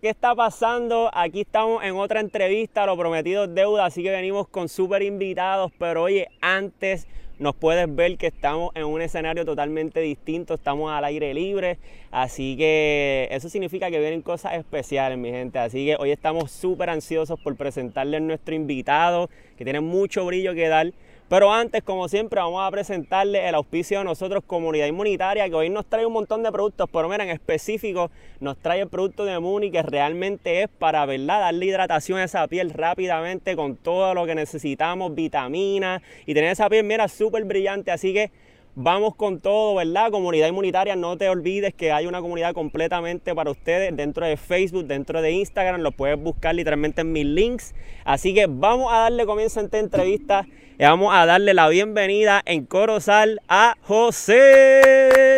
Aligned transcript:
¿qué 0.00 0.08
está 0.08 0.34
pasando? 0.34 1.10
Aquí 1.12 1.42
estamos 1.42 1.84
en 1.84 1.96
otra 1.96 2.20
entrevista, 2.20 2.86
lo 2.86 2.96
prometido 2.96 3.44
es 3.44 3.54
deuda, 3.54 3.84
así 3.84 4.02
que 4.02 4.10
venimos 4.10 4.48
con 4.48 4.68
súper 4.68 5.02
invitados, 5.02 5.70
pero 5.78 6.04
oye, 6.04 6.28
antes 6.40 7.06
nos 7.38 7.54
puedes 7.54 7.94
ver 7.94 8.16
que 8.16 8.28
estamos 8.28 8.70
en 8.74 8.84
un 8.84 9.02
escenario 9.02 9.44
totalmente 9.44 10.00
distinto, 10.00 10.54
estamos 10.54 10.90
al 10.90 11.04
aire 11.04 11.34
libre, 11.34 11.78
así 12.10 12.56
que 12.56 13.28
eso 13.30 13.48
significa 13.48 13.90
que 13.90 13.98
vienen 13.98 14.22
cosas 14.22 14.54
especiales, 14.54 15.18
mi 15.18 15.30
gente, 15.30 15.58
así 15.58 15.86
que 15.86 15.96
hoy 15.98 16.10
estamos 16.10 16.50
súper 16.50 16.88
ansiosos 16.88 17.38
por 17.40 17.56
presentarles 17.56 18.22
nuestro 18.22 18.54
invitado, 18.54 19.28
que 19.58 19.64
tiene 19.64 19.80
mucho 19.80 20.24
brillo 20.24 20.54
que 20.54 20.68
dar. 20.68 20.92
Pero 21.32 21.50
antes, 21.50 21.82
como 21.82 22.08
siempre, 22.08 22.40
vamos 22.40 22.62
a 22.62 22.70
presentarle 22.70 23.48
el 23.48 23.54
auspicio 23.54 24.00
de 24.00 24.04
nosotros, 24.04 24.44
Comunidad 24.46 24.86
Inmunitaria, 24.86 25.48
que 25.48 25.54
hoy 25.54 25.70
nos 25.70 25.86
trae 25.86 26.04
un 26.04 26.12
montón 26.12 26.42
de 26.42 26.52
productos, 26.52 26.90
pero 26.92 27.08
mira, 27.08 27.24
en 27.24 27.30
específico 27.30 28.10
nos 28.40 28.58
trae 28.58 28.82
el 28.82 28.88
producto 28.90 29.24
de 29.24 29.38
Muni, 29.38 29.70
que 29.70 29.80
realmente 29.80 30.62
es 30.62 30.68
para, 30.68 31.06
¿verdad?, 31.06 31.40
darle 31.40 31.64
hidratación 31.64 32.18
a 32.18 32.24
esa 32.24 32.46
piel 32.48 32.68
rápidamente 32.68 33.56
con 33.56 33.76
todo 33.76 34.12
lo 34.12 34.26
que 34.26 34.34
necesitamos, 34.34 35.14
vitaminas, 35.14 36.02
y 36.26 36.34
tener 36.34 36.50
esa 36.50 36.68
piel, 36.68 36.84
mira, 36.84 37.08
súper 37.08 37.44
brillante. 37.44 37.92
Así 37.92 38.12
que 38.12 38.30
Vamos 38.74 39.14
con 39.16 39.40
todo, 39.40 39.74
¿verdad? 39.74 40.10
Comunidad 40.10 40.48
inmunitaria, 40.48 40.96
no 40.96 41.18
te 41.18 41.28
olvides 41.28 41.74
que 41.74 41.92
hay 41.92 42.06
una 42.06 42.22
comunidad 42.22 42.54
completamente 42.54 43.34
para 43.34 43.50
ustedes 43.50 43.94
dentro 43.94 44.24
de 44.24 44.38
Facebook, 44.38 44.86
dentro 44.86 45.20
de 45.20 45.30
Instagram, 45.32 45.82
lo 45.82 45.92
puedes 45.92 46.18
buscar 46.18 46.54
literalmente 46.54 47.02
en 47.02 47.12
mis 47.12 47.26
links. 47.26 47.74
Así 48.06 48.32
que 48.32 48.46
vamos 48.48 48.90
a 48.90 49.00
darle 49.00 49.26
comienzo 49.26 49.60
a 49.60 49.64
esta 49.64 49.78
entrevista 49.78 50.46
y 50.78 50.84
vamos 50.84 51.14
a 51.14 51.26
darle 51.26 51.52
la 51.52 51.68
bienvenida 51.68 52.40
en 52.46 52.64
Corozal 52.64 53.42
a 53.46 53.76
José. 53.82 55.31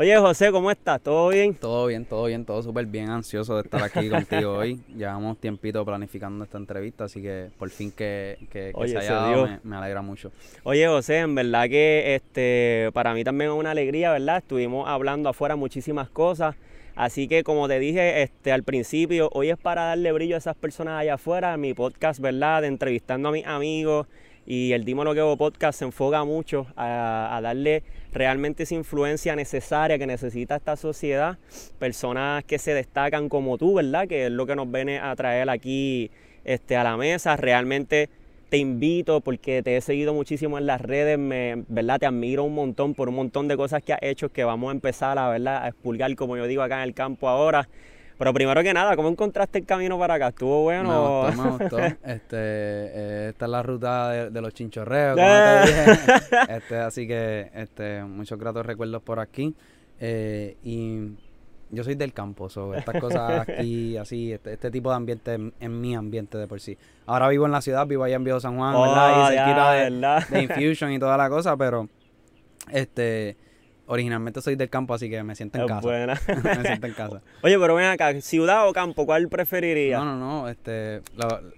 Oye, 0.00 0.16
José, 0.16 0.52
¿cómo 0.52 0.70
estás? 0.70 1.00
¿Todo 1.00 1.30
bien? 1.30 1.54
Todo 1.54 1.88
bien, 1.88 2.04
todo 2.04 2.26
bien, 2.26 2.44
todo 2.44 2.62
súper 2.62 2.86
bien, 2.86 3.10
ansioso 3.10 3.56
de 3.56 3.62
estar 3.62 3.82
aquí 3.82 4.08
contigo 4.08 4.52
hoy. 4.52 4.78
Llevamos 4.96 5.38
tiempito 5.38 5.84
planificando 5.84 6.44
esta 6.44 6.56
entrevista, 6.56 7.02
así 7.02 7.20
que 7.20 7.48
por 7.58 7.68
fin 7.70 7.90
que, 7.90 8.38
que, 8.48 8.72
se 8.86 8.96
haya 8.96 9.14
dado, 9.14 9.48
me, 9.64 9.74
alegra 9.74 10.00
mucho. 10.00 10.30
Oye, 10.62 10.86
José, 10.86 11.18
en 11.18 11.34
verdad 11.34 11.68
que 11.68 12.14
este 12.14 12.90
para 12.94 13.12
mí 13.12 13.24
también 13.24 13.50
es 13.50 13.56
una 13.56 13.72
alegría, 13.72 14.12
¿verdad? 14.12 14.36
Estuvimos 14.36 14.88
hablando 14.88 15.30
afuera 15.30 15.56
muchísimas 15.56 16.08
cosas. 16.08 16.54
Así 16.94 17.26
que 17.26 17.42
como 17.42 17.66
te 17.66 17.80
dije 17.80 18.22
este, 18.22 18.52
al 18.52 18.62
principio, 18.62 19.30
hoy 19.32 19.50
es 19.50 19.58
para 19.58 19.86
darle 19.86 20.12
brillo 20.12 20.36
a 20.36 20.38
esas 20.38 20.54
personas 20.54 21.00
allá 21.00 21.14
afuera. 21.14 21.56
Mi 21.56 21.74
podcast, 21.74 22.20
¿verdad? 22.20 22.62
De 22.62 22.68
entrevistando 22.68 23.30
a 23.30 23.32
mis 23.32 23.46
amigos, 23.46 24.06
y 24.50 24.72
el 24.72 24.86
Dímelo 24.86 25.12
que 25.12 25.36
podcast 25.36 25.78
se 25.78 25.84
enfoca 25.84 26.24
mucho 26.24 26.66
a, 26.74 27.38
darle 27.42 27.82
realmente 28.14 28.62
esa 28.62 28.74
influencia 28.74 29.36
necesaria 29.36 29.98
que 29.98 30.06
necesita 30.06 30.56
esta 30.56 30.74
sociedad. 30.76 31.36
Personas 31.78 32.44
que 32.44 32.58
se 32.58 32.72
destacan 32.72 33.28
como 33.28 33.58
tú, 33.58 33.74
¿verdad? 33.74 34.08
Que 34.08 34.24
es 34.24 34.32
lo 34.32 34.46
que 34.46 34.56
nos 34.56 34.72
viene 34.72 35.00
a 35.00 35.14
traer 35.16 35.50
aquí 35.50 36.10
este, 36.46 36.78
a 36.78 36.82
la 36.82 36.96
mesa. 36.96 37.36
Realmente 37.36 38.08
te 38.48 38.56
invito 38.56 39.20
porque 39.20 39.62
te 39.62 39.76
he 39.76 39.82
seguido 39.82 40.14
muchísimo 40.14 40.56
en 40.56 40.64
las 40.64 40.80
redes, 40.80 41.18
¿verdad? 41.68 41.98
Te 41.98 42.06
admiro 42.06 42.44
un 42.44 42.54
montón 42.54 42.94
por 42.94 43.10
un 43.10 43.16
montón 43.16 43.48
de 43.48 43.56
cosas 43.58 43.82
que 43.82 43.92
has 43.92 43.98
hecho 44.00 44.32
que 44.32 44.44
vamos 44.44 44.70
a 44.70 44.72
empezar 44.72 45.18
a, 45.18 45.28
¿verdad? 45.28 45.62
a 45.62 45.68
expulgar, 45.68 46.14
como 46.16 46.38
yo 46.38 46.46
digo 46.46 46.62
acá 46.62 46.76
en 46.76 46.88
el 46.88 46.94
campo 46.94 47.28
ahora. 47.28 47.68
Pero 48.18 48.34
primero 48.34 48.62
que 48.64 48.74
nada, 48.74 48.96
¿cómo 48.96 49.08
encontraste 49.08 49.58
el 49.60 49.64
camino 49.64 49.96
para 49.96 50.14
acá? 50.14 50.28
¿Estuvo 50.28 50.62
bueno? 50.62 51.22
Me 51.32 51.40
gustó, 51.40 51.42
me 51.42 51.50
gustó. 51.50 51.78
Este, 52.04 52.36
eh, 52.36 53.26
esta 53.30 53.44
es 53.44 53.50
la 53.50 53.62
ruta 53.62 54.10
de, 54.28 54.40
los 54.40 54.52
chinchorreos, 54.52 55.16
como 55.16 55.28
te 55.28 55.66
dije. 55.66 56.26
Este, 56.56 56.76
así 56.78 57.06
que 57.06 57.50
este, 57.54 58.02
muchos 58.02 58.36
gratos 58.38 58.66
recuerdos 58.66 59.02
por 59.02 59.20
aquí. 59.20 59.54
Eh, 60.00 60.56
y 60.64 61.12
yo 61.70 61.84
soy 61.84 61.94
del 61.94 62.12
campo, 62.12 62.48
so, 62.48 62.74
estas 62.74 63.00
cosas 63.00 63.40
aquí, 63.48 63.96
así, 63.96 64.32
este, 64.32 64.54
este 64.54 64.70
tipo 64.72 64.90
de 64.90 64.96
ambiente 64.96 65.38
en, 65.60 65.80
mi 65.80 65.94
ambiente 65.94 66.38
de 66.38 66.48
por 66.48 66.60
sí. 66.60 66.76
Ahora 67.06 67.28
vivo 67.28 67.46
en 67.46 67.52
la 67.52 67.60
ciudad, 67.60 67.86
vivo 67.86 68.02
allá 68.02 68.16
en 68.16 68.24
Viejo 68.24 68.40
San 68.40 68.56
Juan, 68.56 68.74
¿verdad? 68.74 69.10
Y 69.10 69.20
oh, 69.20 69.28
cerquita 69.28 69.72
de, 69.72 70.36
de 70.36 70.42
Infusion 70.42 70.92
y 70.92 70.98
toda 70.98 71.16
la 71.16 71.28
cosa, 71.28 71.56
pero 71.56 71.88
este 72.72 73.36
originalmente 73.88 74.40
soy 74.40 74.54
del 74.54 74.68
campo, 74.68 74.94
así 74.94 75.10
que 75.10 75.22
me 75.22 75.34
siento 75.34 75.58
en 75.58 75.66
casa. 75.66 75.80
Buena. 75.80 76.20
me 76.44 76.62
siento 76.62 76.86
en 76.86 76.94
casa. 76.94 77.22
Oye, 77.42 77.58
pero 77.58 77.74
ven 77.74 77.86
acá, 77.86 78.18
ciudad 78.20 78.68
o 78.68 78.72
campo, 78.72 79.06
¿cuál 79.06 79.28
preferirías? 79.28 79.98
No, 79.98 80.04
no, 80.04 80.16
no, 80.16 80.48
este, 80.48 81.02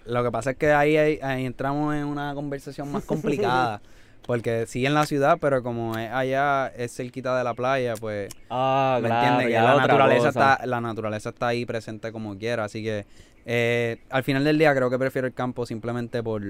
lo, 0.06 0.24
que 0.24 0.30
pasa 0.30 0.52
es 0.52 0.56
que 0.56 0.72
ahí, 0.72 0.96
ahí, 0.96 1.44
entramos 1.44 1.94
en 1.94 2.04
una 2.04 2.32
conversación 2.34 2.90
más 2.90 3.04
complicada. 3.04 3.82
porque 4.26 4.66
sí 4.66 4.86
en 4.86 4.94
la 4.94 5.06
ciudad, 5.06 5.38
pero 5.40 5.62
como 5.62 5.98
es 5.98 6.10
allá 6.10 6.68
es 6.68 6.94
cerquita 6.94 7.36
de 7.36 7.42
la 7.42 7.54
playa, 7.54 7.94
pues 7.98 8.32
ah, 8.48 9.00
¿me 9.02 9.08
claro, 9.08 9.40
entiendes? 9.40 9.62
la 9.62 9.76
naturaleza 9.76 10.28
está, 10.28 10.66
la 10.66 10.80
naturaleza 10.80 11.30
está 11.30 11.48
ahí 11.48 11.66
presente 11.66 12.12
como 12.12 12.38
quiera, 12.38 12.64
así 12.64 12.82
que 12.82 13.06
eh, 13.44 13.98
al 14.10 14.22
final 14.22 14.44
del 14.44 14.58
día 14.58 14.72
creo 14.74 14.88
que 14.88 14.98
prefiero 14.98 15.26
el 15.26 15.34
campo 15.34 15.66
simplemente 15.66 16.22
por 16.22 16.42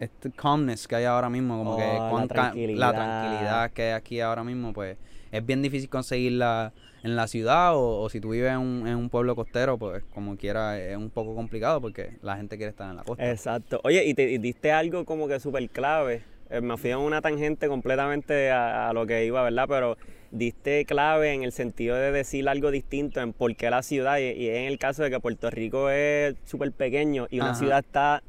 este 0.00 0.30
calmness 0.30 0.86
que 0.86 0.96
hay 0.96 1.04
ahora 1.04 1.28
mismo, 1.28 1.58
como 1.58 1.76
que 1.76 1.82
oh, 1.84 2.18
la 2.18 2.92
tranquilidad. 2.92 3.70
que 3.72 3.82
hay 3.82 3.92
aquí 3.92 4.20
ahora 4.20 4.44
mismo, 4.44 4.72
pues 4.72 4.96
es 5.30 5.44
bien 5.44 5.62
difícil 5.62 5.88
conseguirla 5.88 6.72
en 7.02 7.16
la 7.16 7.26
ciudad 7.26 7.72
o, 7.74 8.08
si 8.08 8.20
tú 8.20 8.30
vives 8.30 8.50
en 8.50 8.58
un, 8.58 9.08
pueblo 9.10 9.36
costero, 9.36 9.78
pues 9.78 10.02
como 10.14 10.36
quiera 10.36 10.78
es 10.80 10.96
un 10.96 11.10
poco 11.10 11.34
complicado 11.34 11.80
porque 11.80 12.16
la 12.22 12.36
gente 12.36 12.56
quiere 12.56 12.70
estar 12.70 12.90
en 12.90 12.96
la 12.96 13.04
costa. 13.04 13.30
Exacto. 13.30 13.80
Oye, 13.84 14.04
y 14.04 14.14
te 14.14 14.38
diste 14.38 14.72
algo 14.72 15.04
como 15.04 15.28
que 15.28 15.38
súper 15.40 15.68
clave. 15.70 16.22
Eh, 16.50 16.60
me 16.60 16.76
fui 16.76 16.90
a 16.90 16.98
una 16.98 17.20
tangente 17.20 17.68
completamente 17.68 18.50
a, 18.50 18.92
lo 18.92 19.06
que 19.06 19.24
iba, 19.24 19.42
¿verdad? 19.42 19.66
Pero 19.68 19.96
diste 20.30 20.84
clave 20.84 21.32
en 21.32 21.42
el 21.42 21.52
sentido 21.52 21.96
de 21.96 22.10
decir 22.10 22.48
algo 22.48 22.70
distinto 22.70 23.20
en 23.20 23.32
por 23.32 23.54
qué 23.56 23.70
la 23.70 23.82
ciudad, 23.82 24.18
y, 24.18 24.48
en 24.48 24.64
el 24.64 24.78
caso 24.78 25.02
de 25.02 25.10
que 25.10 25.20
Puerto 25.20 25.50
Rico 25.50 25.90
es 25.90 26.34
súper 26.44 26.72
pequeño 26.72 27.26
y 27.30 27.40
una 27.40 27.54
ciudad 27.54 27.80
está 27.80 28.22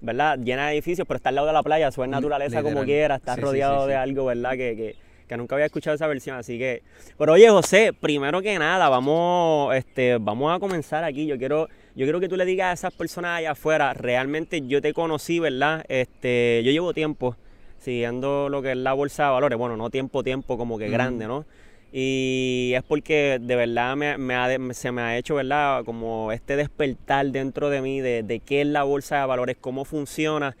¿verdad? 0.00 0.38
Llena 0.38 0.68
de 0.68 0.74
edificios, 0.74 1.06
pero 1.06 1.16
está 1.16 1.30
al 1.30 1.36
lado 1.36 1.46
de 1.46 1.52
la 1.52 1.62
playa, 1.62 1.90
su 1.90 2.06
naturaleza 2.06 2.62
como 2.62 2.84
quiera, 2.84 3.16
está 3.16 3.36
rodeado 3.36 3.86
de 3.86 3.94
algo, 3.94 4.26
¿verdad? 4.26 4.52
Que, 4.52 4.76
que, 4.76 4.96
que, 5.26 5.36
nunca 5.36 5.54
había 5.54 5.66
escuchado 5.66 5.94
esa 5.94 6.06
versión, 6.06 6.36
así 6.36 6.58
que... 6.58 6.82
Pero 7.18 7.32
oye, 7.32 7.48
José, 7.50 7.92
primero 7.92 8.40
que 8.42 8.58
nada, 8.58 8.88
vamos, 8.88 9.74
este, 9.74 10.18
vamos 10.18 10.54
a 10.54 10.58
comenzar 10.58 11.04
aquí. 11.04 11.26
Yo 11.26 11.38
quiero, 11.38 11.68
yo 11.94 12.06
quiero 12.06 12.20
que 12.20 12.28
tú 12.28 12.36
le 12.36 12.44
digas 12.44 12.70
a 12.70 12.72
esas 12.72 12.94
personas 12.94 13.38
allá 13.38 13.52
afuera, 13.52 13.92
realmente 13.94 14.66
yo 14.66 14.80
te 14.80 14.92
conocí, 14.92 15.40
¿verdad? 15.40 15.84
Este, 15.88 16.62
yo 16.64 16.70
llevo 16.70 16.94
tiempo 16.94 17.36
siguiendo 17.78 18.48
lo 18.48 18.60
que 18.62 18.72
es 18.72 18.76
la 18.76 18.92
bolsa 18.92 19.26
de 19.26 19.30
valores, 19.30 19.58
bueno, 19.58 19.76
no 19.76 19.90
tiempo, 19.90 20.22
tiempo 20.22 20.58
como 20.58 20.78
que 20.78 20.88
grande, 20.88 21.26
¿no? 21.26 21.44
Y 21.92 22.72
es 22.74 22.82
porque 22.82 23.38
de 23.40 23.56
verdad 23.56 23.96
me, 23.96 24.74
se 24.74 24.92
me 24.92 25.00
ha 25.00 25.16
hecho, 25.16 25.36
¿verdad? 25.36 25.84
Como 25.84 26.32
este 26.32 26.56
despertar 26.56 27.26
dentro 27.26 27.70
de 27.70 27.80
mí 27.80 28.00
de, 28.00 28.42
qué 28.44 28.60
es 28.60 28.66
la 28.66 28.82
bolsa 28.82 29.20
de 29.20 29.26
valores, 29.26 29.56
cómo 29.58 29.84
funciona. 29.84 30.56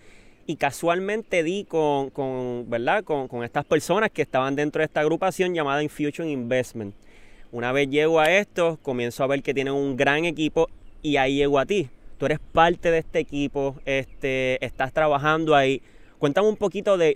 Y 0.46 0.56
casualmente 0.56 1.42
di 1.42 1.64
con, 1.64 2.10
¿verdad? 2.70 3.04
Con, 3.04 3.44
estas 3.44 3.66
personas 3.66 4.10
que 4.10 4.22
estaban 4.22 4.56
dentro 4.56 4.80
de 4.80 4.86
esta 4.86 5.00
agrupación 5.00 5.54
llamada 5.54 5.82
Infusion 5.82 6.28
Investment. 6.28 6.94
Una 7.52 7.72
vez 7.72 7.90
llego 7.90 8.20
a 8.20 8.30
esto, 8.30 8.78
comienzo 8.82 9.22
a 9.24 9.26
ver 9.26 9.42
que 9.42 9.54
tienen 9.54 9.74
un 9.74 9.96
gran 9.96 10.24
equipo 10.24 10.68
y 11.02 11.16
ahí 11.16 11.36
llego 11.36 11.58
a 11.58 11.66
ti. 11.66 11.90
Tú 12.18 12.26
eres 12.26 12.40
parte 12.52 12.90
de 12.90 12.98
este 12.98 13.20
equipo, 13.20 13.76
este, 13.84 14.64
estás 14.64 14.92
trabajando 14.92 15.54
ahí 15.54 15.82
Cuéntame 16.18 16.48
un 16.48 16.56
poquito 16.56 16.98
de, 16.98 17.14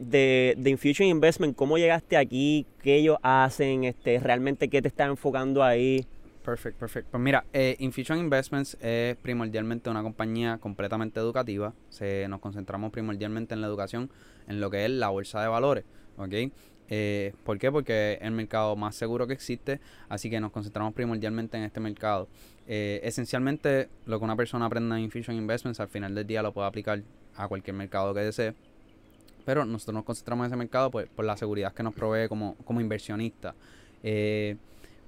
de, 0.57 0.71
Infusion 0.71 1.09
Investment, 1.09 1.57
cómo 1.57 1.77
llegaste 1.77 2.17
aquí, 2.17 2.67
qué 2.83 2.97
ellos 2.97 3.19
hacen, 3.23 3.83
este, 3.83 4.21
realmente 4.21 4.69
qué 4.69 4.81
te 4.81 4.87
está 4.87 5.07
enfocando 5.07 5.65
ahí. 5.65 6.07
Perfecto, 6.45 6.79
perfecto. 6.79 7.11
Pues 7.11 7.23
mira, 7.23 7.45
eh, 7.53 7.75
Infusion 7.81 8.19
Investments 8.19 8.77
es 8.81 9.17
primordialmente 9.17 9.91
una 9.91 10.03
compañía 10.03 10.59
completamente 10.59 11.19
educativa. 11.19 11.75
Se, 11.89 12.29
nos 12.29 12.39
concentramos 12.39 12.93
primordialmente 12.93 13.55
en 13.55 13.61
la 13.61 13.67
educación, 13.67 14.09
en 14.47 14.61
lo 14.61 14.71
que 14.71 14.85
es 14.85 14.91
la 14.91 15.09
bolsa 15.09 15.43
de 15.43 15.49
valores. 15.49 15.85
¿ok? 16.17 16.53
Eh, 16.89 17.33
¿Por 17.45 17.59
qué? 17.59 17.73
Porque 17.73 18.15
es 18.15 18.23
el 18.23 18.33
mercado 18.33 18.77
más 18.77 18.95
seguro 18.95 19.27
que 19.27 19.33
existe, 19.33 19.81
así 20.09 20.31
que 20.31 20.41
nos 20.41 20.53
concentramos 20.53 20.95
primordialmente 20.95 21.57
en 21.57 21.65
este 21.65 21.81
mercado. 21.81 22.29
Eh, 22.69 23.01
esencialmente, 23.03 23.89
lo 24.07 24.19
que 24.19 24.25
una 24.25 24.37
persona 24.37 24.67
aprenda 24.67 24.97
en 24.97 25.05
Infusion 25.05 25.37
Investments 25.37 25.81
al 25.81 25.89
final 25.89 26.15
del 26.15 26.27
día 26.27 26.43
lo 26.43 26.53
puede 26.53 26.69
aplicar 26.69 27.03
a 27.35 27.49
cualquier 27.49 27.75
mercado 27.75 28.15
que 28.15 28.21
desee. 28.21 28.55
Pero 29.45 29.65
nosotros 29.65 29.95
nos 29.95 30.05
concentramos 30.05 30.45
en 30.45 30.53
ese 30.53 30.57
mercado 30.57 30.91
pues, 30.91 31.09
por 31.09 31.25
la 31.25 31.37
seguridad 31.37 31.73
que 31.73 31.83
nos 31.83 31.95
provee 31.95 32.29
como, 32.29 32.57
como 32.65 32.81
inversionista. 32.81 33.55
Eh, 34.03 34.57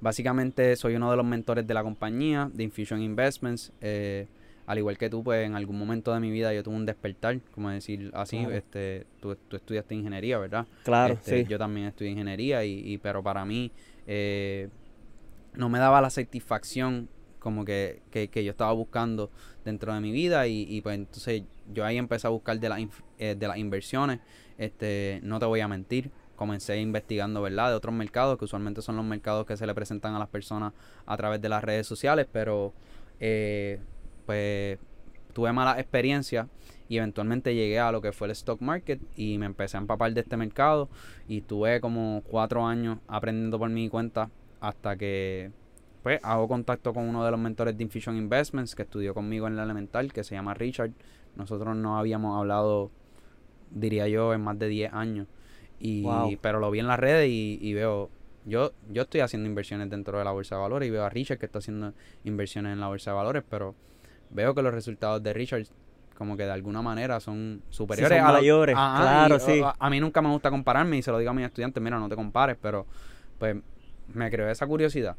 básicamente 0.01 0.77
soy 0.77 0.97
uno 0.97 1.11
de 1.11 1.17
los 1.17 1.27
mentores 1.27 1.67
de 1.67 1.75
la 1.75 1.83
compañía, 1.83 2.51
de 2.53 2.65
Infusion 2.65 3.01
Investments. 3.01 3.73
Eh, 3.81 4.27
al 4.67 4.79
igual 4.79 4.97
que 4.97 5.11
tú, 5.11 5.23
pues 5.23 5.45
en 5.47 5.55
algún 5.55 5.79
momento 5.79 6.13
de 6.15 6.21
mi 6.21 6.31
vida 6.31 6.55
yo 6.55 6.63
tuve 6.63 6.77
un 6.77 6.87
despertar, 6.87 7.39
como 7.53 7.71
decir 7.71 8.11
así, 8.15 8.39
este, 8.51 9.07
tú, 9.21 9.37
tú, 9.49 9.57
estudiaste 9.57 9.95
ingeniería, 9.95 10.39
¿verdad? 10.39 10.67
Claro, 10.85 11.15
este, 11.15 11.43
sí. 11.43 11.49
Yo 11.49 11.59
también 11.59 11.89
estudié 11.89 12.13
ingeniería, 12.13 12.65
y, 12.65 12.81
y 12.81 12.99
pero 12.99 13.23
para 13.23 13.45
mí 13.45 13.71
eh, 14.07 14.69
no 15.55 15.69
me 15.69 15.79
daba 15.79 16.01
la 16.01 16.09
satisfacción 16.11 17.09
como 17.39 17.67
que, 17.67 18.01
que, 18.11 18.29
que, 18.29 18.43
yo 18.43 18.53
estaba 18.53 18.73
buscando 18.73 19.31
dentro 19.67 19.93
de 19.93 20.01
mi 20.01 20.13
vida 20.13 20.47
y, 20.47 20.67
y 20.67 20.81
pues 20.81 20.97
entonces 20.97 21.43
yo 21.73 21.85
ahí 21.85 21.99
empecé 21.99 22.27
a 22.27 22.31
buscar 22.31 22.59
de, 22.59 22.89
eh, 23.19 23.35
de 23.39 23.49
las 23.49 23.59
inversiones, 23.59 24.21
este, 24.59 25.21
no 25.23 25.39
te 25.39 25.47
voy 25.47 25.61
a 25.61 25.69
mentir, 25.69 26.11
comencé 26.37 26.81
investigando, 26.81 27.43
¿verdad?, 27.43 27.71
de 27.71 27.77
otros 27.77 27.95
mercados, 27.95 28.39
que 28.39 28.45
usualmente 28.45 28.83
son 28.83 28.97
los 28.97 29.05
mercados 29.05 29.47
que 29.47 29.57
se 29.57 29.67
le 29.67 29.75
presentan 29.75 30.15
a 30.15 30.19
las 30.19 30.29
personas 30.29 30.73
a 31.07 31.17
través 31.17 31.41
de 31.41 31.49
las 31.49 31.63
redes 31.63 31.87
sociales, 31.87 32.27
pero 32.31 32.73
eh, 33.21 33.81
pues 34.27 34.79
tuve 35.33 35.53
malas 35.53 35.79
experiencias 35.79 36.47
y 36.89 36.99
eventualmente 36.99 37.55
llegué 37.55 37.79
a 37.81 37.93
lo 37.93 38.01
que 38.01 38.13
fue 38.13 38.29
el 38.29 38.33
stock 38.33 38.61
market 38.61 39.01
y 39.17 39.39
me 39.39 39.47
empecé 39.47 39.77
a 39.77 39.81
empapar 39.81 40.13
de 40.13 40.21
este 40.21 40.37
mercado 40.37 40.89
y 41.29 41.41
tuve 41.41 41.81
como 41.81 42.23
cuatro 42.29 42.67
años 42.67 42.99
aprendiendo 43.09 43.59
por 43.59 43.71
mi 43.71 43.89
cuenta 43.89 44.31
hasta 44.61 44.97
que 44.97 45.51
pues 46.03 46.21
hago 46.23 46.47
contacto 46.49 46.93
con 46.93 47.09
uno 47.09 47.25
de 47.25 47.31
los 47.31 47.41
mentores 47.41 47.77
de 47.77 47.83
Infusion 47.83 48.17
Investments 48.17 48.75
que 48.75 48.83
estudió 48.83 49.15
conmigo 49.15 49.47
en 49.47 49.57
la 49.57 49.65
elemental 49.65 50.13
que 50.13 50.23
se 50.23 50.35
llama 50.35 50.55
Richard 50.55 50.93
nosotros 51.37 51.77
no 51.77 51.99
habíamos 51.99 52.39
hablado 52.39 52.91
diría 53.71 54.09
yo 54.09 54.35
en 54.35 54.41
más 54.43 54.59
de 54.59 54.69
10 54.69 54.93
años 54.93 55.27
y 55.81 56.07
pero 56.41 56.61
lo 56.61 56.71
vi 56.71 56.81
en 56.81 56.87
las 56.87 56.99
redes 56.99 57.29
y, 57.31 57.75
veo 57.75 58.11
yo 58.47 58.73
yo 58.91 59.03
estoy 59.03 59.21
haciendo 59.21 59.49
inversiones 59.49 59.91
dentro 59.91 60.19
de 60.19 60.25
la 60.25 60.31
bolsa 60.31 60.55
de 60.57 60.63
valores 60.63 60.89
y 60.89 60.91
veo 60.91 61.05
a 61.05 61.09
Richard 61.09 61.39
que 61.39 61.47
está 61.47 61.59
haciendo 61.59 61.93
inversiones 62.25 62.73
en 62.73 62.81
la 62.81 62.89
bolsa 62.89 63.11
de 63.11 63.17
valores 63.17 63.43
pero 63.49 63.75
veo 64.31 64.55
que 64.55 64.63
los 64.63 64.73
resultados 64.73 65.23
de 65.23 65.33
Richard 65.33 65.67
como 66.15 66.37
que 66.37 66.45
de 66.45 66.53
alguna 66.53 66.81
manera 66.81 67.21
son 67.21 67.63
superiores 67.71 68.21
a 68.21 68.33
mayores, 68.33 68.75
claro, 68.75 69.39
sí. 69.41 69.61
A, 69.79 69.91
mí 69.91 70.01
nunca 70.01 70.23
me 70.23 70.31
gusta 70.31 70.51
compararme 70.51 70.97
y 70.97 71.03
se 71.03 71.11
lo 71.11 71.19
digo 71.19 71.33
a 71.33 71.35
mis 71.35 71.45
estudiantes, 71.45 71.83
mira, 71.83 71.99
no 71.99 72.09
te 72.09 72.15
compares, 72.15 72.57
pero 72.61 72.87
pues 73.39 73.57
me 74.13 74.31
creó 74.31 74.49
esa 74.49 74.67
curiosidad. 74.67 75.17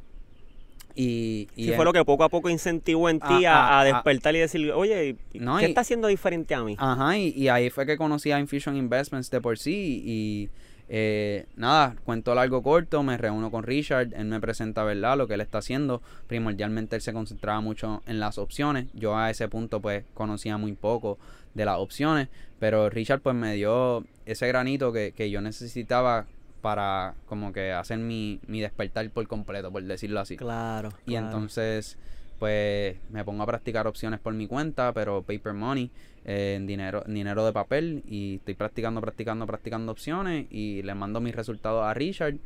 Y, 0.95 1.49
y 1.55 1.71
fue 1.71 1.83
lo 1.83 1.91
que 1.91 2.05
poco 2.05 2.23
a 2.23 2.29
poco 2.29 2.49
incentivó 2.49 3.09
en 3.09 3.19
ti 3.19 3.45
a, 3.45 3.83
despertar 3.83 4.35
y 4.35 4.39
decir, 4.39 4.71
oye, 4.71 5.17
¿qué 5.31 5.65
está 5.65 5.81
haciendo 5.81 6.07
diferente 6.07 6.55
a 6.55 6.63
mí? 6.63 6.75
Ajá, 6.79 7.17
y, 7.17 7.33
y, 7.35 7.49
ahí 7.49 7.69
fue 7.69 7.85
que 7.85 7.97
conocí 7.97 8.31
a 8.31 8.39
Infusion 8.39 8.77
Investments 8.77 9.29
de 9.29 9.41
por 9.41 9.57
sí 9.57 10.01
y 10.05 10.49
eh, 10.87 11.47
nada, 11.55 11.95
cuento 12.03 12.35
largo 12.35 12.61
corto, 12.61 13.01
me 13.01 13.17
reúno 13.17 13.49
con 13.49 13.63
Richard, 13.63 14.13
él 14.13 14.25
me 14.25 14.39
presenta, 14.39 14.83
¿verdad? 14.83 15.17
Lo 15.17 15.27
que 15.27 15.33
él 15.33 15.41
está 15.41 15.59
haciendo. 15.59 16.01
Primordialmente 16.27 16.95
él 16.95 17.01
se 17.01 17.13
concentraba 17.13 17.59
mucho 17.61 18.03
en 18.05 18.19
las 18.19 18.37
opciones. 18.37 18.87
Yo 18.93 19.17
a 19.17 19.29
ese 19.29 19.47
punto 19.47 19.81
pues 19.81 20.03
conocía 20.13 20.57
muy 20.57 20.73
poco 20.73 21.17
de 21.53 21.65
las 21.65 21.79
opciones, 21.79 22.27
pero 22.59 22.89
Richard 22.89 23.21
pues 23.21 23.35
me 23.35 23.55
dio 23.55 24.05
ese 24.25 24.47
granito 24.47 24.91
que, 24.91 25.13
que 25.15 25.29
yo 25.29 25.41
necesitaba 25.41 26.25
para 26.65 27.13
como 27.27 27.53
que 27.53 27.71
hacer 27.71 27.99
mi, 27.99 28.39
mi 28.47 28.59
despertar 28.59 29.07
por 29.11 29.27
completo, 29.27 29.71
por 29.71 29.83
decirlo 29.83 30.19
así. 30.19 30.35
Claro. 30.35 30.89
Y 31.05 31.13
entonces 31.13 31.95
pues 32.39 32.97
me 33.11 33.23
pongo 33.23 33.43
a 33.43 33.45
practicar 33.45 33.85
opciones 33.85 34.19
por 34.19 34.33
mi 34.33 34.47
cuenta, 34.47 34.91
pero 34.91 35.21
paper 35.21 35.53
money, 35.53 35.91
eh, 36.25 36.55
en 36.57 36.65
dinero, 36.65 37.03
dinero 37.05 37.45
de 37.45 37.53
papel, 37.53 38.01
y 38.07 38.37
estoy 38.37 38.55
practicando, 38.55 38.99
practicando, 38.99 39.45
practicando 39.45 39.91
opciones, 39.91 40.47
y 40.49 40.81
le 40.81 40.95
mando 40.95 41.21
mis 41.21 41.35
resultados 41.35 41.85
a 41.85 41.93
Richard. 41.93 42.37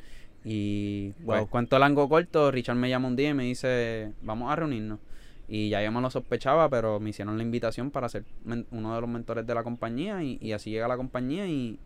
Y 0.43 1.11
pues 1.25 1.47
cuento 1.47 1.79
largo 1.79 2.09
corto, 2.09 2.51
Richard 2.51 2.75
me 2.75 2.89
llama 2.89 3.07
un 3.07 3.15
día 3.15 3.29
y 3.29 3.33
me 3.33 3.43
dice, 3.43 4.11
vamos 4.21 4.51
a 4.51 4.57
reunirnos. 4.57 4.99
Y 5.47 5.69
ya 5.69 5.81
yo 5.81 5.93
me 5.93 6.01
lo 6.01 6.11
sospechaba, 6.11 6.69
pero 6.69 6.99
me 6.99 7.11
hicieron 7.11 7.37
la 7.37 7.43
invitación 7.43 7.89
para 7.89 8.09
ser 8.09 8.25
uno 8.69 8.95
de 8.95 9.01
los 9.01 9.09
mentores 9.09 9.47
de 9.47 9.55
la 9.55 9.63
compañía 9.63 10.21
y, 10.21 10.51
así 10.51 10.71
llega 10.71 10.89
la 10.89 10.97
compañía 10.97 11.47
y, 11.47 11.79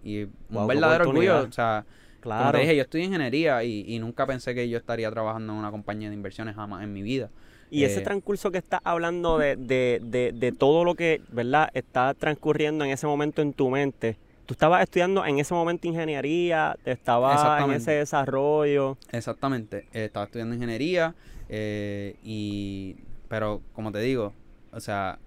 un 0.49 0.67
verdadero 0.67 1.09
orgullo. 1.09 1.43
O 1.43 1.51
sea, 1.51 1.85
claro. 2.23 2.51
como 2.51 2.61
dije, 2.61 2.75
yo 2.75 2.81
estudio 2.81 3.05
ingeniería 3.05 3.63
y, 3.63 3.83
y, 3.87 3.99
nunca 3.99 4.25
pensé 4.25 4.55
que 4.55 4.67
yo 4.69 4.77
estaría 4.77 5.11
trabajando 5.11 5.53
en 5.53 5.59
una 5.59 5.71
compañía 5.71 6.09
de 6.09 6.15
inversiones 6.15 6.55
jamás 6.55 6.83
en 6.83 6.93
mi 6.93 7.01
vida. 7.01 7.29
Y 7.69 7.83
ese 7.83 7.99
eh, 7.99 8.03
transcurso 8.03 8.51
que 8.51 8.59
estás 8.59 8.81
hablando 8.83 9.37
de, 9.37 9.55
de, 9.55 9.99
de, 10.03 10.31
de, 10.31 10.51
todo 10.51 10.85
lo 10.85 10.95
que, 10.95 11.21
¿verdad?, 11.29 11.69
está 11.73 12.13
transcurriendo 12.13 12.85
en 12.85 12.91
ese 12.91 13.07
momento 13.07 13.41
en 13.41 13.51
tu 13.51 13.69
mente. 13.69 14.17
Tú 14.45 14.53
estabas 14.53 14.83
estudiando 14.83 15.25
en 15.25 15.39
ese 15.39 15.53
momento 15.53 15.87
ingeniería, 15.87 16.77
estabas 16.85 17.63
en 17.63 17.71
ese 17.71 17.91
desarrollo. 17.91 18.97
Exactamente, 19.11 19.87
eh, 19.93 20.05
estaba 20.05 20.25
estudiando 20.25 20.53
ingeniería 20.53 21.15
eh, 21.49 22.15
y, 22.23 22.95
pero 23.27 23.61
como 23.73 23.91
te 23.91 23.99
digo, 23.99 24.33
o 24.71 24.79
sea, 24.79 25.17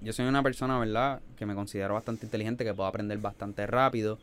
yo 0.00 0.12
soy 0.12 0.26
una 0.26 0.42
persona, 0.42 0.78
¿verdad?, 0.78 1.20
que 1.36 1.46
me 1.46 1.54
considero 1.54 1.94
bastante 1.94 2.26
inteligente, 2.26 2.64
que 2.64 2.74
puedo 2.74 2.88
aprender 2.88 3.18
bastante 3.18 3.66
rápido. 3.66 4.18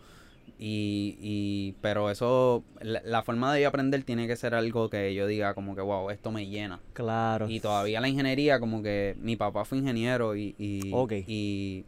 Y, 0.62 1.18
y 1.22 1.76
pero 1.80 2.12
eso, 2.12 2.66
la, 2.82 3.24
forma 3.24 3.54
de 3.54 3.66
aprender 3.66 4.04
tiene 4.04 4.28
que 4.28 4.36
ser 4.36 4.54
algo 4.54 4.90
que 4.90 5.14
yo 5.16 5.26
diga 5.26 5.54
como 5.54 5.74
que, 5.74 5.82
wow, 5.82 6.10
esto 6.10 6.32
me 6.32 6.48
llena. 6.48 6.82
Claro. 6.92 7.48
Y 7.50 7.62
todavía 7.62 8.02
la 8.02 8.10
ingeniería, 8.10 8.60
como 8.60 8.84
que 8.84 9.16
mi 9.22 9.38
papá 9.38 9.64
fue 9.64 9.78
ingeniero 9.78 10.36
y, 10.36 10.56
y, 10.58 10.94
y 11.28 11.86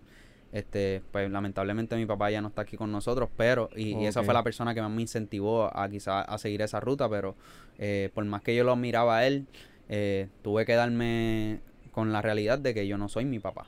este, 0.53 1.01
pues 1.11 1.29
lamentablemente 1.29 1.97
mi 1.97 2.05
papá 2.05 2.31
ya 2.31 2.39
no 2.39 2.47
está 2.47 2.61
aquí 2.61 2.77
con 2.77 2.93
nosotros, 2.93 3.29
pero, 3.35 3.69
y, 3.75 4.05
esa 4.05 4.23
fue 4.23 4.33
la 4.33 4.41
persona 4.41 4.73
que 4.73 4.81
más 4.81 4.91
me 4.91 5.01
incentivó 5.01 5.69
a 5.77 5.89
quizás 5.89 6.25
a 6.25 6.37
seguir 6.37 6.61
esa 6.61 6.79
ruta, 6.79 7.09
pero 7.09 7.35
eh, 7.77 8.09
por 8.13 8.23
más 8.23 8.41
que 8.41 8.55
yo 8.55 8.63
lo 8.63 8.77
miraba 8.77 9.17
a 9.17 9.27
él, 9.27 9.47
eh, 9.89 10.29
tuve 10.43 10.65
que 10.65 10.75
darme 10.75 11.59
con 11.91 12.13
la 12.13 12.21
realidad 12.21 12.57
de 12.57 12.73
que 12.73 12.87
yo 12.87 12.97
no 12.97 13.09
soy 13.09 13.25
mi 13.25 13.39
papá. 13.39 13.65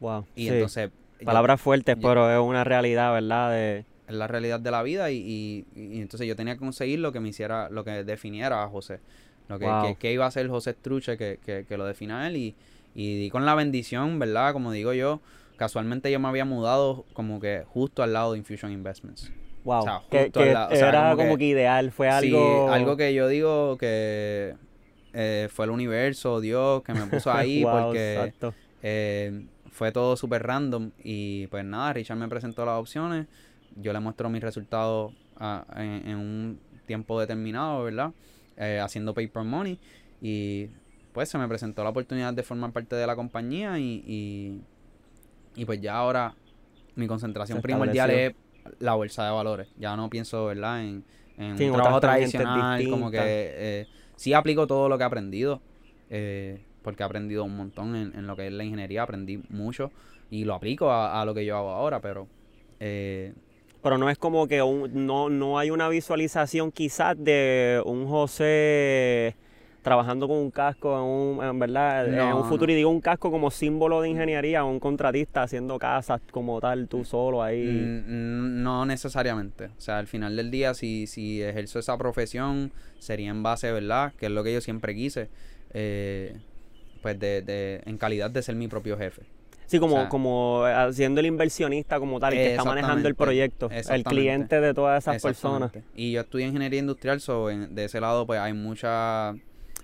Wow. 0.00 0.24
Y 0.34 0.48
entonces... 0.48 0.90
Palabras 1.24 1.60
fuertes, 1.60 1.96
pero 2.00 2.30
es 2.30 2.38
una 2.38 2.62
realidad, 2.64 3.12
¿verdad? 3.14 3.50
De 3.50 3.86
es 4.06 4.14
la 4.14 4.26
realidad 4.26 4.60
de 4.60 4.70
la 4.70 4.82
vida 4.82 5.10
y, 5.10 5.64
y, 5.74 6.00
entonces 6.00 6.26
yo 6.26 6.36
tenía 6.36 6.54
que 6.54 6.60
conseguir 6.60 7.00
lo 7.00 7.12
que 7.12 7.20
me 7.20 7.28
hiciera, 7.28 7.68
lo 7.70 7.84
que 7.84 8.04
definiera 8.04 8.62
a 8.62 8.68
José. 8.68 9.00
Lo 9.48 9.58
que, 9.60 9.96
que, 10.00 10.12
iba 10.12 10.26
a 10.26 10.30
ser 10.30 10.48
José 10.48 10.72
Struche 10.72 11.16
que, 11.16 11.38
que, 11.68 11.76
lo 11.76 11.84
defina 11.84 12.26
él 12.26 12.36
y, 12.36 12.54
y, 12.94 13.30
con 13.30 13.46
la 13.46 13.54
bendición, 13.54 14.18
¿verdad? 14.18 14.52
Como 14.52 14.72
digo 14.72 14.92
yo, 14.92 15.20
casualmente 15.56 16.10
yo 16.10 16.18
me 16.18 16.28
había 16.28 16.44
mudado 16.44 17.04
como 17.12 17.40
que 17.40 17.64
justo 17.68 18.02
al 18.02 18.12
lado 18.12 18.32
de 18.32 18.38
Infusion 18.38 18.72
Investments. 18.72 19.30
Wow. 19.62 19.78
O 19.78 19.82
sea, 19.82 19.98
justo 19.98 20.40
al 20.40 20.52
lado. 20.52 20.70
era 20.72 21.14
como, 21.16 21.38
que, 21.38 21.44
ideal, 21.44 21.92
fue 21.92 22.08
algo... 22.08 22.66
Sí, 22.68 22.74
algo 22.74 22.96
que 22.96 23.14
yo 23.14 23.28
digo 23.28 23.78
que 23.78 24.54
eh, 25.12 25.48
fue 25.50 25.66
el 25.66 25.70
universo, 25.70 26.40
Dios, 26.40 26.82
que 26.82 26.92
me 26.92 27.06
puso 27.06 27.32
ahí 27.32 27.62
porque 27.70 28.32
eh, 28.82 29.46
fue 29.70 29.92
todo 29.92 30.16
súper 30.16 30.42
random 30.44 30.90
y 31.02 31.46
pues 31.48 31.64
nada, 31.64 31.92
Richard 31.92 32.16
me 32.16 32.28
presentó 32.28 32.64
las 32.64 32.78
opciones 32.78 33.26
yo 33.76 33.92
le 33.92 34.00
muestro 34.00 34.28
mis 34.28 34.42
resultados 34.42 35.12
en, 35.76 36.16
un 36.16 36.58
tiempo 36.86 37.20
determinado, 37.20 37.84
¿verdad? 37.84 38.12
Eh, 38.56 38.80
haciendo 38.82 39.12
paper 39.12 39.44
money 39.44 39.78
y 40.20 40.68
pues 41.12 41.28
se 41.28 41.38
me 41.38 41.46
presentó 41.46 41.84
la 41.84 41.90
oportunidad 41.90 42.32
de 42.32 42.42
formar 42.42 42.72
parte 42.72 42.96
de 42.96 43.06
la 43.06 43.16
compañía 43.16 43.78
y, 43.78 44.62
y, 45.54 45.64
pues 45.64 45.80
ya 45.80 45.96
ahora 45.96 46.34
mi 46.94 47.06
concentración 47.06 47.60
primordial 47.60 48.10
es 48.10 48.34
la 48.78 48.94
bolsa 48.94 49.24
de 49.24 49.30
valores. 49.30 49.68
Ya 49.78 49.96
no 49.96 50.10
pienso, 50.10 50.46
¿verdad? 50.46 50.82
En, 50.82 51.04
en 51.38 51.52
un 51.52 51.72
trabajo 51.72 52.00
tradicional, 52.00 52.88
como 52.88 53.10
que 53.10 53.18
eh, 53.22 53.86
sí 54.16 54.32
aplico 54.32 54.66
todo 54.66 54.88
lo 54.88 54.98
que 54.98 55.04
he 55.04 55.06
aprendido, 55.06 55.60
eh, 56.10 56.62
porque 56.82 57.02
he 57.02 57.06
aprendido 57.06 57.44
un 57.44 57.56
montón 57.56 57.96
en, 57.96 58.26
lo 58.26 58.36
que 58.36 58.46
es 58.46 58.52
la 58.52 58.64
ingeniería, 58.64 59.02
aprendí 59.02 59.42
mucho 59.48 59.90
y 60.30 60.44
lo 60.44 60.54
aplico 60.54 60.90
a, 60.90 61.20
a 61.20 61.24
lo 61.24 61.34
que 61.34 61.44
yo 61.44 61.56
hago 61.56 61.70
ahora, 61.70 62.00
pero 62.00 62.26
eh, 62.80 63.32
pero 63.86 63.98
no 63.98 64.10
es 64.10 64.18
como 64.18 64.48
que 64.48 64.58
no, 64.58 65.30
no 65.30 65.58
hay 65.60 65.70
una 65.70 65.88
visualización 65.88 66.72
quizás 66.72 67.16
de 67.16 67.80
un 67.86 68.08
José 68.08 69.36
trabajando 69.82 70.26
con 70.26 70.38
un 70.38 70.50
casco 70.50 70.98
en, 70.98 71.46
un, 71.48 71.58
verdad 71.60 72.08
en 72.08 72.34
un 72.34 72.48
futuro 72.48 72.72
y 72.72 72.74
digo 72.74 72.90
un 72.90 73.00
casco 73.00 73.30
como 73.30 73.48
símbolo 73.48 74.00
de 74.00 74.08
ingeniería 74.08 74.64
un 74.64 74.80
contratista 74.80 75.44
haciendo 75.44 75.78
casas 75.78 76.20
como 76.32 76.60
tal 76.60 76.88
tú 76.88 77.04
solo 77.04 77.44
ahí. 77.44 77.64
Mm, 77.64 78.60
no 78.64 78.84
necesariamente. 78.86 79.66
O 79.66 79.80
sea 79.80 79.98
al 79.98 80.08
final 80.08 80.34
del 80.34 80.50
día 80.50 80.74
si, 80.74 81.06
si 81.06 81.40
ejerzo 81.40 81.78
esa 81.78 81.96
profesión 81.96 82.72
sería 82.98 83.30
en 83.30 83.44
base 83.44 83.70
verdad 83.70 84.14
que 84.18 84.26
es 84.26 84.32
lo 84.32 84.42
que 84.42 84.52
yo 84.52 84.60
siempre 84.60 84.96
quise 84.96 85.28
eh, 85.74 86.36
pues 87.02 87.20
de, 87.20 87.42
de 87.42 87.82
en 87.86 87.98
calidad 87.98 88.32
de 88.32 88.42
ser 88.42 88.56
mi 88.56 88.66
propio 88.66 88.98
jefe 88.98 89.35
Sí, 89.66 89.78
como, 89.78 90.08
como 90.08 90.64
siendo 90.92 91.20
el 91.20 91.26
inversionista 91.26 91.98
como 91.98 92.20
tal, 92.20 92.32
el 92.34 92.38
que 92.38 92.50
está 92.52 92.64
manejando 92.64 93.08
el 93.08 93.14
proyecto, 93.14 93.68
el 93.70 94.04
cliente 94.04 94.60
de 94.60 94.74
todas 94.74 95.04
esas 95.04 95.22
personas. 95.22 95.72
Y 95.94 96.12
yo 96.12 96.20
estudié 96.20 96.46
ingeniería 96.46 96.80
industrial, 96.80 97.20
so 97.20 97.48
de 97.48 97.84
ese 97.84 98.00
lado 98.00 98.26
pues 98.26 98.40
hay 98.40 98.52
mucha 98.52 99.34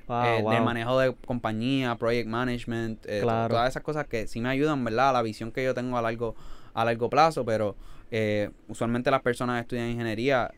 eh, 0.09 0.45
de 0.49 0.61
manejo 0.61 0.99
de 0.99 1.15
compañía, 1.27 1.97
project 1.97 2.29
management, 2.29 3.05
eh, 3.07 3.21
todas 3.23 3.69
esas 3.69 3.83
cosas 3.83 4.07
que 4.07 4.27
sí 4.27 4.41
me 4.41 4.49
ayudan, 4.49 4.85
¿verdad? 4.85 5.11
A 5.11 5.13
la 5.13 5.23
visión 5.23 5.53
que 5.53 5.65
yo 5.65 5.75
tengo 5.75 5.97
a 5.99 6.03
largo, 6.03 6.35
a 6.75 6.85
largo 6.85 7.11
plazo, 7.11 7.45
pero 7.45 7.77
eh, 8.11 8.51
usualmente 8.69 9.11
las 9.11 9.23
personas 9.23 9.61
estudian 9.61 9.89
ingeniería, 9.89 10.53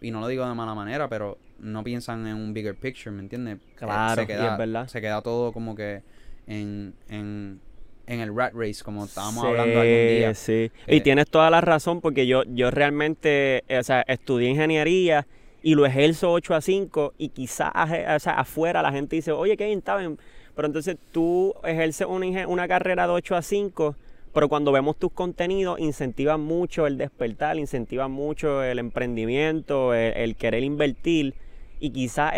y 0.00 0.10
no 0.10 0.20
lo 0.20 0.28
digo 0.28 0.46
de 0.48 0.54
mala 0.54 0.74
manera, 0.74 1.08
pero 1.08 1.38
no 1.58 1.82
piensan 1.84 2.26
en 2.26 2.36
un 2.36 2.52
bigger 2.52 2.74
picture, 2.74 3.10
¿me 3.10 3.22
entiendes? 3.22 3.58
Claro, 3.76 4.20
se 4.20 4.26
queda, 4.26 4.52
es 4.52 4.58
verdad. 4.58 4.88
Se 4.88 5.00
queda 5.00 5.22
todo 5.22 5.52
como 5.52 5.74
que 5.74 6.02
en, 6.46 6.94
en 7.08 7.60
en 8.06 8.20
el 8.20 8.34
rat 8.34 8.52
race, 8.54 8.82
como 8.84 9.04
estábamos 9.04 9.44
hablando 9.44 9.80
algún 9.80 10.08
día. 10.08 10.34
Sí, 10.34 10.70
y 10.86 10.96
eh, 10.96 11.00
tienes 11.00 11.28
toda 11.28 11.50
la 11.50 11.60
razón 11.60 12.00
porque 12.00 12.26
yo, 12.26 12.42
yo 12.44 12.70
realmente, 12.70 13.64
o 13.68 13.82
sea, 13.82 14.02
estudié 14.02 14.48
ingeniería 14.48 15.26
y 15.62 15.74
lo 15.74 15.84
ejerzo 15.84 16.32
8 16.32 16.54
a 16.54 16.60
5 16.60 17.14
y 17.18 17.30
quizás 17.30 17.72
o 17.74 18.18
sea, 18.20 18.34
afuera 18.34 18.82
la 18.82 18.92
gente 18.92 19.16
dice, 19.16 19.32
oye, 19.32 19.56
Kevin, 19.56 19.78
está 19.78 19.96
bien. 19.96 20.18
Pero 20.54 20.66
entonces 20.66 20.96
tú 21.12 21.54
ejerces 21.64 22.06
una, 22.08 22.46
una 22.48 22.68
carrera 22.68 23.06
de 23.06 23.12
8 23.12 23.36
a 23.36 23.42
5 23.42 23.96
pero 24.32 24.50
cuando 24.50 24.70
vemos 24.70 24.98
tus 24.98 25.12
contenidos 25.12 25.80
incentivan 25.80 26.42
mucho 26.42 26.86
el 26.86 26.98
despertar, 26.98 27.56
incentivan 27.56 28.10
mucho 28.10 28.62
el 28.62 28.78
emprendimiento, 28.78 29.94
el, 29.94 30.36
querer 30.36 30.62
invertir 30.62 31.32
y 31.80 31.88
quizás, 31.88 32.34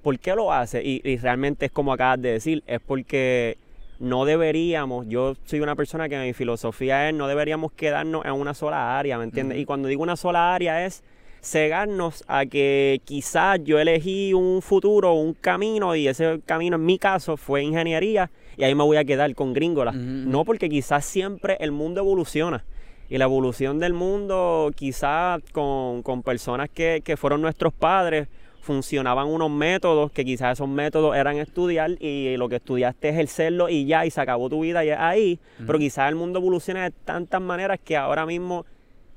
¿por 0.00 0.18
qué 0.18 0.34
lo 0.34 0.50
hace? 0.50 0.82
Y, 0.82 1.02
y, 1.04 1.18
realmente 1.18 1.66
es 1.66 1.70
como 1.70 1.92
acabas 1.92 2.22
de 2.22 2.32
decir, 2.32 2.62
es 2.66 2.80
porque 2.80 3.58
no 4.02 4.24
deberíamos, 4.24 5.06
yo 5.08 5.36
soy 5.44 5.60
una 5.60 5.76
persona 5.76 6.08
que 6.08 6.18
mi 6.18 6.32
filosofía 6.32 7.08
es, 7.08 7.14
no 7.14 7.28
deberíamos 7.28 7.70
quedarnos 7.70 8.24
en 8.24 8.32
una 8.32 8.52
sola 8.52 8.98
área, 8.98 9.16
¿me 9.16 9.22
entiendes? 9.22 9.58
Y 9.58 9.64
cuando 9.64 9.86
digo 9.86 10.02
una 10.02 10.16
sola 10.16 10.52
área 10.52 10.84
es 10.84 11.04
cegarnos 11.40 12.24
a 12.26 12.44
que 12.44 13.00
quizás 13.04 13.60
yo 13.62 13.78
elegí 13.78 14.34
un 14.34 14.60
futuro, 14.60 15.12
un 15.12 15.34
camino, 15.34 15.94
y 15.94 16.08
ese 16.08 16.40
camino 16.44 16.76
en 16.76 16.84
mi 16.84 16.98
caso 16.98 17.36
fue 17.36 17.62
ingeniería, 17.62 18.28
y 18.56 18.64
ahí 18.64 18.74
me 18.74 18.82
voy 18.82 18.96
a 18.96 19.04
quedar 19.04 19.32
con 19.36 19.52
gringola. 19.52 19.92
No 19.92 20.44
porque 20.44 20.68
quizás 20.68 21.04
siempre 21.04 21.56
el 21.60 21.70
mundo 21.70 22.00
evoluciona. 22.00 22.64
Y 23.08 23.18
la 23.18 23.24
evolución 23.24 23.78
del 23.78 23.92
mundo, 23.92 24.72
quizás 24.74 25.42
con, 25.52 26.02
con 26.02 26.24
personas 26.24 26.70
que, 26.70 27.02
que 27.04 27.16
fueron 27.16 27.40
nuestros 27.40 27.72
padres, 27.72 28.26
funcionaban 28.62 29.26
unos 29.26 29.50
métodos 29.50 30.12
que 30.12 30.24
quizás 30.24 30.52
esos 30.58 30.68
métodos 30.68 31.16
eran 31.16 31.36
estudiar 31.36 31.90
y 32.00 32.36
lo 32.36 32.48
que 32.48 32.56
estudiaste 32.56 33.08
es 33.08 33.14
ejercerlo 33.14 33.68
y 33.68 33.86
ya, 33.86 34.06
y 34.06 34.10
se 34.10 34.20
acabó 34.20 34.48
tu 34.48 34.60
vida 34.60 34.84
y 34.84 34.90
ahí. 34.90 35.40
Pero 35.66 35.78
quizás 35.78 36.08
el 36.08 36.14
mundo 36.14 36.38
evoluciona 36.38 36.84
de 36.84 36.92
tantas 36.92 37.42
maneras 37.42 37.80
que 37.84 37.96
ahora 37.96 38.24
mismo 38.24 38.64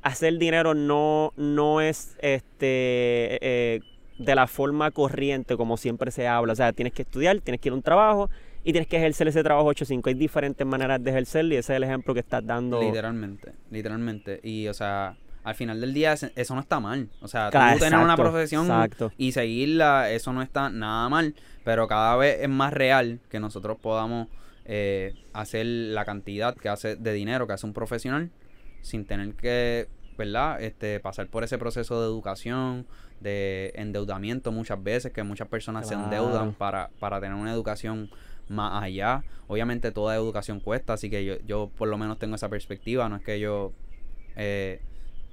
hacer 0.01 0.37
dinero 0.37 0.73
no, 0.73 1.31
no 1.37 1.79
es 1.79 2.15
este 2.19 3.37
eh, 3.41 3.81
de 4.17 4.35
la 4.35 4.47
forma 4.47 4.91
corriente 4.91 5.55
como 5.55 5.77
siempre 5.77 6.09
se 6.09 6.27
habla. 6.27 6.53
O 6.53 6.55
sea, 6.55 6.73
tienes 6.73 6.93
que 6.93 7.03
estudiar, 7.03 7.39
tienes 7.41 7.61
que 7.61 7.69
ir 7.69 7.73
a 7.73 7.75
un 7.75 7.83
trabajo 7.83 8.29
y 8.63 8.71
tienes 8.71 8.87
que 8.87 8.97
ejercer 8.97 9.27
ese 9.27 9.43
trabajo 9.43 9.71
8-5. 9.71 10.07
Hay 10.07 10.15
diferentes 10.15 10.65
maneras 10.65 11.03
de 11.03 11.11
ejercerlo 11.11 11.53
y 11.53 11.57
ese 11.57 11.73
es 11.73 11.77
el 11.77 11.83
ejemplo 11.83 12.15
que 12.15 12.21
estás 12.21 12.43
dando. 12.43 12.81
Literalmente, 12.81 13.53
literalmente. 13.69 14.39
Y, 14.41 14.67
o 14.67 14.73
sea, 14.73 15.15
al 15.45 15.53
final 15.53 15.79
del 15.79 15.93
día 15.93 16.13
eso 16.13 16.55
no 16.55 16.59
está 16.59 16.79
mal. 16.79 17.07
O 17.21 17.27
sea, 17.27 17.51
tú 17.51 17.79
tener 17.79 17.99
una 17.99 18.17
profesión 18.17 18.67
y 19.15 19.31
seguirla, 19.31 20.09
eso 20.09 20.33
no 20.33 20.41
está 20.41 20.69
nada 20.69 21.07
mal. 21.07 21.35
Pero 21.63 21.87
cada 21.87 22.15
vez 22.15 22.39
es 22.41 22.49
más 22.49 22.73
real 22.73 23.19
que 23.29 23.39
nosotros 23.39 23.77
podamos 23.79 24.27
eh, 24.65 25.13
hacer 25.33 25.67
la 25.67 26.03
cantidad 26.03 26.55
que 26.55 26.67
hace 26.67 26.95
de 26.95 27.13
dinero 27.13 27.45
que 27.45 27.53
hace 27.53 27.67
un 27.67 27.73
profesional 27.73 28.31
sin 28.81 29.05
tener 29.05 29.35
que, 29.35 29.87
¿verdad? 30.17 30.61
Este, 30.63 30.99
pasar 30.99 31.27
por 31.27 31.43
ese 31.43 31.59
proceso 31.59 32.01
de 32.01 32.07
educación, 32.07 32.87
de 33.19 33.71
endeudamiento 33.75 34.51
muchas 34.51 34.83
veces, 34.83 35.13
que 35.13 35.21
muchas 35.21 35.47
personas 35.47 35.87
se 35.87 35.93
endeudan 35.93 36.53
para, 36.53 36.89
para 36.99 37.21
tener 37.21 37.35
una 37.35 37.51
educación 37.51 38.09
más 38.47 38.83
allá. 38.83 39.23
Obviamente 39.47 39.91
toda 39.91 40.15
educación 40.15 40.59
cuesta, 40.59 40.93
así 40.93 41.11
que 41.11 41.23
yo, 41.23 41.35
yo 41.45 41.69
por 41.77 41.87
lo 41.87 41.99
menos 41.99 42.17
tengo 42.17 42.35
esa 42.35 42.49
perspectiva, 42.49 43.07
no 43.09 43.17
es 43.17 43.21
que 43.21 43.39
yo, 43.39 43.73
eh, 44.35 44.81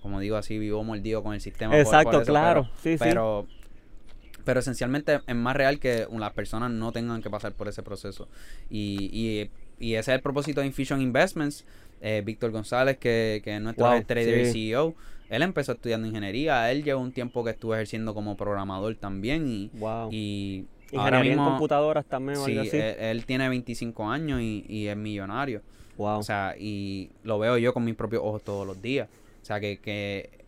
como 0.02 0.20
digo 0.20 0.36
así, 0.36 0.58
vivo 0.58 0.82
mordido 0.82 1.22
con 1.22 1.34
el 1.34 1.40
sistema. 1.40 1.78
Exacto, 1.78 2.22
claro, 2.24 2.68
sí, 2.82 2.96
pero, 2.98 3.46
pero 4.44 4.60
esencialmente 4.60 5.20
es 5.26 5.34
más 5.34 5.56
real 5.56 5.78
que 5.78 6.06
las 6.10 6.32
personas 6.32 6.70
no 6.70 6.92
tengan 6.92 7.22
que 7.22 7.30
pasar 7.30 7.52
por 7.52 7.68
ese 7.68 7.82
proceso. 7.82 8.28
Y, 8.68 9.08
y, 9.12 9.50
y 9.78 9.94
ese 9.94 10.10
es 10.10 10.16
el 10.16 10.22
propósito 10.22 10.60
de 10.60 10.66
Infusion 10.66 11.00
Investments, 11.00 11.64
eh, 12.00 12.22
Víctor 12.24 12.50
González, 12.50 12.98
que, 12.98 13.40
que 13.44 13.56
es 13.56 13.62
nuestro 13.62 13.88
trader 14.04 14.46
y 14.46 14.52
CEO. 14.52 14.94
Él 15.30 15.42
empezó 15.42 15.72
estudiando 15.72 16.06
ingeniería, 16.06 16.70
él 16.70 16.84
llevó 16.84 17.00
un 17.00 17.12
tiempo 17.12 17.42
que 17.42 17.52
estuvo 17.52 17.74
ejerciendo 17.74 18.12
como 18.12 18.36
programador 18.36 18.94
también 18.96 19.48
y, 19.48 19.70
y 20.10 20.66
ahora 20.94 21.22
mismo, 21.22 21.44
en 21.44 21.50
computadoras 21.50 22.04
también 22.04 22.36
sí, 22.36 22.58
Él, 22.70 23.24
tiene 23.24 23.48
25 23.48 24.10
años 24.10 24.42
y, 24.42 24.66
y 24.68 24.88
es 24.88 24.96
millonario. 24.96 25.62
Wow. 25.96 26.18
O 26.18 26.22
sea, 26.22 26.54
y 26.58 27.10
lo 27.22 27.38
veo 27.38 27.56
yo 27.56 27.72
con 27.72 27.84
mis 27.84 27.94
propios 27.94 28.22
ojos 28.24 28.42
todos 28.42 28.66
los 28.66 28.80
días. 28.82 29.08
O 29.42 29.44
sea, 29.44 29.60
que, 29.60 29.80
que 29.80 30.44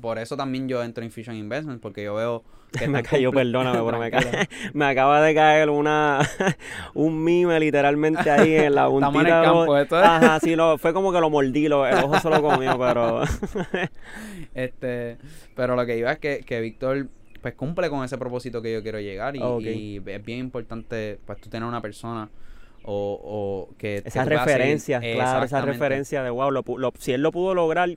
por 0.00 0.18
eso 0.18 0.36
también 0.36 0.68
yo 0.68 0.82
entro 0.82 1.02
en 1.02 1.10
Fusion 1.10 1.34
Investments, 1.34 1.80
porque 1.80 2.04
yo 2.04 2.14
veo 2.14 2.44
que 2.78 2.86
me 2.88 3.02
cayó, 3.02 3.32
perdóname, 3.32 3.78
pero 3.82 3.98
me, 3.98 4.10
me 4.74 4.84
acaba 4.84 5.22
de 5.22 5.34
caer 5.34 5.70
una 5.70 6.20
un 6.94 7.24
mime 7.24 7.58
literalmente 7.58 8.30
ahí 8.30 8.54
en 8.54 8.74
la 8.74 8.86
puntita. 8.88 9.08
Estamos 9.08 9.20
en 9.22 9.26
el 9.26 9.42
campo, 9.42 9.78
esto 9.78 9.96
Ajá, 9.96 10.40
sí, 10.40 10.54
lo, 10.54 10.76
fue 10.78 10.92
como 10.92 11.12
que 11.12 11.20
lo 11.20 11.30
mordí, 11.30 11.68
lo, 11.68 11.86
el 11.86 12.04
ojo 12.04 12.20
solo 12.20 12.42
comió, 12.42 12.78
pero... 12.78 13.22
este, 14.54 15.16
pero 15.54 15.74
lo 15.74 15.86
que 15.86 15.96
iba 15.96 16.12
es 16.12 16.18
que, 16.18 16.40
que 16.40 16.60
Víctor 16.60 17.08
pues 17.40 17.54
cumple 17.54 17.88
con 17.88 18.04
ese 18.04 18.18
propósito 18.18 18.60
que 18.60 18.72
yo 18.72 18.82
quiero 18.82 19.00
llegar 19.00 19.36
y, 19.36 19.40
y 19.40 20.02
es 20.04 20.24
bien 20.24 20.40
importante 20.40 21.18
pues 21.24 21.40
tú 21.40 21.48
tener 21.48 21.66
una 21.66 21.80
persona 21.80 22.28
o, 22.82 23.68
o 23.70 23.76
que 23.76 24.02
esa 24.04 24.24
referencia, 24.24 25.00
claro, 25.00 25.44
esa 25.44 25.60
referencia 25.60 26.22
de 26.22 26.30
wow, 26.30 26.50
lo, 26.50 26.64
si 26.98 27.12
él 27.12 27.22
lo 27.22 27.32
pudo 27.32 27.54
lograr, 27.54 27.90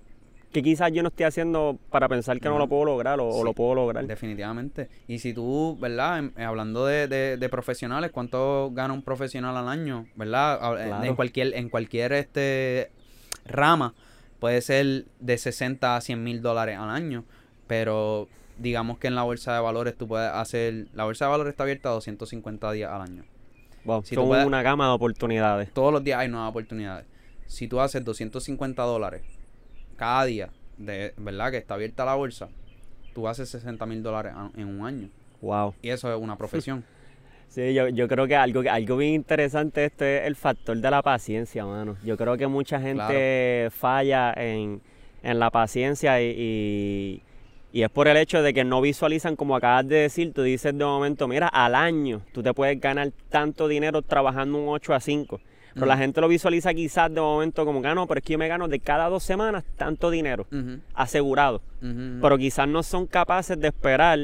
que 0.52 0.62
quizás 0.62 0.92
yo 0.92 1.02
no 1.02 1.10
estoy 1.10 1.26
haciendo 1.26 1.80
para 1.90 2.10
pensar 2.10 2.40
que 2.40 2.50
no, 2.50 2.58
lo 2.58 2.68
puedo 2.68 2.86
lograr 2.86 3.20
o, 3.22 3.44
lo 3.44 3.54
puedo 3.54 3.74
lograr. 3.76 4.06
Definitivamente. 4.06 4.90
Y 5.08 5.20
si 5.20 5.34
tú, 5.34 5.78
¿verdad? 5.80 6.26
Eh, 6.38 6.44
hablando 6.44 6.86
de, 6.86 7.08
de, 7.08 7.50
profesionales, 7.50 8.12
¿cuánto 8.12 8.70
gana 8.74 8.94
un 8.94 9.02
profesional 9.02 9.56
al 9.56 9.70
año? 9.70 10.08
¿Verdad? 10.16 11.06
En 11.06 11.16
cualquier, 11.16 11.54
en 11.56 11.70
cualquier 11.70 12.14
este 12.14 12.92
rama 13.46 13.94
puede 14.40 14.62
ser 14.62 15.06
de 15.20 15.38
60 15.38 15.96
a 15.96 16.02
100 16.02 16.24
mil 16.24 16.42
dólares 16.42 16.78
al 16.78 16.90
año, 16.90 17.24
pero 17.68 18.28
digamos 18.58 18.98
que 18.98 19.08
en 19.08 19.16
la 19.16 19.24
bolsa 19.24 19.54
de 19.54 19.62
valores 19.62 19.96
tú 19.98 20.08
puedes 20.08 20.32
hacer, 20.32 20.88
la 20.94 21.06
bolsa 21.06 21.26
de 21.26 21.32
valores 21.32 21.52
está 21.52 21.64
abierta 21.64 21.90
250 21.90 22.72
días 22.74 22.92
al 22.92 23.02
año. 23.02 23.24
Wow, 23.86 24.04
si 24.04 24.16
son 24.16 24.30
una 24.30 24.62
gama 24.62 24.88
de 24.88 24.94
oportunidades. 24.94 25.72
Todos 25.72 25.94
los 25.94 26.04
días 26.04 26.20
hay 26.20 26.28
nuevas 26.28 26.50
oportunidades. 26.50 27.06
Si 27.48 27.68
tú 27.68 27.80
haces 27.80 28.04
250 28.04 28.84
dólares 28.84 29.24
cada 30.02 30.26
día, 30.26 30.50
de 30.80 31.14
verdad 31.16 31.52
que 31.52 31.58
está 31.58 31.76
abierta 31.76 32.04
la 32.04 32.16
bolsa, 32.16 32.50
tú 33.14 33.28
haces 33.28 33.50
60 33.50 33.86
mil 33.86 34.02
dólares 34.02 34.34
en 34.58 34.68
un 34.68 34.84
año. 34.84 35.10
Wow. 35.42 35.76
Y 35.80 35.90
eso 35.90 36.12
es 36.12 36.20
una 36.20 36.36
profesión. 36.36 36.84
Sí, 37.50 37.74
yo, 37.74 37.90
yo 37.90 38.08
creo 38.08 38.28
que 38.28 38.36
algo, 38.38 38.64
algo 38.72 38.96
bien 38.96 39.14
interesante 39.14 39.84
esto 39.84 40.06
es 40.06 40.26
el 40.26 40.38
factor 40.38 40.78
de 40.78 40.90
la 40.90 41.02
paciencia, 41.02 41.66
mano. 41.66 41.98
Yo 42.02 42.16
creo 42.16 42.38
que 42.38 42.48
mucha 42.48 42.80
gente 42.80 43.68
falla 43.72 44.34
en, 44.38 44.82
la 45.22 45.50
paciencia 45.50 46.22
y, 46.22 47.22
y, 47.74 47.84
es 47.84 47.90
por 47.90 48.08
el 48.08 48.16
hecho 48.16 48.42
de 48.42 48.54
que 48.54 48.64
no 48.64 48.80
visualizan, 48.80 49.36
como 49.36 49.58
acabas 49.58 49.86
de 49.86 49.98
decir, 49.98 50.32
tú 50.32 50.44
dices 50.44 50.78
de 50.78 50.86
momento, 50.86 51.28
mira, 51.28 51.50
al 51.50 51.76
año 51.76 52.22
tú 52.32 52.42
te 52.42 52.54
puedes 52.54 52.80
ganar 52.80 53.12
tanto 53.28 53.68
dinero 53.68 54.02
trabajando 54.02 54.58
un 54.58 54.70
8 54.70 54.94
a 54.94 55.02
5. 55.02 55.42
Pero 55.74 55.86
la 55.86 55.98
gente 55.98 56.22
lo 56.22 56.28
visualiza 56.28 56.74
quizás 56.74 57.14
de 57.14 57.22
momento 57.22 57.66
como 57.66 57.82
que 57.82 57.88
ah, 57.88 57.96
no, 57.96 58.08
pero 58.08 58.20
es 58.20 58.26
que 58.26 58.34
yo 58.34 58.40
me 58.40 58.48
gano 58.48 58.68
de 58.68 58.80
cada 58.80 59.10
dos 59.10 59.24
semanas 59.24 59.64
tanto 59.78 60.10
dinero 60.10 60.48
asegurado. 60.94 61.62
Pero 61.80 62.38
quizás 62.38 62.68
no 62.68 62.84
son 62.84 63.08
capaces 63.08 63.60
de 63.60 63.70
esperar 63.70 64.20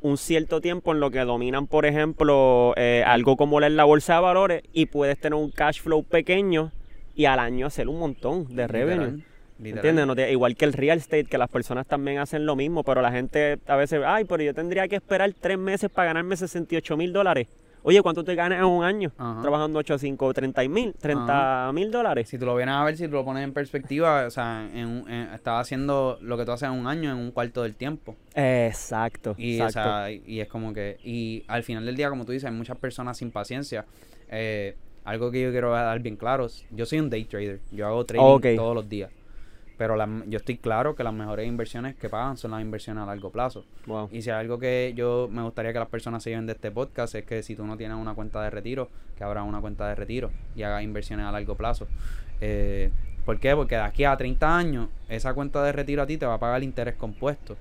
un 0.00 0.18
cierto 0.18 0.60
tiempo 0.60 0.92
en 0.92 1.00
lo 1.00 1.10
que 1.10 1.20
dominan, 1.20 1.66
por 1.66 1.86
ejemplo, 1.86 2.74
eh, 2.76 3.02
algo 3.06 3.36
como 3.36 3.58
la 3.58 3.84
bolsa 3.84 4.16
de 4.16 4.20
valores 4.20 4.62
y 4.72 4.86
puedes 4.86 5.18
tener 5.18 5.34
un 5.34 5.50
cash 5.50 5.80
flow 5.80 6.04
pequeño 6.04 6.72
y 7.14 7.24
al 7.24 7.38
año 7.38 7.66
hacer 7.66 7.88
un 7.88 7.98
montón 7.98 8.54
de 8.54 8.66
revenue. 8.66 9.22
¿Entiendes? 9.62 10.30
igual 10.30 10.56
que 10.56 10.64
el 10.64 10.72
real 10.72 10.98
estate, 10.98 11.24
que 11.24 11.38
las 11.38 11.48
personas 11.48 11.86
también 11.86 12.18
hacen 12.18 12.44
lo 12.44 12.56
mismo, 12.56 12.82
pero 12.82 13.00
la 13.00 13.12
gente 13.12 13.58
a 13.66 13.76
veces, 13.76 14.02
ay, 14.04 14.24
pero 14.24 14.42
yo 14.42 14.52
tendría 14.52 14.88
que 14.88 14.96
esperar 14.96 15.32
tres 15.40 15.58
meses 15.58 15.90
para 15.90 16.08
ganarme 16.08 16.36
68 16.36 16.96
mil 16.96 17.12
dólares. 17.12 17.46
Oye, 17.86 18.00
¿cuánto 18.00 18.24
te 18.24 18.34
ganas 18.34 18.60
en 18.60 18.64
un 18.64 18.82
año 18.82 19.12
trabajando 19.42 19.78
8 19.78 19.94
a 19.94 19.98
5? 19.98 20.32
30 20.32 20.68
mil, 20.68 20.94
30 20.94 21.70
mil 21.74 21.90
dólares. 21.90 22.30
Si 22.30 22.38
tú 22.38 22.46
lo 22.46 22.56
vienes 22.56 22.74
a 22.74 22.82
ver, 22.82 22.96
si 22.96 23.06
tú 23.06 23.12
lo 23.12 23.26
pones 23.26 23.44
en 23.44 23.52
perspectiva, 23.52 24.26
o 24.26 24.30
sea, 24.30 24.66
en, 24.72 25.06
estás 25.34 25.60
haciendo 25.60 26.16
lo 26.22 26.38
que 26.38 26.46
tú 26.46 26.52
haces 26.52 26.70
en 26.70 26.74
un 26.74 26.86
año 26.86 27.10
en 27.10 27.18
un 27.18 27.30
cuarto 27.30 27.62
del 27.62 27.74
tiempo. 27.74 28.16
Exacto. 28.34 29.34
Y, 29.36 29.60
O 29.60 29.68
sea, 29.68 30.10
y 30.10 30.40
es 30.40 30.48
como 30.48 30.72
que, 30.72 30.96
y 31.04 31.44
al 31.46 31.62
final 31.62 31.84
del 31.84 31.94
día, 31.94 32.08
como 32.08 32.24
tú 32.24 32.32
dices, 32.32 32.48
hay 32.48 32.56
muchas 32.56 32.78
personas 32.78 33.18
sin 33.18 33.30
paciencia. 33.30 33.84
Eh, 34.30 34.76
algo 35.04 35.30
que 35.30 35.42
yo 35.42 35.50
quiero 35.50 35.72
dar 35.72 36.00
bien 36.00 36.16
claro, 36.16 36.46
yo 36.70 36.86
soy 36.86 37.00
un 37.00 37.10
day 37.10 37.26
trader, 37.26 37.60
yo 37.70 37.86
hago 37.86 38.06
trading 38.06 38.56
todos 38.56 38.74
los 38.74 38.88
días. 38.88 39.10
Pero 39.76 39.96
yo 40.26 40.36
estoy 40.36 40.58
claro 40.58 40.94
que 40.94 41.02
las 41.02 41.12
mejores 41.12 41.48
inversiones 41.48 41.96
que 41.96 42.08
pagan 42.08 42.36
son 42.36 42.52
las 42.52 42.60
inversiones 42.60 43.02
a 43.02 43.06
largo 43.06 43.30
plazo. 43.30 43.64
Y 44.12 44.22
si 44.22 44.30
hay 44.30 44.40
algo 44.40 44.58
que 44.58 44.92
yo 44.94 45.28
me 45.30 45.42
gustaría 45.42 45.72
que 45.72 45.80
las 45.80 45.88
personas 45.88 46.22
se 46.22 46.30
lleven 46.30 46.46
de 46.46 46.52
este 46.52 46.70
podcast 46.70 47.14
es 47.16 47.24
que 47.24 47.42
si 47.42 47.56
tú 47.56 47.66
no 47.66 47.76
tienes 47.76 47.96
una 47.96 48.14
cuenta 48.14 48.40
de 48.42 48.50
retiro, 48.50 48.88
que 49.16 49.24
abras 49.24 49.44
una 49.44 49.60
cuenta 49.60 49.88
de 49.88 49.96
retiro 49.96 50.30
y 50.54 50.62
hagas 50.62 50.82
inversiones 50.84 51.26
a 51.26 51.32
largo 51.32 51.56
plazo. 51.56 51.88
Eh, 52.40 52.90
¿Por 53.24 53.40
qué? 53.40 53.56
Porque 53.56 53.74
de 53.74 53.80
aquí 53.80 54.04
a 54.04 54.16
30 54.16 54.56
años, 54.56 54.88
esa 55.08 55.34
cuenta 55.34 55.62
de 55.62 55.72
retiro 55.72 56.02
a 56.02 56.06
ti 56.06 56.18
te 56.18 56.26
va 56.26 56.34
a 56.34 56.38
pagar 56.38 56.58
el 56.58 56.64
interés 56.64 56.94
compuesto. 56.94 57.56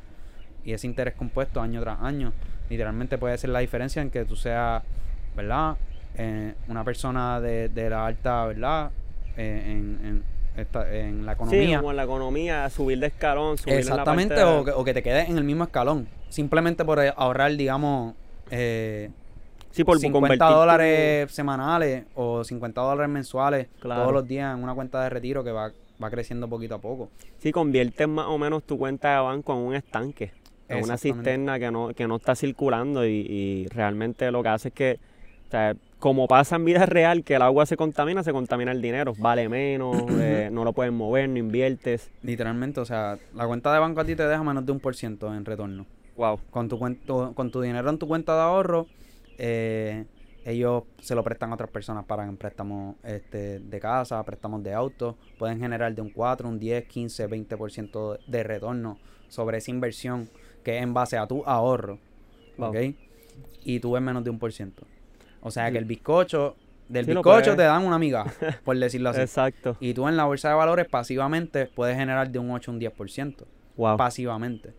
Y 0.64 0.74
ese 0.74 0.88
interés 0.88 1.16
compuesto 1.16 1.62
año 1.62 1.82
tras 1.82 2.00
año, 2.02 2.32
literalmente 2.70 3.18
puede 3.18 3.38
ser 3.38 3.50
la 3.50 3.60
diferencia 3.60 4.02
en 4.02 4.12
que 4.12 4.24
tú 4.26 4.36
seas, 4.36 4.84
¿verdad? 5.36 5.78
Eh, 6.16 6.54
una 6.68 6.84
persona 6.84 7.42
de, 7.42 7.70
de 7.70 7.90
la 7.90 8.06
alta, 8.06 8.46
¿verdad? 8.46 8.92
Eh, 9.36 9.64
en, 9.66 10.06
en 10.06 10.33
la 10.56 11.34
economía. 11.34 11.68
Sí, 11.68 11.76
como 11.76 11.92
en 11.92 11.98
la 11.98 12.04
economía, 12.04 12.70
subir 12.70 13.00
de 13.00 13.08
escalón, 13.08 13.58
subir 13.58 13.76
Exactamente, 13.76 14.44
o, 14.44 14.64
que, 14.64 14.72
o, 14.72 14.84
que, 14.84 14.94
te 14.94 15.04
quedes 15.04 15.30
en 15.30 15.38
el 15.38 15.44
mismo 15.44 15.64
escalón. 15.64 16.08
Simplemente 16.30 16.86
por 16.86 17.00
ahorrar, 17.00 17.56
digamos, 17.56 18.16
eh, 18.52 19.10
sí, 19.72 19.84
por 19.84 20.00
50 20.00 20.46
dólares 20.46 21.32
semanales 21.32 22.06
o 22.16 22.44
50 22.44 22.82
dólares 22.82 23.12
mensuales 23.12 23.68
todos 23.82 24.14
los 24.14 24.28
días 24.28 24.56
en 24.56 24.64
una 24.64 24.74
cuenta 24.74 25.04
de 25.04 25.10
retiro 25.10 25.44
que 25.44 25.52
va, 25.52 25.72
va 26.02 26.10
creciendo 26.10 26.48
poquito 26.48 26.76
a 26.76 26.80
poco. 26.80 27.10
Sí, 27.40 27.52
conviertes 27.52 28.08
más 28.08 28.28
o 28.28 28.38
menos 28.38 28.64
tu 28.64 28.78
cuenta 28.78 29.16
de 29.16 29.22
banco 29.22 29.54
en 29.54 29.60
un 29.60 29.76
estanque, 29.76 30.32
en 30.70 30.84
una 30.84 30.98
cisterna 30.98 31.60
que 31.60 31.72
no, 31.72 31.94
que 31.94 32.08
no 32.08 32.18
está 32.18 32.36
circulando 32.36 33.06
y, 33.06 33.26
y 33.28 33.68
realmente 33.68 34.32
lo 34.32 34.44
que 34.44 34.50
hace 34.50 34.68
es 34.70 34.74
que 34.74 35.00
sea, 35.54 35.76
como 36.00 36.28
pasa 36.28 36.56
en 36.56 36.66
vida 36.66 36.86
real, 36.86 37.24
que 37.24 37.36
el 37.36 37.42
agua 37.42 37.66
se 37.66 37.78
contamina, 37.78 38.24
se 38.24 38.34
contamina 38.34 38.72
el 38.72 38.82
dinero. 38.82 39.14
Vale 39.18 39.48
menos, 39.48 40.04
eh, 40.20 40.50
no 40.52 40.64
lo 40.64 40.74
puedes 40.74 40.92
mover, 40.92 41.30
no 41.30 41.38
inviertes. 41.38 42.10
Literalmente, 42.24 42.80
o 42.80 42.86
sea, 42.86 43.18
la 43.34 43.48
cuenta 43.48 43.72
de 43.74 43.80
banco 43.80 44.02
a 44.02 44.06
ti 44.06 44.16
te 44.16 44.28
deja 44.28 44.44
menos 44.44 44.66
de 44.66 44.72
un 44.72 44.80
por 44.80 44.96
ciento 44.96 45.34
en 45.34 45.46
retorno. 45.46 45.86
Wow. 46.18 46.40
Con 46.50 46.70
tu, 46.70 46.78
cuento, 46.78 47.34
con 47.36 47.52
tu 47.52 47.62
dinero 47.62 47.90
en 47.90 47.98
tu 47.98 48.08
cuenta 48.08 48.36
de 48.36 48.42
ahorro, 48.42 48.88
eh, 49.38 50.06
ellos 50.46 50.84
se 51.00 51.16
lo 51.16 51.24
prestan 51.24 51.52
a 51.52 51.54
otras 51.54 51.70
personas 51.70 52.06
para 52.06 52.30
préstamos 52.34 52.96
este, 53.04 53.60
de 53.60 53.80
casa, 53.80 54.22
préstamos 54.24 54.62
de 54.64 54.74
auto. 54.74 55.16
Pueden 55.38 55.60
generar 55.60 55.94
de 55.96 56.02
un 56.02 56.10
4, 56.10 56.50
un 56.50 56.60
10, 56.60 56.86
15, 56.86 57.30
20% 57.30 58.20
de 58.28 58.44
retorno 58.44 58.98
sobre 59.30 59.60
esa 59.60 59.72
inversión 59.72 60.30
que 60.64 60.78
es 60.78 60.84
en 60.84 60.94
base 60.94 61.18
a 61.18 61.28
tu 61.28 61.44
ahorro. 61.46 62.00
Wow. 62.58 62.70
¿Ok? 62.70 62.78
Y 63.64 63.80
tú 63.80 63.94
ves 63.94 64.02
menos 64.02 64.24
de 64.24 64.30
un 64.30 64.40
por 64.40 64.52
ciento. 64.52 64.86
O 65.44 65.52
sea 65.52 65.72
que 65.72 65.78
el 65.78 65.86
bizcocho, 65.86 66.56
del 66.90 67.06
Sí, 67.06 67.12
bizcocho 67.12 67.30
puedes- 67.30 67.56
te 67.58 67.64
dan 67.64 67.86
una 67.86 68.00
miga, 68.00 68.26
por 68.66 68.78
decirlo 68.78 69.10
así. 69.10 69.22
Exacto. 69.22 69.78
Y 69.80 69.94
tú 69.94 70.08
en 70.08 70.18
la 70.18 70.26
bolsa 70.26 70.50
de 70.50 70.56
valores 70.56 70.88
pasivamente 70.88 71.68
puedes 71.68 71.96
generar 71.98 72.30
de 72.30 72.40
un 72.40 72.52
8 72.52 72.72
a 72.72 72.74
un 72.74 72.80
10%. 72.80 73.46
Wow. 73.78 73.98
Pasivamente. 73.98 74.74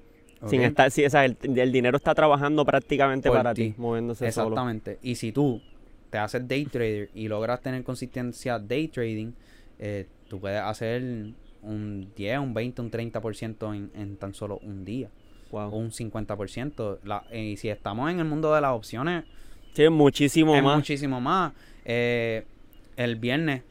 Sin 0.47 0.61
estar, 0.61 0.91
sí, 0.91 1.05
o 1.07 1.09
sea, 1.11 1.25
el, 1.25 1.37
el 1.43 1.73
dinero 1.73 1.97
está 1.97 2.15
trabajando 2.15 2.65
prácticamente 2.67 3.29
Por 3.31 3.39
para 3.39 3.55
ti. 3.55 3.75
moviéndose 3.79 4.31
solo. 4.31 4.49
Exactamente. 4.49 4.99
Y 5.03 5.15
si 5.15 5.33
tú 5.33 5.63
te 6.11 6.19
haces 6.19 6.47
day 6.47 6.67
trader 6.67 7.09
y 7.15 7.29
logras 7.29 7.61
tener 7.63 7.83
consistencia 7.83 8.59
day 8.59 8.89
trading, 8.89 9.33
eh, 9.79 10.07
tú 10.29 10.41
puedes 10.41 10.61
hacer 10.61 11.03
un 11.63 12.13
10, 12.15 12.39
un 12.41 12.53
20, 12.53 12.83
un 12.83 12.91
30% 12.91 13.75
en, 13.75 13.91
en 13.99 14.17
tan 14.19 14.35
solo 14.35 14.59
un 14.63 14.85
día. 14.85 15.09
O 15.51 15.59
Wow. 15.59 15.79
un 15.79 15.91
50%. 15.93 16.99
La, 17.05 17.25
eh, 17.31 17.43
y 17.43 17.57
si 17.57 17.69
estamos 17.71 18.11
en 18.11 18.19
el 18.19 18.25
mundo 18.27 18.55
de 18.55 18.61
las 18.61 18.73
opciones, 18.73 19.25
Sí, 19.75 19.89
muchísimo 19.89 20.55
es 20.57 20.63
más. 20.63 20.77
muchísimo 20.77 21.21
más. 21.21 21.53
Eh, 21.85 22.45
el 22.97 23.17
viernes 23.17 23.63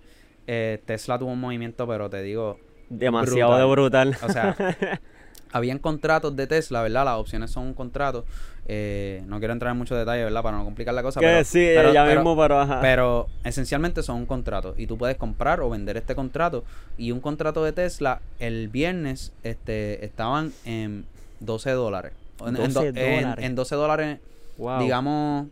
eh, 0.47 0.79
Tesla 0.85 1.17
tuvo 1.17 1.31
un 1.31 1.39
movimiento, 1.39 1.87
pero 1.87 2.09
te 2.09 2.21
digo, 2.21 2.59
Demasiado 2.89 3.57
de 3.57 3.65
brutal. 3.65 4.15
o 4.21 4.29
sea, 4.29 4.55
habían 5.51 5.79
contratos 5.79 6.35
de 6.35 6.47
Tesla, 6.47 6.81
¿verdad? 6.81 7.05
Las 7.05 7.15
opciones 7.17 7.51
son 7.51 7.67
un 7.67 7.73
contrato. 7.73 8.25
Eh, 8.65 9.23
no 9.27 9.39
quiero 9.39 9.53
entrar 9.53 9.71
en 9.71 9.77
muchos 9.77 9.97
detalles, 9.97 10.23
¿verdad? 10.25 10.41
Para 10.41 10.57
no 10.57 10.63
complicar 10.65 10.93
la 10.93 11.03
cosa. 11.03 11.19
que 11.19 11.25
pero, 11.25 11.43
sí, 11.43 11.65
pero- 11.75 11.93
ya 11.93 12.05
pero- 12.05 12.21
mismo, 12.21 12.37
pero 12.41 12.59
ajá. 12.59 12.79
pero 12.81 13.27
esencialmente 13.43 14.03
son 14.03 14.17
un 14.17 14.25
contrato 14.25 14.73
y 14.77 14.87
tú 14.87 14.97
puedes 14.97 15.17
comprar 15.17 15.59
o 15.61 15.69
vender 15.69 15.97
este 15.97 16.15
contrato. 16.15 16.63
Y 16.97 17.11
un 17.11 17.19
contrato 17.19 17.63
de 17.63 17.71
Tesla 17.73 18.21
el 18.39 18.67
viernes 18.69 19.33
este, 19.43 20.03
estaban 20.05 20.53
en 20.65 21.05
12 21.41 21.71
dólares. 21.71 22.13
En, 22.41 22.47
en 22.49 22.73
do- 22.73 22.83
12 22.83 22.87
en- 22.89 23.21
dólares. 23.23 23.45
en 23.45 23.55
12 23.55 23.75
dólares, 23.75 24.19
wow. 24.57 24.79
digamos, 24.81 25.47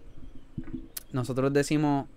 nosotros 1.11 1.51
decimos 1.53 2.07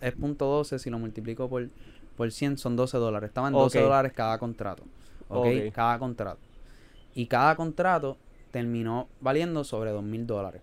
es 0.00 0.12
punto 0.14 0.46
12, 0.46 0.78
si 0.78 0.90
lo 0.90 0.98
multiplico 0.98 1.48
por, 1.48 1.68
por 2.16 2.30
100 2.30 2.58
son 2.58 2.76
12 2.76 2.98
dólares. 2.98 3.28
Estaban 3.28 3.52
12 3.52 3.78
Ok. 3.78 3.84
dólares 3.84 4.12
cada 4.12 4.38
contrato. 4.38 4.82
¿ok? 5.28 5.46
Ok. 5.46 5.72
Cada 5.72 5.98
contrato. 5.98 6.40
Y 7.14 7.26
cada 7.26 7.56
contrato 7.56 8.18
terminó 8.50 9.08
valiendo 9.20 9.64
sobre 9.64 9.90
2 9.90 10.02
mil 10.02 10.26
dólares. 10.26 10.60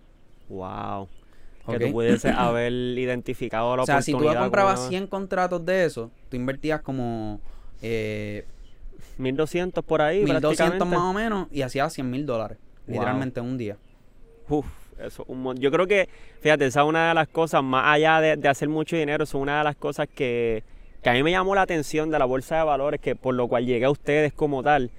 Wow. 0.48 1.08
Que 1.68 1.76
¿ok? 1.76 1.82
tú 1.86 1.92
pudieses 1.92 2.32
haber 2.36 2.72
identificado 2.72 3.76
la 3.76 3.82
O 3.82 3.86
sea, 3.86 4.02
si 4.02 4.12
tú 4.12 4.18
oportunidad. 4.18 4.42
comprabas 4.44 4.76
como 4.80 4.88
100 4.90 5.06
contratos 5.08 5.64
de 5.66 5.84
eso, 5.84 6.10
tú 6.28 6.36
invertías 6.36 6.80
como 6.82 7.40
eh, 7.82 8.46
1200 9.16 9.84
por 9.84 10.00
ahí, 10.02 10.18
1200 10.24 10.56
prácticamente. 10.56 10.96
más 10.96 11.04
o 11.04 11.12
menos 11.12 11.48
y 11.50 11.62
hacías 11.62 11.92
100 11.92 12.08
mil 12.10 12.24
dólares. 12.26 12.58
Wow. 12.86 12.94
Literalmente 12.94 13.40
en 13.40 13.46
un 13.46 13.58
día. 13.58 13.76
Uf, 14.48 14.66
eso 15.00 15.22
es 15.22 15.28
un 15.28 15.56
Yo 15.56 15.70
creo 15.70 15.86
que, 15.86 16.08
fíjate, 16.40 16.66
esa 16.66 16.82
es 16.82 16.86
una 16.86 17.08
de 17.08 17.14
las 17.14 17.28
cosas, 17.28 17.62
más 17.62 17.84
allá 17.86 18.20
de, 18.20 18.36
de 18.36 18.48
hacer 18.48 18.68
mucho 18.68 18.96
dinero, 18.96 19.24
es 19.24 19.34
una 19.34 19.58
de 19.58 19.64
las 19.64 19.76
cosas 19.76 20.08
que, 20.14 20.62
que 21.02 21.10
a 21.10 21.12
mí 21.12 21.22
me 21.22 21.30
llamó 21.30 21.54
la 21.54 21.62
atención 21.62 22.10
de 22.10 22.18
la 22.18 22.24
bolsa 22.24 22.58
de 22.58 22.64
valores, 22.64 23.00
que 23.00 23.16
por 23.16 23.34
lo 23.34 23.48
cual 23.48 23.66
llegué 23.66 23.84
a 23.84 23.90
ustedes 23.90 24.32
como 24.32 24.62
tal. 24.62 24.90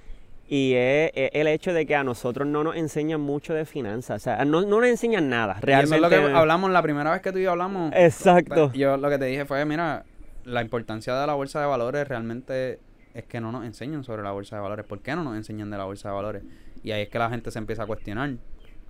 Y 0.48 0.74
es, 0.74 1.12
es 1.14 1.30
el 1.34 1.46
hecho 1.46 1.72
de 1.72 1.86
que 1.86 1.94
a 1.94 2.02
nosotros 2.02 2.48
no 2.48 2.64
nos 2.64 2.74
enseñan 2.74 3.20
mucho 3.20 3.54
de 3.54 3.64
finanzas. 3.64 4.20
O 4.20 4.24
sea, 4.24 4.44
no, 4.44 4.62
no 4.62 4.80
nos 4.80 4.88
enseñan 4.88 5.28
nada, 5.28 5.56
Y 5.62 5.64
realmente. 5.64 5.96
eso 5.96 6.06
es 6.06 6.22
lo 6.22 6.28
que 6.30 6.34
hablamos 6.36 6.70
la 6.72 6.82
primera 6.82 7.12
vez 7.12 7.22
que 7.22 7.30
tú 7.30 7.38
y 7.38 7.44
yo 7.44 7.52
hablamos. 7.52 7.92
Exacto. 7.94 8.72
Yo 8.72 8.96
lo 8.96 9.08
que 9.10 9.18
te 9.18 9.26
dije 9.26 9.44
fue, 9.44 9.64
mira, 9.64 10.04
la 10.44 10.62
importancia 10.62 11.14
de 11.14 11.24
la 11.26 11.34
bolsa 11.34 11.60
de 11.60 11.66
valores 11.66 12.08
realmente 12.08 12.80
es 13.14 13.24
que 13.26 13.40
no 13.40 13.52
nos 13.52 13.64
enseñan 13.64 14.02
sobre 14.02 14.24
la 14.24 14.32
bolsa 14.32 14.56
de 14.56 14.62
valores. 14.62 14.84
¿Por 14.86 15.00
qué 15.00 15.14
no 15.14 15.22
nos 15.22 15.36
enseñan 15.36 15.70
de 15.70 15.78
la 15.78 15.84
bolsa 15.84 16.08
de 16.08 16.14
valores? 16.16 16.42
Y 16.82 16.90
ahí 16.90 17.02
es 17.02 17.08
que 17.08 17.18
la 17.20 17.30
gente 17.30 17.52
se 17.52 17.58
empieza 17.60 17.84
a 17.84 17.86
cuestionar. 17.86 18.30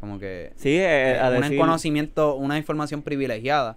Como 0.01 0.19
que 0.19 0.53
Sí, 0.57 0.71
eh, 0.71 1.13
eh, 1.13 1.19
a 1.21 1.29
un 1.31 1.43
decir- 1.43 1.59
conocimiento, 1.59 2.35
una 2.37 2.57
información 2.59 3.03
privilegiada, 3.03 3.77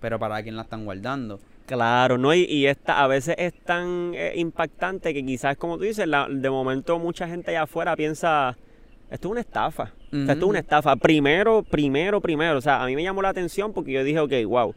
pero 0.00 0.18
para 0.18 0.42
quién 0.42 0.56
la 0.56 0.62
están 0.62 0.84
guardando. 0.84 1.40
Claro, 1.66 2.18
¿no? 2.18 2.32
Y, 2.34 2.42
y 2.44 2.66
esta 2.66 3.02
a 3.02 3.06
veces 3.06 3.34
es 3.38 3.54
tan 3.64 4.12
eh, 4.14 4.32
impactante 4.36 5.12
que 5.14 5.24
quizás, 5.24 5.56
como 5.56 5.76
tú 5.78 5.84
dices, 5.84 6.06
la- 6.06 6.28
de 6.30 6.50
momento 6.50 6.98
mucha 6.98 7.26
gente 7.26 7.50
allá 7.50 7.62
afuera 7.62 7.96
piensa, 7.96 8.56
esto 9.10 9.28
es 9.28 9.30
una 9.32 9.40
estafa. 9.40 9.92
O 10.12 10.16
sea, 10.24 10.34
esto 10.34 10.44
es 10.46 10.50
una 10.50 10.58
estafa. 10.60 10.94
Primero, 10.96 11.62
primero, 11.64 12.20
primero. 12.20 12.58
O 12.58 12.60
sea, 12.60 12.82
a 12.82 12.86
mí 12.86 12.94
me 12.94 13.02
llamó 13.02 13.20
la 13.22 13.30
atención 13.30 13.72
porque 13.72 13.90
yo 13.92 14.04
dije, 14.04 14.20
ok, 14.20 14.32
wow, 14.46 14.74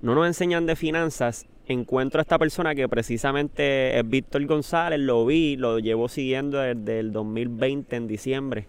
no 0.00 0.14
nos 0.14 0.26
enseñan 0.26 0.64
de 0.64 0.76
finanzas. 0.76 1.46
Encuentro 1.66 2.20
a 2.20 2.22
esta 2.22 2.38
persona 2.38 2.74
que 2.74 2.88
precisamente 2.88 3.98
es 3.98 4.08
Víctor 4.08 4.44
González, 4.46 4.98
lo 4.98 5.26
vi, 5.26 5.56
lo 5.56 5.78
llevo 5.78 6.08
siguiendo 6.08 6.58
desde 6.58 7.00
el 7.00 7.12
2020 7.12 7.96
en 7.96 8.06
diciembre. 8.08 8.66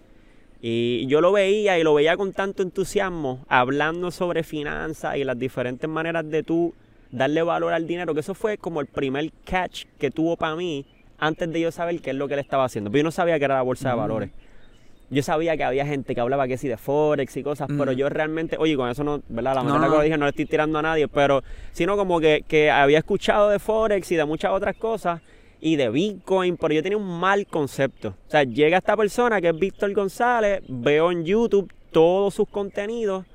Y 0.66 1.06
yo 1.08 1.20
lo 1.20 1.34
veía 1.34 1.78
y 1.78 1.84
lo 1.84 1.94
veía 1.94 2.16
con 2.16 2.32
tanto 2.32 2.64
entusiasmo, 2.64 3.44
hablando 3.50 4.12
sobre 4.12 4.44
finanzas 4.44 5.18
y 5.18 5.26
las 5.26 5.38
diferentes 5.38 5.90
maneras 5.90 6.30
de 6.30 6.42
tú 6.42 6.74
darle 7.12 7.44
valor 7.44 7.74
al 7.74 7.86
dinero, 7.86 8.14
que 8.14 8.22
eso 8.22 8.34
fue 8.34 8.58
como 8.58 8.80
el 8.80 8.88
primer 8.88 9.30
catch 9.44 9.84
que 10.00 10.10
tuvo 10.10 10.38
para 10.38 10.56
mí 10.56 10.86
antes 11.18 11.52
de 11.52 11.60
yo 11.60 11.70
saber 11.70 12.00
qué 12.00 12.12
es 12.12 12.16
lo 12.16 12.30
que 12.30 12.36
él 12.36 12.40
estaba 12.40 12.64
haciendo. 12.64 12.90
Pero 12.90 13.00
yo 13.00 13.04
no 13.04 13.12
sabía 13.12 13.38
que 13.40 13.44
era 13.44 13.56
la 13.56 13.62
bolsa 13.62 13.90
de 13.90 13.96
valores. 13.96 14.30
Yo 15.10 15.22
sabía 15.22 15.58
que 15.58 15.66
había 15.66 15.86
gente 15.86 16.16
que 16.16 16.22
hablaba 16.22 16.48
que 16.48 16.58
sí 16.58 16.70
de 16.70 16.78
Forex 16.78 17.36
y 17.36 17.44
cosas, 17.44 17.68
pero 17.78 17.92
yo 17.92 18.08
realmente, 18.08 18.56
oye, 18.58 18.78
con 18.78 18.90
eso 18.90 19.04
no, 19.04 19.22
¿verdad? 19.28 19.56
La 19.56 19.64
manera 19.64 19.86
no, 19.86 19.92
que 19.92 19.98
lo 19.98 20.04
dije 20.04 20.18
no 20.18 20.24
le 20.24 20.30
estoy 20.30 20.46
tirando 20.46 20.80
a 20.80 20.82
nadie, 20.82 21.10
pero 21.10 21.44
sino 21.74 21.98
como 21.98 22.22
que, 22.22 22.46
que 22.48 22.72
había 22.72 23.00
escuchado 23.00 23.50
de 23.50 23.60
Forex 23.60 24.10
y 24.14 24.16
de 24.16 24.24
muchas 24.24 24.52
otras 24.52 24.78
cosas 24.78 25.20
y 25.66 25.78
de 25.78 25.90
Bitcoin, 25.90 26.58
pero 26.58 26.74
yo 26.74 26.84
tenía 26.84 26.98
un 26.98 27.20
mal 27.22 27.48
concepto. 27.48 28.10
O 28.10 28.30
sea, 28.30 28.44
llega 28.44 28.80
esta 28.80 28.98
persona 28.98 29.40
que 29.40 29.48
es 29.48 29.58
Víctor 29.58 29.94
González, 29.94 30.62
veo 30.68 31.10
en 31.10 31.24
YouTube 31.24 31.72
todos 31.94 32.34
sus 32.34 32.50
contenidos 32.50 33.26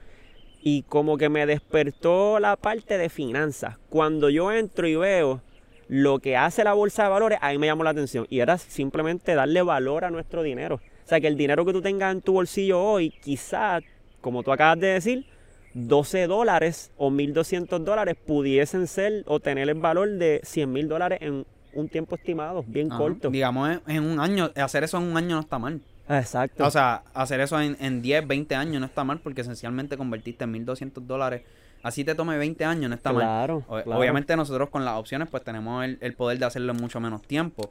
y 0.62 0.82
como 0.82 1.16
que 1.16 1.30
me 1.30 1.46
despertó 1.46 2.38
la 2.38 2.56
parte 2.56 2.98
de 2.98 3.08
finanzas. 3.08 3.78
Cuando 3.88 4.28
yo 4.28 4.52
entro 4.52 4.86
y 4.86 4.94
veo 4.94 5.40
lo 5.88 6.18
que 6.18 6.36
hace 6.36 6.64
la 6.64 6.74
bolsa 6.74 7.04
de 7.04 7.08
valores, 7.08 7.38
ahí 7.40 7.56
me 7.56 7.66
llamó 7.66 7.82
la 7.82 7.90
atención. 7.90 8.26
Y 8.28 8.40
era 8.40 8.58
simplemente 8.58 9.34
darle 9.34 9.62
valor 9.62 10.04
a 10.04 10.10
nuestro 10.10 10.42
dinero. 10.42 10.74
O 10.74 11.08
sea, 11.08 11.22
que 11.22 11.28
el 11.28 11.38
dinero 11.38 11.64
que 11.64 11.72
tú 11.72 11.80
tengas 11.80 12.12
en 12.12 12.20
tu 12.20 12.34
bolsillo 12.34 12.78
hoy, 12.78 13.08
quizás, 13.08 13.82
como 14.20 14.42
tú 14.42 14.52
acabas 14.52 14.78
de 14.78 14.88
decir, 14.88 15.24
12 15.72 16.26
dólares 16.26 16.92
o 16.98 17.08
1.200 17.08 17.78
dólares 17.78 18.16
pudiesen 18.26 18.86
ser 18.86 19.24
o 19.26 19.40
tener 19.40 19.70
el 19.70 19.76
valor 19.76 20.10
de 20.10 20.42
100 20.42 20.70
mil 20.70 20.88
dólares 20.88 21.20
en 21.22 21.46
un 21.74 21.88
tiempo 21.88 22.16
estimado, 22.16 22.64
bien 22.66 22.88
Ajá. 22.90 22.98
corto. 22.98 23.30
Digamos, 23.30 23.80
en- 23.86 24.04
un 24.04 24.20
año, 24.20 24.50
hacer 24.56 24.84
eso 24.84 24.98
en 24.98 25.04
un 25.04 25.16
año 25.16 25.36
no 25.36 25.40
está 25.40 25.58
mal. 25.58 25.80
Exacto. 26.08 26.64
O 26.66 26.70
sea, 26.70 27.02
hacer 27.14 27.40
eso 27.40 27.60
en, 27.60 27.76
en 27.80 28.00
10, 28.02 28.26
20 28.26 28.54
años 28.54 28.80
no 28.80 28.86
está 28.86 29.04
mal 29.04 29.18
porque 29.20 29.42
esencialmente 29.42 29.96
convertiste 29.96 30.44
en 30.44 30.52
1200 30.52 31.06
dólares. 31.06 31.42
Así 31.82 32.02
te 32.04 32.14
tome 32.14 32.36
20 32.38 32.64
años, 32.64 32.88
no 32.88 32.96
está 32.96 33.12
mal. 33.12 33.22
claro, 33.22 33.56
O- 33.68 33.82
claro. 33.82 34.00
Obviamente 34.00 34.34
nosotros 34.36 34.70
con 34.70 34.84
las 34.84 34.94
opciones 34.98 35.28
pues 35.30 35.44
tenemos 35.44 35.84
el, 35.84 35.98
el 36.00 36.14
poder 36.14 36.38
de 36.38 36.46
hacerlo 36.46 36.72
en 36.72 36.78
mucho 36.80 36.98
menos 37.00 37.22
tiempo. 37.22 37.70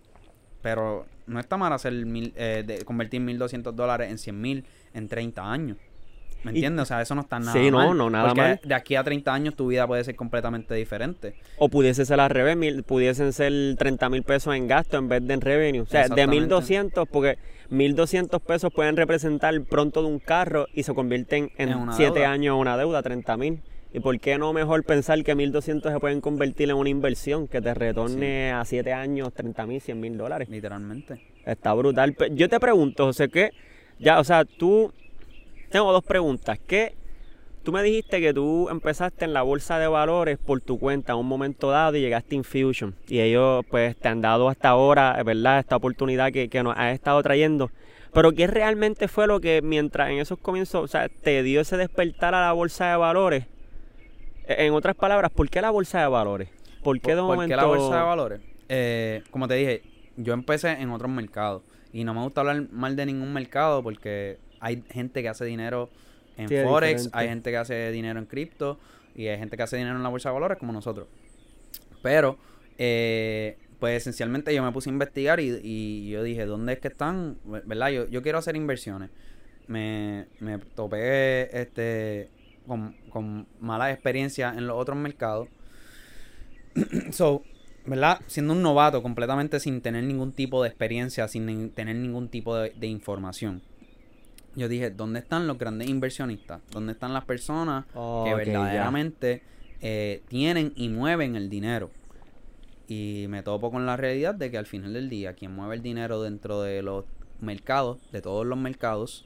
Pero 0.61 1.05
no 1.27 1.39
está 1.39 1.57
mal 1.57 1.71
hacer 1.73 1.93
mil, 2.05 2.33
eh, 2.35 2.63
de 2.65 2.83
convertir 2.85 3.21
1200 3.21 3.75
dólares 3.75 4.09
en 4.11 4.17
100 4.17 4.39
mil 4.41 4.65
en 4.93 5.07
30 5.07 5.51
años. 5.51 5.77
¿Me 6.43 6.51
Y- 6.51 6.55
entiendes? 6.55 6.83
O 6.83 6.85
sea, 6.85 7.01
eso 7.01 7.15
no 7.15 7.21
está 7.21 7.39
nada 7.39 7.53
Sí, 7.53 7.71
no, 7.71 7.77
mal. 7.77 7.97
no, 7.97 8.09
nada 8.09 8.27
porque 8.29 8.41
mal. 8.41 8.59
de 8.63 8.73
aquí 8.75 8.95
a 8.95 9.03
30 9.03 9.33
años 9.33 9.55
tu 9.55 9.67
vida 9.67 9.85
puede 9.87 10.03
ser 10.03 10.15
completamente 10.15 10.73
diferente. 10.75 11.35
O 11.57 11.67
pudiese 11.69 12.05
ser 12.05 12.19
al 12.19 12.29
revés, 12.29 12.55
mil- 12.55 12.83
pudiesen 12.83 13.33
ser 13.33 13.51
30 13.77 14.09
mil 14.09 14.23
pesos 14.23 14.55
en 14.55 14.67
gasto 14.67 14.97
en 14.97 15.09
vez 15.09 15.25
de 15.25 15.33
en 15.33 15.41
revenue. 15.41 15.81
O 15.81 15.85
sea, 15.85 16.01
de 16.01 16.05
Exactamente. 16.05 16.39
1200, 16.41 17.07
porque 17.07 17.37
1200 17.69 18.41
pesos 18.41 18.71
pueden 18.73 18.95
representar 18.97 19.59
pronto 19.63 20.01
de 20.01 20.07
un 20.07 20.19
carro 20.19 20.67
y 20.73 20.83
se 20.83 20.93
convierten 20.93 21.51
en 21.57 21.69
En 21.69 21.77
una 21.77 21.93
7 21.93 22.19
deuda. 22.19 22.31
años 22.31 22.57
una 22.59 22.77
deuda, 22.77 23.01
30 23.01 23.35
mil. 23.37 23.61
¿Y 23.93 23.99
por 23.99 24.19
qué 24.19 24.37
no 24.37 24.53
mejor 24.53 24.83
pensar 24.83 25.23
que 25.23 25.33
1200 25.33 25.91
se 25.91 25.99
pueden 25.99 26.21
convertir 26.21 26.69
en 26.69 26.75
una 26.75 26.89
inversión 26.89 27.47
que 27.47 27.61
te 27.61 27.73
retorne 27.73 28.51
a 28.51 28.63
7 28.65 28.93
años 28.93 29.33
30 29.33 29.65
mil, 29.65 29.81
100 29.81 29.99
mil 29.99 30.17
dólares? 30.17 30.49
Literalmente. 30.49 31.21
Está 31.45 31.73
brutal. 31.73 32.15
Yo 32.33 32.49
te 32.49 32.59
pregunto, 32.59 33.05
José, 33.05 33.29
que 33.29 33.51
ya, 33.99 34.19
o 34.19 34.23
sea, 34.23 34.45
tú. 34.45 34.93
Tengo 35.69 35.91
dos 35.91 36.03
preguntas. 36.03 36.59
¿Qué? 36.65 36.95
Tú 37.63 37.73
me 37.73 37.83
dijiste 37.83 38.21
que 38.21 38.33
tú 38.33 38.69
empezaste 38.69 39.25
en 39.25 39.33
la 39.33 39.41
bolsa 39.41 39.77
de 39.77 39.87
valores 39.87 40.37
por 40.37 40.61
tu 40.61 40.79
cuenta 40.79 41.11
en 41.13 41.19
un 41.19 41.27
momento 41.27 41.69
dado 41.69 41.97
y 41.97 41.99
llegaste 41.99 42.35
a 42.35 42.37
Infusion. 42.37 42.95
Y 43.09 43.19
ellos, 43.19 43.65
pues, 43.69 43.97
te 43.97 44.07
han 44.07 44.21
dado 44.21 44.47
hasta 44.47 44.69
ahora, 44.69 45.21
¿verdad? 45.23 45.59
Esta 45.59 45.75
oportunidad 45.75 46.31
que, 46.31 46.47
que 46.47 46.63
nos 46.63 46.77
has 46.77 46.93
estado 46.93 47.21
trayendo. 47.21 47.69
Pero, 48.13 48.31
¿qué 48.31 48.47
realmente 48.47 49.09
fue 49.09 49.27
lo 49.27 49.41
que, 49.41 49.61
mientras 49.61 50.09
en 50.09 50.19
esos 50.19 50.39
comienzos, 50.39 50.81
o 50.81 50.87
sea, 50.87 51.09
te 51.09 51.43
dio 51.43 51.59
ese 51.59 51.75
despertar 51.75 52.33
a 52.33 52.41
la 52.41 52.53
bolsa 52.53 52.89
de 52.89 52.95
valores? 52.95 53.45
En 54.47 54.73
otras 54.73 54.95
palabras, 54.95 55.29
¿por 55.29 55.49
qué 55.49 55.61
la 55.61 55.71
bolsa 55.71 55.99
de 55.99 56.07
valores? 56.07 56.49
¿Por 56.83 57.01
qué 57.01 57.15
de 57.15 57.21
¿Por 57.21 57.35
momento...? 57.35 57.51
qué 57.51 57.55
la 57.57 57.65
bolsa 57.65 57.97
de 57.97 58.03
valores? 58.03 58.41
Eh, 58.69 59.23
como 59.29 59.49
te 59.49 59.55
dije, 59.55 59.81
yo 60.15 60.33
empecé 60.33 60.69
en 60.71 60.89
otros 60.91 61.11
mercados. 61.11 61.63
Y 61.91 62.05
no 62.05 62.13
me 62.13 62.21
gusta 62.21 62.41
hablar 62.41 62.63
mal 62.71 62.95
de 62.95 63.05
ningún 63.05 63.33
mercado 63.33 63.83
porque 63.83 64.37
hay 64.59 64.83
gente 64.89 65.21
que 65.21 65.29
hace 65.29 65.45
dinero 65.45 65.89
en 66.37 66.49
Sí, 66.49 66.55
Forex, 66.61 67.03
diferente. 67.05 67.17
hay 67.17 67.27
gente 67.29 67.51
que 67.51 67.57
hace 67.57 67.91
dinero 67.91 68.19
en 68.19 68.25
cripto 68.25 68.79
y 69.15 69.27
hay 69.27 69.37
gente 69.37 69.57
que 69.57 69.63
hace 69.63 69.77
dinero 69.77 69.95
en 69.97 70.03
la 70.03 70.09
bolsa 70.09 70.29
de 70.29 70.33
valores 70.33 70.57
como 70.57 70.73
nosotros. 70.73 71.07
Pero, 72.01 72.37
eh, 72.77 73.57
pues 73.79 73.97
esencialmente 74.01 74.53
yo 74.53 74.63
me 74.63 74.71
puse 74.71 74.89
a 74.89 74.93
investigar 74.93 75.39
y, 75.39 75.59
y 75.63 76.09
yo 76.09 76.23
dije, 76.23 76.45
¿dónde 76.45 76.73
es 76.73 76.79
que 76.79 76.87
están? 76.89 77.37
¿Verdad? 77.45 77.89
Yo, 77.89 78.07
yo 78.07 78.21
quiero 78.21 78.37
hacer 78.39 78.55
inversiones. 78.55 79.09
Me, 79.67 80.27
me 80.39 80.59
topé 80.59 81.59
este, 81.59 82.29
con, 82.65 82.95
con 83.09 83.47
malas 83.59 83.93
experiencias 83.93 84.57
en 84.57 84.67
los 84.67 84.77
otros 84.77 84.97
mercados. 84.97 85.49
so, 87.11 87.43
¿verdad? 87.85 88.19
Siendo 88.27 88.53
un 88.53 88.61
novato 88.61 89.01
completamente 89.01 89.59
sin 89.59 89.81
tener 89.81 90.03
ningún 90.03 90.31
tipo 90.33 90.61
de 90.63 90.69
experiencia, 90.69 91.27
sin 91.27 91.71
tener 91.71 91.95
ningún 91.95 92.29
tipo 92.29 92.55
de, 92.55 92.71
de 92.71 92.87
información. 92.87 93.61
Yo 94.57 94.67
dije, 94.67 94.89
¿dónde 94.89 95.19
están 95.19 95.47
los 95.47 95.57
grandes 95.57 95.87
inversionistas? 95.87 96.61
¿Dónde 96.71 96.91
están 96.93 97.13
las 97.13 97.23
personas 97.25 97.85
Oh, 97.93 98.23
que 98.25 98.31
ya. 98.31 98.35
verdaderamente 98.35 99.41
eh, 99.81 100.21
tienen 100.27 100.73
y 100.75 100.89
mueven 100.89 101.35
el 101.35 101.49
dinero? 101.49 101.89
Y 102.87 103.27
me 103.29 103.43
topo 103.43 103.69
con 103.71 103.85
la 103.85 103.95
realidad 103.97 104.33
de 104.33 104.49
que 104.49 104.57
al 104.57 104.65
final 104.65 104.93
del 104.93 105.09
día, 105.09 105.33
quien 105.33 105.53
mueve 105.55 105.75
el 105.75 105.81
dinero 105.83 106.21
dentro 106.23 106.61
de 106.61 106.81
los 106.81 107.05
mercados, 107.39 107.99
de 108.11 108.21
todos 108.21 108.45
los 108.47 108.57
mercados, 108.57 109.25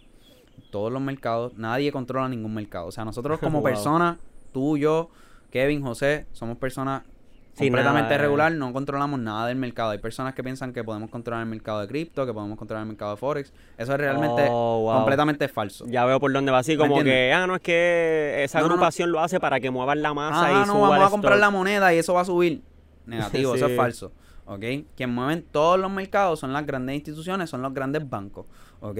todos 0.70 0.91
los 0.91 1.02
mercados, 1.02 1.54
nadie 1.58 1.91
controla 1.91 2.28
ningún 2.28 2.54
mercado. 2.54 2.88
O 2.88 2.91
sea, 2.91 3.06
nosotros 3.06 3.39
como 3.39 3.60
Wow. 3.62 3.63
personas, 3.63 4.17
tú, 4.52 4.78
yo, 4.78 5.10
Kevin, 5.50 5.82
José, 5.82 6.26
somos 6.34 6.58
personas 6.58 7.04
Sí, 7.54 7.66
completamente 7.66 8.10
nada, 8.14 8.18
regular, 8.24 8.52
no 8.54 8.72
controlamos 8.72 9.20
nada 9.20 9.48
del 9.48 9.58
mercado. 9.58 9.92
Hay 9.92 9.98
personas 9.98 10.34
que 10.34 10.44
piensan 10.44 10.72
que 10.72 10.84
podemos 10.84 11.10
controlar 11.10 11.44
el 11.44 11.50
mercado 11.50 11.82
de 11.82 11.88
cripto, 11.88 12.26
que 12.26 12.34
podemos 12.34 12.58
controlar 12.58 12.84
el 12.84 12.88
mercado 12.88 13.12
de 13.12 13.18
Forex. 13.18 13.52
Eso 13.78 13.92
es 13.92 13.98
realmente 14.00 14.48
Oh, 14.50 14.82
wow. 14.84 14.96
completamente 14.96 15.48
falso. 15.50 15.86
Ya 15.88 16.06
veo 16.06 16.20
por 16.20 16.32
dónde 16.32 16.52
va 16.52 16.60
así, 16.60 16.72
¿Me 16.74 16.78
como 16.78 17.04
que, 17.04 17.34
ah, 17.34 17.46
no, 17.48 17.56
es 17.56 17.62
que 17.62 18.44
esa 18.44 18.60
No, 18.60 18.64
no, 18.64 18.68
no. 18.70 18.74
agrupación 18.76 19.12
lo 19.12 19.20
hace 19.20 19.40
para 19.40 19.60
que 19.60 19.70
muevan 19.70 20.02
la 20.02 20.14
masa 20.14 20.48
Ah, 20.48 20.52
y 20.52 20.68
no, 20.68 20.74
suba 20.74 20.80
vamos 20.90 20.98
el 20.98 21.04
a 21.04 21.10
comprar 21.10 21.34
stock. 21.34 21.42
la 21.42 21.50
moneda 21.50 21.94
y 21.94 21.98
eso 21.98 22.14
va 22.14 22.22
a 22.22 22.26
subir. 22.26 22.62
Negativo, 23.06 23.54
eso 23.56 23.68
es 23.68 23.76
falso. 23.76 24.12
¿Ok? 24.46 24.64
Quien 24.96 25.14
mueven 25.14 25.44
todos 25.52 25.78
los 25.80 25.92
mercados 25.92 26.40
son 26.40 26.54
las 26.54 26.66
grandes 26.66 26.96
instituciones, 26.96 27.50
son 27.50 27.62
los 27.62 27.74
grandes 27.74 28.10
bancos. 28.10 28.46
¿Ok? 28.80 28.98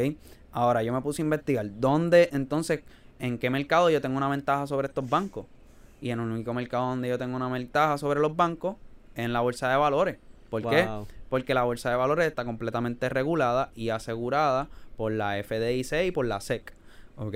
Ahora, 0.52 0.84
yo 0.84 0.92
me 0.94 1.02
puse 1.02 1.22
a 1.22 1.26
investigar 1.26 1.66
dónde, 1.80 2.30
entonces, 2.34 2.84
en 3.20 3.38
qué 3.38 3.50
mercado 3.50 3.90
yo 3.90 4.02
tengo 4.02 4.18
una 4.18 4.28
ventaja 4.28 4.68
sobre 4.68 4.88
estos 4.88 5.10
bancos. 5.10 5.46
Y 6.02 6.10
en 6.10 6.20
el 6.20 6.30
único 6.32 6.54
mercado 6.54 6.88
donde 6.90 7.08
yo 7.08 7.18
tengo 7.18 7.36
una 7.36 7.48
ventaja 7.48 7.98
sobre 7.98 8.20
los 8.20 8.36
bancos 8.36 8.76
es 9.16 9.24
en 9.26 9.34
la 9.34 9.40
bolsa 9.42 9.70
de 9.70 9.78
valores. 9.78 10.18
¿Por 10.50 10.64
qué? 10.68 10.88
Porque 11.30 11.54
la 11.54 11.64
bolsa 11.64 11.90
de 11.90 11.96
valores 11.96 12.28
está 12.28 12.44
completamente 12.44 13.08
regulada 13.08 13.70
y 13.76 13.90
asegurada 13.90 14.68
por 14.98 15.12
la 15.14 15.42
FDIC 15.42 16.08
y 16.08 16.12
por 16.12 16.26
la 16.26 16.42
SEC. 16.42 16.74
¿Ok? 17.16 17.36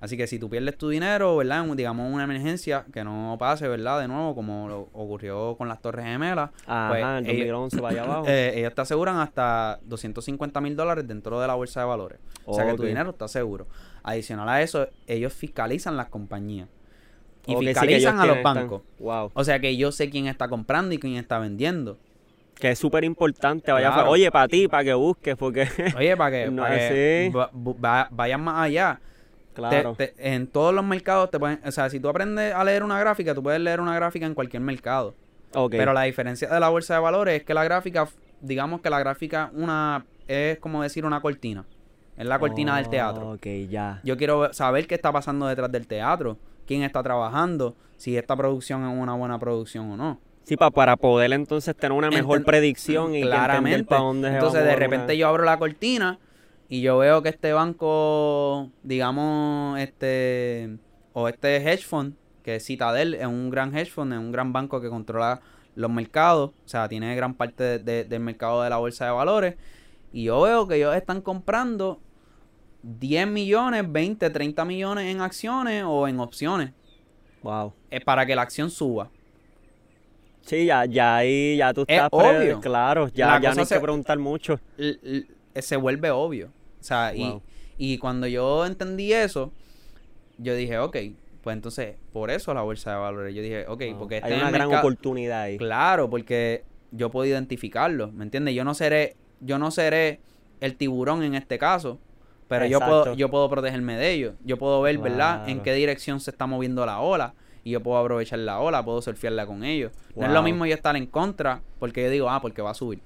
Así 0.00 0.16
que 0.16 0.26
si 0.26 0.38
tú 0.38 0.48
pierdes 0.48 0.78
tu 0.78 0.88
dinero, 0.88 1.36
¿verdad? 1.36 1.62
En, 1.64 1.76
digamos 1.76 2.10
una 2.12 2.24
emergencia 2.24 2.86
que 2.90 3.04
no 3.04 3.36
pase, 3.38 3.68
¿verdad? 3.68 4.00
De 4.00 4.08
nuevo, 4.08 4.34
como 4.34 4.66
lo 4.66 4.80
ocurrió 4.94 5.56
con 5.56 5.68
las 5.68 5.80
Torres 5.82 6.06
Gemelas. 6.06 6.50
Ajá, 6.66 6.88
pues, 6.88 7.04
ellos- 7.26 7.26
2011 7.26 7.80
vaya 7.82 8.02
abajo. 8.04 8.24
eh, 8.28 8.52
ellos 8.56 8.74
te 8.74 8.80
aseguran 8.80 9.18
hasta 9.18 9.78
250 9.84 10.60
mil 10.62 10.74
dólares 10.74 11.06
dentro 11.06 11.38
de 11.38 11.46
la 11.46 11.54
bolsa 11.54 11.80
de 11.80 11.86
valores. 11.86 12.18
O 12.46 12.54
sea 12.54 12.64
que 12.66 12.74
tu 12.74 12.82
dinero 12.84 13.10
está 13.10 13.28
seguro. 13.28 13.66
Adicional 14.02 14.48
a 14.48 14.62
eso, 14.62 14.88
ellos 15.06 15.34
fiscalizan 15.34 15.96
las 15.98 16.08
compañías. 16.08 16.68
Y 17.46 17.56
fiscalizan 17.56 18.18
a 18.18 18.26
los 18.26 18.36
tienen- 18.36 18.38
están- 18.38 18.54
bancos. 18.54 18.82
Wow. 18.98 19.30
O 19.34 19.44
sea 19.44 19.58
que 19.60 19.76
yo 19.76 19.92
sé 19.92 20.10
quién 20.10 20.26
está 20.26 20.48
comprando 20.48 20.94
y 20.94 20.98
quién 20.98 21.14
está 21.16 21.38
vendiendo. 21.38 21.98
Que 22.58 22.72
es 22.72 22.78
súper 22.78 23.04
importante. 23.04 23.72
Vaya, 23.72 23.90
Claro. 23.92 24.10
Oye, 24.10 24.30
para 24.30 24.46
ti, 24.46 24.68
para 24.68 24.84
que 24.84 24.92
busques, 24.94 25.34
porque. 25.36 25.66
Oye, 25.96 26.16
para 26.16 26.30
que, 26.30 26.46
No, 26.50 26.62
pa' 26.62 26.68
que 26.70 27.32
va- 27.34 27.50
va- 27.54 28.08
vayan 28.10 28.42
más 28.42 28.62
allá. 28.64 29.00
Claro. 29.54 29.94
te- 29.96 30.14
en 30.18 30.46
todos 30.46 30.72
los 30.72 30.84
mercados 30.84 31.30
te 31.30 31.38
pueden, 31.38 31.60
o 31.66 31.72
sea, 31.72 31.90
si 31.90 31.98
tú 31.98 32.08
aprendes 32.08 32.54
a 32.54 32.62
leer 32.64 32.82
una 32.84 32.98
gráfica, 33.00 33.34
tú 33.34 33.42
puedes 33.42 33.60
leer 33.60 33.80
una 33.80 33.94
gráfica 33.94 34.24
en 34.24 34.34
cualquier 34.34 34.62
mercado. 34.62 35.14
Ok. 35.54 35.72
Pero 35.72 35.92
la 35.92 36.02
diferencia 36.02 36.48
de 36.48 36.60
la 36.60 36.68
bolsa 36.68 36.94
de 36.94 37.00
valores 37.00 37.40
es 37.40 37.42
que 37.44 37.52
la 37.52 37.64
gráfica, 37.64 38.06
digamos 38.40 38.80
que 38.80 38.88
la 38.90 39.00
gráfica 39.00 39.50
una 39.52 40.06
es 40.28 40.58
como 40.58 40.82
decir 40.82 41.04
una 41.04 41.20
cortina. 41.20 41.64
Es 42.16 42.26
la 42.26 42.38
cortina 42.38 42.76
del 42.76 42.88
teatro. 42.88 43.32
Ok, 43.32 43.46
ya. 43.68 44.00
Yo 44.04 44.16
quiero 44.16 44.52
saber 44.52 44.86
qué 44.86 44.94
está 44.94 45.10
pasando 45.10 45.46
detrás 45.48 45.72
del 45.72 45.86
teatro, 45.88 46.36
quién 46.70 46.84
está 46.84 47.02
trabajando, 47.02 47.74
si 47.96 48.16
esta 48.16 48.36
producción 48.36 48.88
es 48.88 48.96
una 48.96 49.14
buena 49.14 49.40
producción 49.40 49.90
o 49.90 49.96
no. 49.96 50.20
Sí, 50.44 50.56
pa- 50.56 50.70
para 50.70 50.96
poder 50.96 51.32
entonces 51.32 51.74
tener 51.74 51.98
una 51.98 52.10
mejor 52.10 52.38
Enten- 52.38 52.44
predicción 52.44 53.12
y 53.16 53.22
Claramente. 53.22 53.82
para 53.86 54.02
dónde 54.02 54.28
se 54.28 54.32
va 54.34 54.38
Entonces 54.38 54.64
de 54.64 54.76
repente 54.76 55.16
yo 55.18 55.26
abro 55.26 55.42
la 55.44 55.58
cortina 55.58 56.20
y 56.68 56.80
yo 56.80 56.96
veo 56.98 57.22
que 57.22 57.28
este 57.30 57.52
banco, 57.52 58.70
digamos, 58.84 59.80
este 59.80 60.78
o 61.12 61.26
este 61.28 61.56
hedge 61.56 61.84
fund, 61.84 62.14
que 62.44 62.54
es 62.54 62.64
Citadel, 62.64 63.14
es 63.14 63.26
un 63.26 63.50
gran 63.50 63.76
hedge 63.76 63.90
fund, 63.90 64.12
es 64.12 64.18
un 64.20 64.30
gran 64.30 64.52
banco 64.52 64.80
que 64.80 64.88
controla 64.88 65.40
los 65.74 65.90
mercados, 65.90 66.50
o 66.50 66.68
sea, 66.68 66.88
tiene 66.88 67.16
gran 67.16 67.34
parte 67.34 67.64
de- 67.64 67.78
de- 67.80 68.04
del 68.04 68.20
mercado 68.20 68.62
de 68.62 68.70
la 68.70 68.76
bolsa 68.76 69.06
de 69.06 69.10
valores. 69.10 69.56
Y 70.12 70.22
yo 70.24 70.40
veo 70.42 70.68
que 70.68 70.76
ellos 70.76 70.94
están 70.94 71.20
comprando 71.20 71.98
10 72.82 73.26
millones, 73.26 73.84
20, 73.90 74.30
30 74.30 74.64
millones 74.64 75.04
en 75.14 75.20
acciones 75.20 75.84
o 75.86 76.08
en 76.08 76.18
opciones 76.20 76.72
Wow. 77.42 77.72
eh, 77.90 78.00
para 78.00 78.24
que 78.26 78.34
la 78.34 78.42
acción 78.42 78.70
suba. 78.70 79.10
Sí, 80.42 80.64
ya, 80.66 80.84
ya 80.86 81.16
ahí, 81.16 81.56
ya 81.58 81.72
tú 81.74 81.82
Es 81.82 81.96
estás. 81.96 82.10
pre- 82.10 82.38
obvio. 82.38 82.60
Claro, 82.60 83.08
ya, 83.08 83.38
ya 83.40 83.54
no 83.54 83.60
hay 83.60 83.66
se- 83.66 83.74
que 83.74 83.80
preguntar 83.80 84.18
mucho. 84.18 84.58
se 85.54 85.76
vuelve 85.76 86.10
obvio. 86.10 86.46
O 86.80 86.82
sea, 86.82 87.14
y- 87.14 87.28
Wow. 87.28 87.42
y, 87.76 87.98
cuando 87.98 88.26
yo 88.26 88.64
entendí 88.64 89.12
eso, 89.12 89.52
yo 90.38 90.54
dije, 90.54 90.78
ok, 90.78 90.96
pues 91.42 91.54
entonces, 91.54 91.96
por 92.12 92.30
eso 92.30 92.54
la 92.54 92.62
bolsa 92.62 92.92
de 92.92 92.98
valores. 92.98 93.34
Yo 93.34 93.42
dije, 93.42 93.66
ok, 93.68 93.82
Wow. 93.90 93.98
porque 93.98 94.16
este 94.16 94.28
hay 94.28 94.34
es 94.34 94.40
una 94.40 94.50
gran 94.50 94.68
mercado- 94.68 94.86
oportunidad 94.88 95.42
ahí. 95.42 95.58
Claro, 95.58 96.08
porque 96.08 96.64
yo 96.90 97.10
puedo 97.10 97.26
identificarlo, 97.26 98.10
¿me 98.12 98.24
entiendes? 98.24 98.54
Yo 98.54 98.64
no 98.64 98.74
seré, 98.74 99.16
yo 99.40 99.58
no 99.58 99.70
seré 99.70 100.20
el 100.60 100.76
tiburón 100.76 101.22
en 101.22 101.34
este 101.34 101.58
caso, 101.58 101.98
pero 102.50 102.66
yo 102.66 102.80
puedo, 102.80 103.14
yo 103.14 103.30
puedo 103.30 103.48
protegerme 103.48 103.96
de 103.96 104.10
ellos. 104.10 104.34
Yo 104.44 104.58
puedo 104.58 104.82
ver, 104.82 104.98
¿verdad?, 104.98 105.48
en 105.48 105.60
qué 105.60 105.72
dirección 105.72 106.20
se 106.20 106.30
está 106.30 106.46
moviendo 106.46 106.84
la 106.84 107.00
ola. 107.00 107.32
Y 107.62 107.70
yo 107.70 107.82
puedo 107.82 107.98
aprovechar 107.98 108.38
la 108.40 108.58
ola, 108.58 108.84
puedo 108.84 109.00
surfearla 109.02 109.46
con 109.46 109.64
ellos. 109.64 109.92
No 110.16 110.26
es 110.26 110.32
lo 110.32 110.42
mismo 110.42 110.66
yo 110.66 110.74
estar 110.74 110.96
en 110.96 111.06
contra, 111.06 111.62
porque 111.78 112.02
yo 112.02 112.10
digo, 112.10 112.28
ah, 112.30 112.40
porque 112.42 112.60
va 112.62 112.70
a 112.70 112.74
subir. 112.74 113.00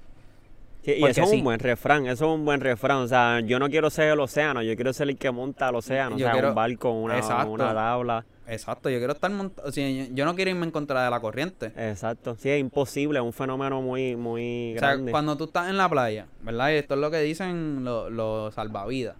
Sí, 0.81 0.91
y 0.91 0.99
porque 0.99 1.11
eso 1.11 1.23
es 1.23 1.29
sí. 1.31 1.37
un 1.37 1.43
buen 1.43 1.59
refrán, 1.59 2.05
eso 2.05 2.25
es 2.25 2.31
un 2.39 2.45
buen 2.45 2.61
refrán. 2.61 2.97
O 2.97 3.07
sea, 3.07 3.39
yo 3.41 3.59
no 3.59 3.69
quiero 3.69 3.89
ser 3.89 4.11
el 4.13 4.19
océano, 4.19 4.61
yo 4.61 4.75
quiero 4.75 4.93
ser 4.93 5.09
el 5.09 5.17
que 5.17 5.29
monta 5.31 5.67
al 5.67 5.75
océano. 5.75 6.11
Yo 6.17 6.25
o 6.25 6.27
sea, 6.27 6.31
quiero- 6.33 6.49
un 6.49 6.55
barco, 6.55 6.91
una, 6.91 7.17
Exacto. 7.17 7.51
una 7.51 7.73
tabla. 7.73 8.25
Exacto, 8.47 8.89
yo 8.91 8.99
quiero 8.99 9.13
estar 9.13 9.31
montado. 9.31 9.71
yo, 9.71 9.81
yo 10.13 10.25
no 10.25 10.35
quiero 10.35 10.51
irme 10.51 10.65
en 10.65 10.71
contra 10.71 11.03
de 11.03 11.09
la 11.09 11.19
corriente. 11.19 11.71
Exacto. 11.75 12.35
Sí, 12.39 12.49
es 12.49 12.59
imposible, 12.59 13.17
es 13.17 13.25
un 13.25 13.33
fenómeno 13.33 13.81
muy, 13.81 14.15
muy 14.15 14.75
O 14.75 14.79
sea, 14.79 14.89
grande. 14.89 15.11
cuando 15.11 15.35
tú 15.35 15.45
estás 15.45 15.67
en 15.69 15.77
la 15.77 15.89
playa, 15.89 16.27
¿verdad? 16.43 16.69
Y 16.69 16.73
esto 16.75 16.93
es 16.93 16.99
lo 16.99 17.09
que 17.09 17.19
dicen 17.21 17.83
los, 17.83 18.11
los 18.11 18.53
salvavidas. 18.53 19.15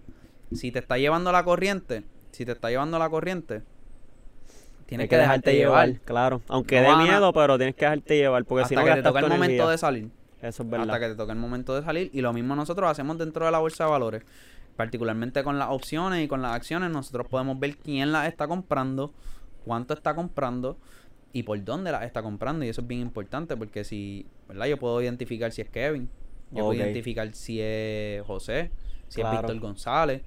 Si 0.55 0.71
te 0.71 0.79
está 0.79 0.97
llevando 0.97 1.31
la 1.31 1.43
corriente, 1.43 2.03
si 2.31 2.45
te 2.45 2.51
está 2.51 2.69
llevando 2.69 2.99
la 2.99 3.09
corriente, 3.09 3.63
tienes 4.85 5.09
que, 5.09 5.17
dejarte 5.17 5.55
llevar. 5.55 5.99
Claro. 6.01 6.41
Aunque 6.47 6.81
No 6.81 6.97
dé 6.97 7.03
miedo, 7.03 7.33
pero 7.33 7.57
tienes 7.57 7.75
que 7.75 7.85
dejarte 7.85 8.17
llevar, 8.17 8.45
porque 8.45 8.65
si 8.65 8.75
hasta 8.75 8.87
no 8.87 8.95
que 8.95 9.01
te 9.01 9.07
toque 9.07 9.19
el 9.19 9.29
momento 9.29 9.69
de 9.69 9.77
salir. 9.77 10.09
Eso 10.41 10.63
es 10.63 10.69
verdad. 10.69 10.89
Hasta 10.89 10.99
que 10.99 11.11
te 11.11 11.15
toque 11.15 11.31
el 11.31 11.39
momento 11.39 11.75
de 11.75 11.83
salir. 11.83 12.09
Y 12.13 12.21
lo 12.21 12.33
mismo 12.33 12.55
nosotros 12.55 12.89
hacemos 12.89 13.17
dentro 13.17 13.45
de 13.45 13.51
la 13.51 13.59
bolsa 13.59 13.85
de 13.85 13.91
valores. 13.91 14.23
Particularmente 14.75 15.43
con 15.43 15.57
las 15.57 15.69
opciones 15.69 16.23
y 16.23 16.27
con 16.27 16.41
las 16.41 16.53
acciones, 16.53 16.91
nosotros 16.91 17.27
podemos 17.27 17.59
ver 17.59 17.77
quién 17.77 18.11
las 18.11 18.27
está 18.27 18.47
comprando, 18.47 19.13
cuánto 19.63 19.93
está 19.93 20.13
comprando 20.13 20.77
y 21.31 21.43
por 21.43 21.63
dónde 21.63 21.91
las 21.91 22.03
está 22.03 22.21
comprando. 22.21 22.65
Y 22.65 22.69
eso 22.69 22.81
es 22.81 22.87
bien 22.87 23.01
importante 23.01 23.55
porque 23.55 23.83
si, 23.83 24.27
¿verdad? 24.47 24.67
Yo 24.67 24.77
puedo 24.77 25.01
identificar 25.01 25.51
si 25.51 25.61
es 25.61 25.69
Kevin, 25.69 26.09
yo 26.51 26.65
puedo 26.65 26.73
identificar 26.73 27.33
si 27.33 27.59
es 27.61 28.21
José, 28.25 28.69
si 29.07 29.21
Claro. 29.21 29.35
es 29.35 29.41
Víctor 29.41 29.59
González, 29.59 30.21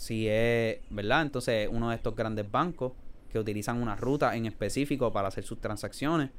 si 0.00 0.26
es, 0.28 0.78
¿verdad? 0.88 1.20
Entonces, 1.22 1.68
uno 1.70 1.90
de 1.90 1.96
estos 1.96 2.16
grandes 2.16 2.50
bancos 2.50 2.92
que 3.30 3.38
utilizan 3.38 3.82
una 3.82 3.96
ruta 3.96 4.34
en 4.34 4.46
específico 4.46 5.12
para 5.12 5.28
hacer 5.28 5.44
sus 5.44 5.60
transacciones. 5.60 6.30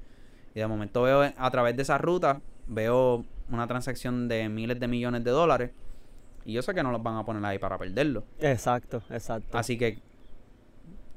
Y 0.56 0.60
de 0.60 0.66
momento 0.68 1.04
veo 1.04 1.22
a 1.38 1.52
través 1.52 1.76
de 1.76 1.84
esa 1.84 2.00
ruta, 2.00 2.42
veo 2.68 3.24
una 3.52 3.68
transacción 3.68 4.28
de 4.28 4.50
miles 4.50 4.80
de 4.80 4.88
millones 4.88 5.24
de 5.24 5.30
dólares. 5.32 5.72
Y 6.44 6.54
yo 6.54 6.64
sé 6.64 6.74
que 6.74 6.82
no 6.82 6.92
los 6.92 7.04
van 7.04 7.18
a 7.18 7.24
poner 7.24 7.46
ahí 7.46 7.60
para 7.60 7.78
perderlo. 7.78 8.24
Exacto, 8.40 9.04
exacto. 9.12 9.56
Así 9.58 9.78
que 9.78 10.00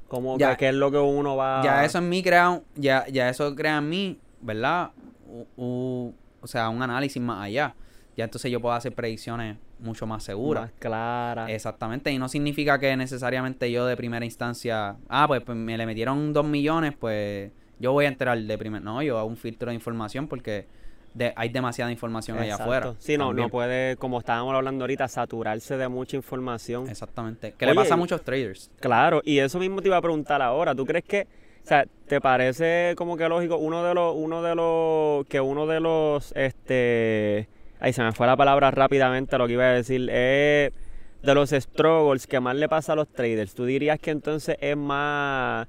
Como 0.07 0.37
Ya- 0.37 0.51
que 0.51 0.57
qué 0.57 0.69
es 0.69 0.75
lo 0.75 0.91
que 0.91 0.99
uno 0.99 1.35
va... 1.35 1.63
ya 1.63 1.83
eso 1.83 1.97
en 1.97 2.07
mí 2.09 2.21
crea, 2.21 2.61
ya, 2.75 3.07
ya 3.07 3.27
eso 3.27 3.55
crea 3.55 3.79
en 3.79 3.89
mí, 3.89 4.19
¿verdad? 4.39 4.91
U- 5.27 5.47
u- 5.57 6.13
o 6.41 6.47
sea, 6.47 6.69
un 6.69 6.83
análisis 6.83 7.19
más 7.21 7.43
allá. 7.43 7.73
Ya 8.15 8.25
entonces 8.25 8.51
yo 8.51 8.61
puedo 8.61 8.73
hacer 8.73 8.93
predicciones 8.93 9.57
mucho 9.79 10.07
más 10.07 10.23
seguras. 10.23 10.63
Más 10.63 10.71
claras. 10.79 11.49
Exactamente, 11.49 12.11
y 12.11 12.17
no 12.17 12.29
significa 12.29 12.79
que 12.79 12.95
necesariamente 12.95 13.71
yo 13.71 13.85
de 13.85 13.97
primera 13.97 14.25
instancia, 14.25 14.95
ah, 15.09 15.25
pues, 15.27 15.41
pues 15.41 15.57
me 15.57 15.77
le 15.77 15.85
metieron 15.85 16.33
dos 16.33 16.45
millones, 16.45 16.93
pues 16.97 17.51
yo 17.79 17.91
voy 17.91 18.05
a 18.05 18.07
entrar 18.07 18.37
de 18.39 18.57
primer, 18.57 18.81
no, 18.81 19.01
yo 19.01 19.17
hago 19.17 19.27
un 19.27 19.37
filtro 19.37 19.69
de 19.69 19.75
información 19.75 20.27
porque 20.27 20.65
de, 21.13 21.33
hay 21.35 21.49
demasiada 21.49 21.91
información 21.91 22.37
allá 22.37 22.55
afuera. 22.55 22.93
Sí, 22.99 23.17
no, 23.17 23.27
también. 23.27 23.45
no 23.47 23.49
puede, 23.49 23.95
como 23.97 24.19
estábamos 24.19 24.53
hablando 24.53 24.83
ahorita, 24.83 25.07
saturarse 25.07 25.77
de 25.77 25.87
mucha 25.87 26.17
información. 26.17 26.89
Exactamente. 26.89 27.53
¿Qué 27.57 27.65
le 27.65 27.73
pasa 27.73 27.95
a 27.95 27.97
muchos 27.97 28.21
traders? 28.21 28.69
Claro, 28.79 29.21
y 29.23 29.39
eso 29.39 29.57
mismo 29.59 29.81
te 29.81 29.87
iba 29.87 29.97
a 29.97 30.01
preguntar 30.01 30.41
ahora. 30.41 30.75
¿Tú 30.75 30.85
crees 30.85 31.05
que, 31.05 31.27
o 31.63 31.67
sea, 31.67 31.85
te 32.07 32.19
parece 32.19 32.93
como 32.97 33.15
que 33.17 33.27
lógico 33.29 33.57
uno 33.57 33.83
de 33.83 33.93
los, 33.93 34.13
uno 34.15 34.41
de 34.41 34.55
los, 34.55 35.25
que 35.27 35.39
uno 35.39 35.65
de 35.67 35.79
los, 35.79 36.33
este, 36.35 37.47
ahí 37.85 37.93
se 37.93 38.01
me 38.01 38.11
fue 38.13 38.25
la 38.25 38.35
palabra 38.35 38.71
rápidamente 38.71 39.37
lo 39.37 39.45
que 39.45 39.53
iba 39.53 39.63
a 39.63 39.73
decir, 39.73 40.09
es 40.09 40.73
de 41.21 41.33
los 41.35 41.51
struggles 41.51 42.25
que 42.25 42.39
más 42.39 42.55
le 42.55 42.67
pasa 42.67 42.93
a 42.93 42.95
los 42.95 43.07
traders. 43.07 43.53
¿Tú 43.53 43.65
dirías 43.65 43.99
que 43.99 44.09
entonces 44.11 44.57
es 44.59 44.75
más 44.75 45.67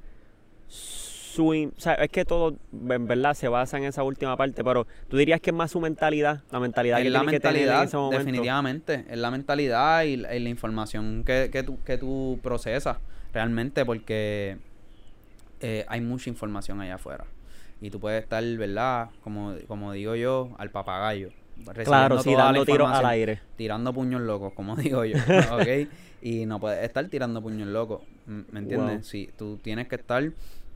su, 0.66 1.52
in- 1.52 1.74
o 1.76 1.80
sea, 1.80 1.92
es 1.94 2.08
que 2.08 2.24
todo 2.24 2.56
en 2.72 3.06
verdad 3.06 3.34
se 3.34 3.48
basa 3.48 3.76
en 3.76 3.84
esa 3.84 4.02
última 4.02 4.34
parte, 4.36 4.64
pero 4.64 4.86
tú 5.08 5.18
dirías 5.18 5.40
que 5.42 5.50
es 5.50 5.56
más 5.56 5.70
su 5.70 5.80
mentalidad, 5.80 6.40
la 6.50 6.58
mentalidad 6.60 6.96
que 7.02 7.08
Es 7.08 7.12
la 7.12 7.18
tienen 7.20 7.30
que 7.34 7.40
tener 7.40 7.56
en 7.56 7.62
mentalidad, 7.68 7.84
ese 7.84 7.96
momento. 7.98 8.18
definitivamente. 8.24 9.04
Es 9.10 9.18
la 9.18 9.30
mentalidad 9.30 10.02
y 10.04 10.16
la, 10.16 10.34
y 10.34 10.40
la 10.40 10.48
información 10.48 11.22
que, 11.24 11.50
que, 11.52 11.62
tú, 11.62 11.78
que 11.84 11.98
tú 11.98 12.40
procesas 12.42 12.96
realmente 13.34 13.84
porque 13.84 14.56
eh, 15.60 15.84
hay 15.88 16.00
mucha 16.00 16.30
información 16.30 16.80
allá 16.80 16.94
afuera. 16.94 17.24
Y 17.82 17.90
tú 17.90 18.00
puedes 18.00 18.22
estar, 18.22 18.42
¿verdad? 18.56 19.10
Como, 19.22 19.54
como 19.68 19.92
digo 19.92 20.14
yo, 20.14 20.54
al 20.58 20.70
papagayo. 20.70 21.28
Claro, 21.84 22.22
sí, 22.22 22.34
dando 22.34 22.64
tiros 22.64 22.90
al 22.90 23.06
aire. 23.06 23.40
Tirando 23.56 23.92
puños 23.92 24.20
locos, 24.20 24.52
como 24.54 24.76
digo 24.76 25.04
yo. 25.04 25.16
¿Ok? 25.52 25.88
y 26.22 26.44
no 26.46 26.58
puedes 26.58 26.82
estar 26.82 27.06
tirando 27.08 27.40
puños 27.42 27.68
locos. 27.68 28.02
¿m- 28.26 28.44
¿Me 28.50 28.58
entiendes? 28.60 28.96
Wow. 28.96 29.04
Sí, 29.04 29.30
tú 29.36 29.58
tienes 29.62 29.86
que 29.86 29.94
estar... 29.96 30.24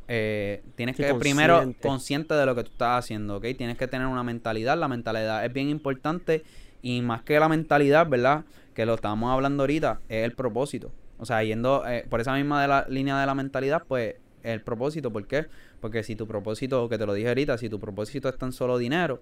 eh, 0.06 0.62
tienes 0.76 0.96
Sí, 0.96 1.02
que 1.02 1.14
primero 1.14 1.56
consciente. 1.56 1.88
consciente 1.88 2.34
de 2.34 2.46
lo 2.46 2.54
que 2.54 2.64
tú 2.64 2.70
estás 2.70 3.04
haciendo, 3.04 3.36
¿ok? 3.36 3.46
Tienes 3.56 3.76
que 3.76 3.88
tener 3.88 4.06
una 4.06 4.22
mentalidad. 4.22 4.78
La 4.78 4.86
mentalidad 4.88 5.44
es 5.44 5.52
bien 5.52 5.68
importante 5.68 6.42
y 6.82 7.00
más 7.02 7.22
que 7.22 7.38
la 7.40 7.48
mentalidad, 7.48 8.06
¿verdad? 8.06 8.44
Que 8.74 8.86
lo 8.86 8.94
estábamos 8.94 9.32
hablando 9.32 9.64
ahorita, 9.64 10.00
es 10.08 10.24
el 10.24 10.32
propósito. 10.32 10.92
O 11.18 11.26
sea, 11.26 11.42
yendo 11.42 11.86
eh, 11.86 12.06
por 12.08 12.20
esa 12.20 12.34
misma 12.34 12.62
de 12.62 12.68
la 12.68 12.86
línea 12.88 13.18
de 13.20 13.26
la 13.26 13.34
mentalidad, 13.34 13.82
pues 13.88 14.14
el 14.42 14.62
propósito. 14.62 15.10
¿Por 15.12 15.26
qué? 15.26 15.46
Porque 15.80 16.02
si 16.02 16.16
tu 16.16 16.26
propósito, 16.26 16.88
que 16.88 16.96
te 16.96 17.06
lo 17.06 17.12
dije 17.14 17.28
ahorita, 17.28 17.58
si 17.58 17.68
tu 17.68 17.80
propósito 17.80 18.28
es 18.28 18.38
tan 18.38 18.52
solo 18.52 18.78
dinero, 18.78 19.20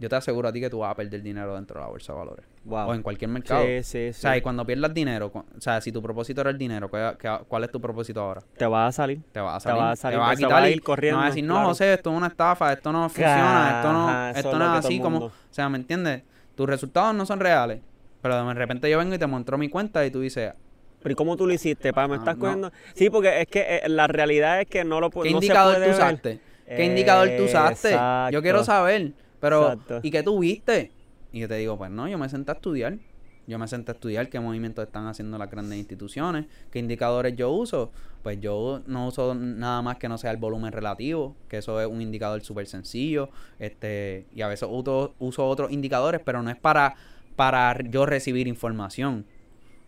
yo 0.00 0.08
te 0.08 0.16
aseguro 0.16 0.48
a 0.48 0.52
ti 0.52 0.60
que 0.60 0.70
tú 0.70 0.78
vas 0.78 0.90
a 0.90 0.94
perder 0.96 1.22
dinero 1.22 1.54
dentro 1.54 1.78
de 1.78 1.84
la 1.84 1.90
bolsa 1.90 2.12
de 2.12 2.18
valores. 2.18 2.44
Wow. 2.64 2.88
O 2.88 2.94
en 2.94 3.02
cualquier 3.02 3.30
mercado. 3.30 3.64
Sí, 3.66 3.82
sí, 3.82 4.08
O 4.08 4.12
sí. 4.14 4.20
sea, 4.22 4.36
y 4.36 4.40
cuando 4.40 4.64
pierdas 4.64 4.92
dinero, 4.94 5.30
o 5.32 5.44
sea, 5.60 5.80
si 5.80 5.92
tu 5.92 6.02
propósito 6.02 6.40
era 6.40 6.50
el 6.50 6.58
dinero, 6.58 6.90
¿cuál, 6.90 7.64
es 7.64 7.70
tu 7.70 7.80
propósito 7.80 8.20
ahora? 8.20 8.42
Te 8.56 8.64
vas 8.66 8.88
a 8.88 8.92
salir. 8.96 9.20
Te 9.30 9.40
vas 9.40 9.54
a 9.54 9.58
Te 9.58 9.62
salir. 9.64 9.82
vas 9.82 9.92
a 9.92 9.96
salir, 10.02 10.16
te 10.16 10.20
vas 10.20 10.32
a 10.32 10.36
quitar 10.36 10.50
va 10.52 10.62
a 10.62 10.70
ir 10.70 10.82
corriendo, 10.82 11.16
no 11.18 11.22
vas 11.22 11.26
a 11.26 11.34
decir, 11.34 11.44
no, 11.44 11.54
claro. 11.54 11.68
José, 11.68 11.92
esto 11.94 12.10
es 12.10 12.16
una 12.16 12.26
estafa, 12.28 12.72
esto 12.72 12.92
no 12.92 13.08
funciona, 13.10 13.70
esto 13.76 13.92
no, 13.92 14.08
Ajá, 14.08 14.30
esto 14.30 14.52
es 14.52 14.58
no 14.58 14.64
es 14.78 14.84
así 14.84 15.00
como... 15.00 15.26
O 15.26 15.32
sea, 15.50 15.68
¿me 15.68 15.76
entiendes? 15.78 16.22
Tus 16.54 16.66
resultados 16.68 17.14
no 17.14 17.26
son 17.26 17.38
reales. 17.38 17.80
Pero 18.22 18.46
de 18.46 18.54
repente 18.54 18.90
yo 18.90 18.98
vengo 18.98 19.14
y 19.14 19.18
te 19.18 19.26
muestro 19.26 19.58
mi 19.58 19.68
cuenta 19.68 20.04
y 20.04 20.10
tú 20.10 20.20
dices, 20.20 20.52
Pero 21.02 21.12
¿y 21.12 21.14
cómo 21.16 21.36
tú 21.36 21.46
lo 21.46 21.52
hiciste, 21.52 21.92
pa? 21.92 22.08
¿Me 22.08 22.14
Ah, 22.14 22.18
estás 22.18 22.36
no. 22.36 22.40
cogiendo? 22.40 22.72
Sí, 22.94 23.08
porque 23.10 23.42
es 23.42 23.46
que 23.46 23.60
eh, 23.60 23.88
la 23.88 24.06
realidad 24.06 24.60
es 24.60 24.66
que 24.66 24.82
no 24.84 24.98
lo 25.00 25.10
pu- 25.10 25.22
¿qué 25.22 25.30
no 25.30 25.40
se 25.40 25.46
indicador 25.46 25.74
puede 25.76 25.86
tú 25.86 25.92
usaste? 25.92 26.40
¿Qué 26.66 26.84
indicador 26.84 27.30
tú 27.36 27.44
usaste? 27.44 27.98
Yo 28.30 28.42
quiero 28.42 28.64
saber. 28.64 29.12
Pero, 29.40 29.72
Exacto. 29.72 30.00
¿y 30.02 30.10
qué 30.10 30.22
tú 30.22 30.38
viste? 30.38 30.92
Y 31.32 31.40
yo 31.40 31.48
te 31.48 31.54
digo, 31.54 31.76
pues 31.78 31.90
no, 31.90 32.08
yo 32.08 32.18
me 32.18 32.28
senté 32.28 32.52
a 32.52 32.54
estudiar. 32.54 32.98
Yo 33.46 33.58
me 33.58 33.66
senté 33.66 33.90
a 33.90 33.94
estudiar 33.94 34.28
qué 34.28 34.38
movimientos 34.38 34.86
están 34.86 35.06
haciendo 35.06 35.36
las 35.36 35.50
grandes 35.50 35.76
instituciones, 35.76 36.46
qué 36.70 36.78
indicadores 36.78 37.34
yo 37.34 37.50
uso. 37.50 37.90
Pues 38.22 38.40
yo 38.40 38.82
no 38.86 39.08
uso 39.08 39.34
nada 39.34 39.82
más 39.82 39.96
que 39.96 40.08
no 40.08 40.18
sea 40.18 40.30
el 40.30 40.36
volumen 40.36 40.72
relativo, 40.72 41.34
que 41.48 41.58
eso 41.58 41.80
es 41.80 41.88
un 41.88 42.00
indicador 42.00 42.42
súper 42.42 42.66
sencillo. 42.66 43.30
este 43.58 44.26
Y 44.34 44.42
a 44.42 44.48
veces 44.48 44.68
uso, 44.70 45.14
uso 45.18 45.46
otros 45.48 45.72
indicadores, 45.72 46.20
pero 46.24 46.42
no 46.42 46.50
es 46.50 46.56
para, 46.56 46.94
para 47.34 47.76
yo 47.82 48.06
recibir 48.06 48.46
información. 48.46 49.24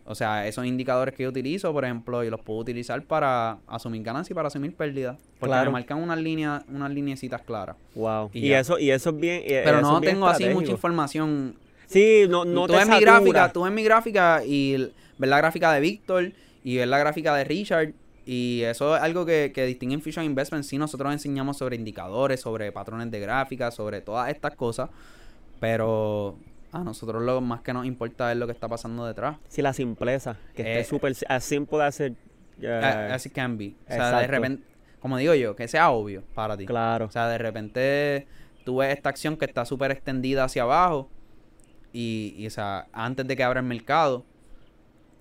O 0.05 0.15
sea, 0.17 0.47
esos 0.49 0.67
indicadores 0.67 1.15
que 1.15 1.23
yo 1.23 1.29
utilizo, 1.29 1.73
por 1.73 1.85
ejemplo, 1.85 2.25
yo 2.25 2.31
los 2.31 2.41
puedo 2.41 2.59
utilizar 2.59 3.01
para 3.03 3.59
asumir 3.69 4.03
ganancias 4.03 4.33
y 4.33 4.35
para 4.35 4.49
asumir 4.49 4.75
pérdidas. 4.75 5.17
Porque 5.39 5.51
Claro. 5.53 5.71
me 5.71 5.75
marcan 5.79 5.99
unas 6.03 6.19
líneas, 6.19 6.65
unas 6.69 6.91
lineecitas 6.91 7.41
claras. 7.43 7.77
Wow. 7.95 8.31
Y 8.33 8.51
eso, 8.53 8.79
y 8.79 8.91
eso 8.91 9.11
es 9.11 9.17
bien. 9.21 9.43
eh, 9.45 9.63
Pero 9.65 9.81
no 9.81 10.01
bien 10.01 10.15
tengo 10.15 10.27
así 10.27 10.49
mucha 10.49 10.73
información 10.73 11.55
Sí, 11.87 12.25
no, 12.29 12.45
no 12.47 12.67
tú 12.67 12.73
te 12.73 12.79
ves 12.79 12.89
mi 12.89 13.01
gráfica, 13.01 13.53
tú 13.53 13.63
ves 13.65 13.73
mi 13.73 13.83
gráfica 13.85 14.43
y 14.47 14.77
ves 15.19 15.31
la 15.31 15.37
gráfica 15.37 15.73
de 15.75 15.81
Víctor 15.81 16.33
y 16.65 16.79
ves 16.79 16.89
la 16.89 16.99
gráfica 16.99 17.35
de 17.37 17.45
Richard 17.45 17.93
y 18.25 18.63
eso 18.63 18.97
es 18.97 19.03
algo 19.03 19.27
que, 19.27 19.53
que 19.55 19.67
distingue 19.67 19.95
en 19.95 20.01
Fusion 20.01 20.25
Investment. 20.25 20.65
Sí, 20.65 20.79
nosotros 20.79 21.13
enseñamos 21.13 21.59
sobre 21.59 21.77
indicadores, 21.77 22.41
sobre 22.41 22.73
patrones 22.73 23.11
de 23.11 23.21
gráfica, 23.21 23.71
sobre 23.71 24.01
todas 24.01 24.31
estas 24.31 24.55
cosas, 24.57 24.89
pero 25.61 26.37
a 26.73 26.83
nosotros 26.83 27.23
lo 27.23 27.41
más 27.41 27.61
que 27.61 27.73
nos 27.73 27.87
importa 27.87 28.33
es 28.33 28.39
lo 28.39 28.47
que 28.47 28.53
está 28.53 28.69
pasando 28.69 29.07
detrás. 29.07 29.37
Sí, 29.49 29.63
la 29.63 29.73
simpleza. 29.73 30.37
Que 30.55 30.63
Eh, 30.63 30.81
esté 30.81 30.85
súper 30.91 31.15
as 31.29 31.45
simple 31.45 31.83
as 31.83 32.01
it, 32.01 32.15
eh, 32.61 33.11
As 33.13 33.27
it 33.27 33.33
can 33.33 33.59
be. 33.59 33.75
O 33.89 33.93
sea, 33.93 34.19
de 34.21 34.27
repente, 34.27 34.65
como 35.01 35.17
digo 35.19 35.35
yo, 35.35 35.55
que 35.55 35.69
sea 35.69 35.91
obvio 35.91 36.23
para 36.35 36.57
ti. 36.57 36.65
Claro. 36.67 37.07
O 37.07 37.11
sea, 37.11 37.29
de 37.29 37.39
repente 37.39 38.27
tú 38.65 38.77
ves 38.79 38.95
esta 38.97 39.09
acción 39.11 39.37
que 39.37 39.45
está 39.45 39.65
súper 39.65 39.91
extendida 39.91 40.45
hacia 40.45 40.63
abajo 40.63 41.11
y, 41.93 42.35
y, 42.39 42.47
o 42.47 42.51
sea, 42.51 42.87
antes 42.93 43.27
de 43.27 43.37
que 43.37 43.43
abra 43.45 43.61
el 43.61 43.67
mercado, 43.67 44.25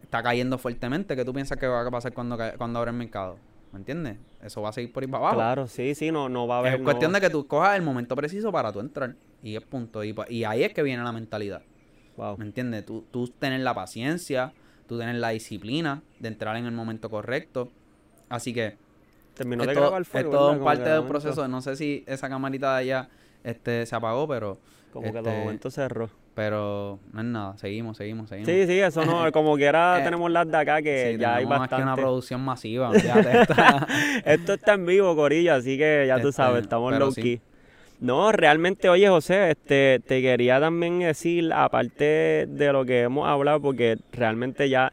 está 0.04 0.24
cayendo 0.24 0.58
fuertemente. 0.58 1.16
¿Qué 1.16 1.26
tú 1.26 1.34
piensas 1.34 1.58
que 1.58 1.68
va 1.68 1.82
a 1.86 1.92
pasar 1.92 2.14
cuando, 2.14 2.38
cuando 2.58 2.80
abra 2.80 2.92
el 2.92 2.98
mercado? 2.98 3.38
¿Me 3.72 3.80
entiendes? 3.80 4.18
Eso 4.42 4.62
va 4.62 4.70
a 4.70 4.74
seguir 4.74 4.92
por 4.92 5.04
ahí 5.04 5.08
para 5.08 5.20
abajo. 5.20 5.36
Claro, 5.36 5.68
sí, 5.68 5.96
sí, 5.96 6.12
no, 6.12 6.28
no 6.28 6.48
va 6.48 6.58
a 6.58 6.60
haber. 6.60 6.74
Es 6.76 6.82
cuestión 6.82 7.14
de 7.14 7.22
que 7.22 7.30
tú 7.30 7.48
cojas 7.48 7.76
el 7.76 7.82
momento 7.82 8.16
preciso 8.16 8.52
para 8.52 8.72
tú 8.72 8.80
entrar. 8.80 9.16
Y 9.42 9.56
es 9.56 9.64
punto. 9.64 10.04
Y, 10.04 10.44
ahí 10.44 10.64
es 10.64 10.74
que 10.74 10.84
viene 10.84 11.04
la 11.04 11.12
mentalidad. 11.12 11.62
Wow. 12.18 12.38
¿Me 12.38 12.46
entiendes? 12.46 12.86
Tú, 12.86 13.06
tú 13.12 13.28
tener 13.30 13.62
la 13.62 13.74
paciencia, 13.74 14.54
tú 14.88 15.00
tener 15.00 15.16
la 15.16 15.30
disciplina 15.30 16.04
de 16.20 16.28
entrar 16.28 16.58
en 16.58 16.66
el 16.66 16.74
momento 16.74 17.10
correcto. 17.10 17.72
Así 18.30 18.54
que 18.54 18.78
Terminó 19.34 19.66
de 19.66 19.74
grabar 19.74 20.06
fuego. 20.06 20.30
es 20.30 20.36
Como 20.36 20.66
parte 20.66 20.90
del 20.90 21.04
proceso. 21.06 21.48
No 21.48 21.62
sé 21.62 21.76
si 21.76 22.04
esa 22.08 22.30
camarita 22.30 22.74
de 22.76 22.80
allá 22.82 23.10
este, 23.44 23.86
se 23.86 23.96
apagó, 23.96 24.28
pero 24.28 24.60
Como 24.92 25.12
que 25.12 25.22
de 25.22 25.30
este, 25.30 25.40
momento 25.40 25.72
cerró. 25.72 26.10
Pero 26.34 27.00
no 27.12 27.20
es 27.20 27.26
nada. 27.26 27.58
Seguimos, 27.58 27.98
seguimos, 27.98 28.30
seguimos. 28.30 28.50
Sí, 28.50 28.66
sí, 28.68 28.80
eso 28.80 29.06
no. 29.06 29.30
Como 29.34 29.56
quiera, 29.56 30.00
Eh, 30.00 30.04
tenemos 30.04 30.32
las 30.32 30.50
de 30.50 30.58
acá 30.58 30.82
que 30.82 31.12
Sí, 31.14 31.18
ya 31.20 31.36
hay 31.36 31.46
tenemos 31.46 31.64
aquí 31.66 31.76
una 31.76 31.84
bastante. 31.86 32.02
producción 32.02 32.42
masiva. 32.42 32.92
Esto 34.26 34.54
está 34.54 34.74
en 34.74 34.86
vivo, 34.86 35.16
Corillo, 35.16 35.54
así 35.56 35.78
que 35.78 36.06
ya 36.08 36.16
tú 36.20 36.30
Este, 36.30 36.38
sabes, 36.38 36.62
estamos 36.64 36.98
low 36.98 37.12
sí. 37.12 37.22
key. 37.22 37.42
No, 38.00 38.32
realmente, 38.32 38.90
oye, 38.90 39.08
José, 39.10 39.52
este, 39.52 40.02
te 40.08 40.22
quería 40.24 40.60
también 40.60 41.00
decir, 41.00 41.52
aparte 41.54 42.48
de 42.50 42.74
lo 42.74 42.84
que 42.84 43.02
hemos 43.02 43.28
hablado, 43.30 43.62
porque 43.62 43.98
realmente 44.12 44.70
ya, 44.70 44.92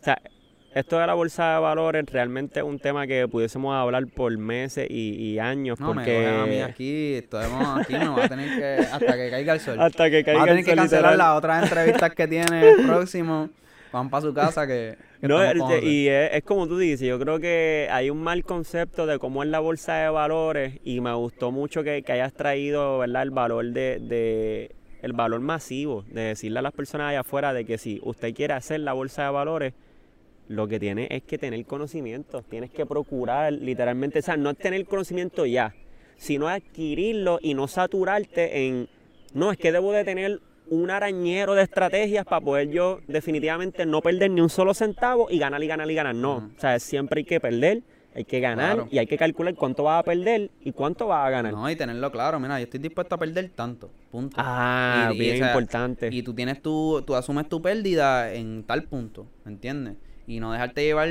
o 0.00 0.04
sea, 0.04 0.20
esto 0.78 0.98
de 0.98 1.06
la 1.06 1.14
bolsa 1.14 1.54
de 1.54 1.60
valores 1.60 2.04
realmente 2.06 2.60
es 2.60 2.64
un 2.66 2.78
tema 2.78 3.06
que 3.06 3.26
pudiésemos 3.28 3.74
hablar 3.74 4.06
por 4.06 4.36
meses 4.36 4.86
y, 4.90 5.14
y 5.32 5.38
años, 5.38 5.80
no, 5.80 5.88
me 5.88 5.94
porque 5.94 6.14
cogen 6.14 6.40
a 6.40 6.46
mí 6.46 6.60
aquí. 6.60 7.14
Estamos 7.14 7.80
aquí, 7.80 7.94
me 7.94 8.08
va 8.08 8.24
a 8.24 8.28
tener 8.28 8.58
que. 8.58 8.86
Hasta 8.92 9.16
que 9.16 9.30
caiga 9.30 9.52
el 9.54 9.60
sol. 9.60 9.80
hasta 9.80 10.10
que 10.10 10.18
Va 10.18 10.24
caiga 10.24 10.42
a 10.42 10.44
tener 10.46 10.58
el 10.58 10.64
que 10.64 10.70
sol, 10.72 10.76
cancelar 10.78 11.12
literal. 11.12 11.18
las 11.18 11.38
otras 11.38 11.62
entrevistas 11.64 12.10
que 12.14 12.28
tiene 12.28 12.68
el 12.70 12.86
próximo. 12.86 13.48
Van 13.92 14.10
para 14.10 14.20
su 14.22 14.34
casa 14.34 14.66
que. 14.66 14.96
que 15.20 15.28
No, 15.28 15.38
y 15.82 16.08
es, 16.08 16.30
es 16.34 16.42
como 16.42 16.66
tú 16.68 16.76
dices, 16.76 17.08
yo 17.08 17.18
creo 17.18 17.38
que 17.40 17.88
hay 17.90 18.10
un 18.10 18.22
mal 18.22 18.44
concepto 18.44 19.06
de 19.06 19.18
cómo 19.18 19.42
es 19.42 19.48
la 19.48 19.60
bolsa 19.60 19.94
de 19.94 20.10
valores 20.10 20.78
y 20.84 21.00
me 21.00 21.14
gustó 21.14 21.50
mucho 21.52 21.82
que, 21.84 22.02
que 22.02 22.12
hayas 22.12 22.34
traído, 22.34 22.98
¿verdad? 22.98 23.22
El 23.22 23.30
valor 23.30 23.64
de, 23.66 23.98
de- 24.00 24.72
el 25.02 25.12
valor 25.12 25.40
masivo, 25.40 26.04
de 26.08 26.20
decirle 26.22 26.58
a 26.58 26.62
las 26.62 26.72
personas 26.72 27.10
allá 27.10 27.20
afuera 27.20 27.52
de 27.52 27.64
que 27.64 27.78
si 27.78 28.00
usted 28.02 28.34
quiere 28.34 28.54
hacer 28.54 28.80
la 28.80 28.92
bolsa 28.92 29.24
de 29.24 29.30
valores, 29.30 29.72
lo 30.48 30.68
que 30.68 30.78
tiene 30.78 31.08
es 31.10 31.22
que 31.24 31.38
tener 31.38 31.64
conocimiento, 31.66 32.42
tienes 32.42 32.70
que 32.70 32.86
procurar 32.86 33.52
literalmente, 33.52 34.20
o 34.20 34.22
sea, 34.22 34.36
no 34.36 34.50
es 34.50 34.58
tener 34.58 34.84
conocimiento 34.86 35.44
ya, 35.46 35.74
sino 36.16 36.48
adquirirlo 36.48 37.38
y 37.42 37.54
no 37.54 37.66
saturarte 37.68 38.66
en, 38.66 38.88
no, 39.34 39.50
es 39.52 39.58
que 39.58 39.72
debo 39.72 39.92
de 39.92 40.04
tener 40.04 40.40
un 40.68 40.90
arañero 40.90 41.54
de 41.54 41.62
estrategias 41.62 42.24
para 42.24 42.40
poder 42.40 42.70
yo 42.70 43.00
definitivamente 43.06 43.86
no 43.86 44.00
perder 44.02 44.30
ni 44.30 44.40
un 44.40 44.48
solo 44.50 44.74
centavo 44.74 45.28
y 45.30 45.38
ganar 45.38 45.62
y 45.62 45.66
ganar 45.66 45.90
y 45.90 45.94
ganar. 45.94 46.14
No, 46.14 46.36
o 46.56 46.60
sea, 46.60 46.78
siempre 46.80 47.20
hay 47.20 47.24
que 47.24 47.38
perder, 47.38 47.82
hay 48.14 48.24
que 48.24 48.40
ganar 48.40 48.74
Claro. 48.74 48.88
y 48.90 48.98
hay 48.98 49.06
que 49.06 49.16
calcular 49.18 49.54
cuánto 49.54 49.84
vas 49.84 50.00
a 50.00 50.02
perder 50.02 50.50
y 50.62 50.72
cuánto 50.72 51.06
vas 51.06 51.26
a 51.26 51.30
ganar. 51.30 51.52
No, 51.52 51.68
y 51.70 51.76
tenerlo 51.76 52.10
claro. 52.10 52.40
Mira, 52.40 52.58
yo 52.58 52.64
estoy 52.64 52.80
dispuesto 52.80 53.14
a 53.14 53.18
perder 53.18 53.50
tanto. 53.50 53.90
Punto. 54.10 54.36
Ah, 54.40 55.10
Y- 55.12 55.16
y, 55.16 55.18
bien 55.20 55.34
o 55.34 55.38
sea, 55.38 55.46
importante. 55.48 56.08
Y 56.10 56.22
tú 56.22 56.34
tienes 56.34 56.60
tu, 56.62 57.02
tú 57.06 57.14
asumes 57.14 57.48
tu 57.48 57.60
pérdida 57.62 58.32
en 58.32 58.64
tal 58.64 58.84
punto, 58.84 59.26
¿me 59.44 59.52
entiendes? 59.52 59.96
Y 60.26 60.40
no 60.40 60.52
dejarte 60.52 60.82
llevar, 60.82 61.08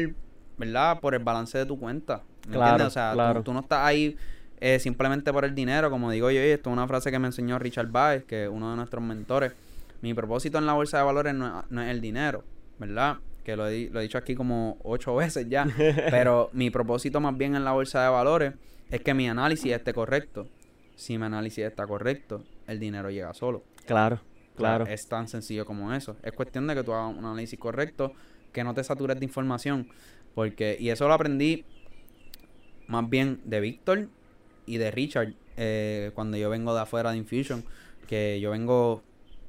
¿verdad? 0.58 0.99
Por 0.99 1.15
el 1.15 1.23
balance 1.23 1.58
de 1.58 1.65
tu 1.65 1.80
cuenta. 1.80 2.23
¿Me 2.47 2.54
Claro, 2.54 2.71
entiendes? 2.71 2.88
O 2.88 2.89
sea, 2.91 3.12
tú- 3.12 3.15
claro. 3.15 3.43
tú, 3.43 3.54
no 3.54 3.60
estás 3.62 3.80
ahí 3.86 4.17
eh, 4.60 4.80
simplemente 4.80 5.32
por 5.34 5.45
el 5.45 5.54
dinero, 5.56 5.89
como 5.89 6.12
digo 6.12 6.30
yo, 6.32 6.39
esto 6.39 6.69
es 6.69 6.73
una 6.73 6.88
frase 6.88 7.12
que 7.12 7.19
me 7.19 7.28
enseñó 7.28 7.58
Richard 7.60 7.88
Baez, 7.91 8.23
que 8.25 8.43
es 8.45 8.49
uno 8.49 8.71
de 8.71 8.78
nuestros 8.78 9.04
mentores. 9.04 9.54
Mi 10.01 10.13
propósito 10.13 10.58
en 10.58 10.65
la 10.65 10.73
bolsa 10.73 10.97
de 10.99 11.04
valores 11.04 11.34
no, 11.34 11.63
no 11.69 11.82
es 11.82 11.89
el 11.89 12.01
dinero, 12.01 12.43
¿verdad? 12.80 13.17
Que 13.43 13.56
lo 13.56 13.67
he, 13.67 13.89
lo 13.91 13.99
he 13.99 14.04
dicho 14.04 14.17
aquí 14.17 14.36
como 14.36 14.78
ocho 14.84 15.15
veces 15.15 15.47
ya. 15.49 15.67
pero 16.12 16.49
mi 16.54 16.69
propósito 16.69 17.19
más 17.19 17.36
bien 17.38 17.56
en 17.56 17.63
la 17.65 17.71
bolsa 17.71 18.04
de 18.04 18.10
valores 18.10 18.54
es 18.91 19.01
que 19.01 19.13
mi 19.13 19.28
análisis 19.28 19.71
esté 19.71 19.93
correcto. 19.93 20.47
Si 20.95 21.17
mi 21.17 21.25
análisis 21.25 21.65
está 21.65 21.86
correcto, 21.88 22.43
el 22.67 22.80
dinero 22.80 23.10
llega 23.10 23.34
solo. 23.34 23.63
Claro, 23.86 24.19
claro. 24.56 24.86
Es 24.86 25.08
tan 25.08 25.28
sencillo 25.28 25.65
como 25.65 25.91
eso. 25.93 26.15
Es 26.23 26.32
cuestión 26.34 26.67
de 26.67 26.75
que 26.75 26.84
tú 26.84 26.93
hagas 26.93 27.12
un 27.17 27.25
análisis 27.25 27.60
correcto, 27.60 28.13
que 28.55 28.63
no 28.63 28.73
te 28.73 28.83
satures 28.83 29.19
de 29.19 29.25
información. 29.25 29.87
Porque, 30.33 30.77
y 30.79 30.89
eso 30.89 31.07
lo 31.07 31.13
aprendí 31.13 31.65
más 32.87 33.07
bien 33.09 33.41
de 33.43 33.59
Víctor 33.59 34.07
y 34.65 34.77
de 34.77 34.89
Richard 34.91 35.33
eh, 35.57 36.11
cuando 36.15 36.37
yo 36.37 36.49
vengo 36.49 36.73
de 36.73 36.81
afuera 36.81 37.11
de 37.11 37.17
Infusion. 37.17 37.63
Que 38.07 38.39
yo 38.39 38.51
vengo 38.51 39.03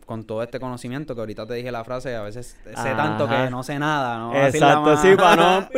con 0.06 0.24
todo 0.24 0.42
este 0.42 0.60
conocimiento 0.60 1.14
que 1.14 1.20
ahorita 1.20 1.46
te 1.46 1.54
dije 1.54 1.72
la 1.72 1.82
frase, 1.84 2.14
a 2.14 2.22
veces 2.22 2.56
sé 2.64 2.94
tanto 2.94 3.28
que 3.28 3.50
no 3.50 3.62
sé 3.64 3.76
nada, 3.78 4.18
¿no? 4.18 4.34
Exacto, 4.34 4.96
sí, 4.98 5.16
para 5.16 5.36
no. 5.36 5.68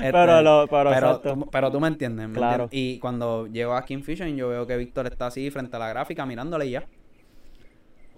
Este, 0.00 0.12
pero, 0.12 0.42
lo, 0.42 0.66
pero, 0.68 0.90
pero, 0.90 1.20
tú, 1.20 1.48
pero 1.50 1.70
tú 1.70 1.80
me 1.80 1.88
entiendes, 1.88 2.28
¿me 2.28 2.34
Claro. 2.34 2.64
entiendes? 2.64 2.96
Y 2.96 2.98
cuando 3.00 3.46
llego 3.46 3.74
aquí 3.74 3.94
en 3.94 4.02
Fusion, 4.04 4.36
yo 4.36 4.48
veo 4.50 4.66
que 4.66 4.76
Víctor 4.76 5.06
está 5.06 5.26
así 5.26 5.50
frente 5.50 5.76
a 5.76 5.78
la 5.78 5.88
gráfica 5.88 6.24
mirándole 6.26 6.66
y 6.66 6.70
ya. 6.72 6.84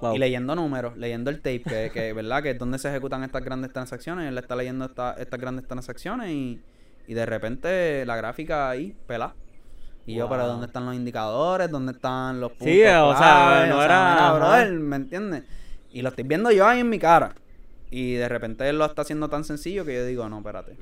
Wow. 0.02 0.14
Y 0.16 0.18
leyendo 0.18 0.54
números, 0.54 0.96
leyendo 0.98 1.30
el 1.30 1.36
tape, 1.38 1.62
que, 1.62 1.90
que 1.94 2.12
¿verdad? 2.12 2.42
Que 2.42 2.50
es 2.50 2.58
donde 2.58 2.78
se 2.78 2.88
ejecutan 2.90 3.22
estas 3.24 3.42
grandes 3.42 3.72
transacciones. 3.72 4.28
Él 4.28 4.36
está 4.36 4.54
leyendo 4.56 4.84
esta- 4.84 5.14
estas 5.14 5.40
grandes 5.40 5.66
transacciones 5.66 6.28
y, 6.30 6.60
y 7.06 7.14
de 7.14 7.24
repente 7.24 8.04
la 8.04 8.16
gráfica 8.16 8.68
ahí, 8.68 8.94
pelada. 9.06 9.34
Y 10.04 10.16
yo, 10.16 10.28
pero. 10.28 10.46
¿dónde 10.48 10.66
están 10.66 10.84
los 10.84 10.94
indicadores? 10.96 11.70
¿Dónde 11.70 11.92
están 11.92 12.40
los 12.40 12.50
puntos? 12.50 12.66
Sí, 12.68 12.80
o 12.82 13.16
sea, 13.16 13.16
clave? 13.16 13.68
no 13.68 13.78
O 13.78 13.82
era- 13.82 14.10
mira, 14.10 14.26
ajá. 14.28 14.34
brother, 14.36 14.72
¿me 14.72 14.96
entiendes? 14.96 15.44
Y 15.92 16.02
lo 16.02 16.08
estoy 16.08 16.24
viendo 16.24 16.50
yo 16.50 16.66
ahí 16.66 16.80
en 16.80 16.88
mi 16.90 16.98
cara. 16.98 17.34
Y 17.90 18.14
de 18.14 18.28
repente 18.28 18.68
él 18.68 18.78
lo 18.78 18.86
está 18.86 19.02
haciendo 19.02 19.28
tan 19.28 19.44
sencillo 19.44 19.84
que 19.84 19.94
yo 19.94 20.04
digo, 20.04 20.28
no, 20.28 20.38
espérate. 20.38 20.72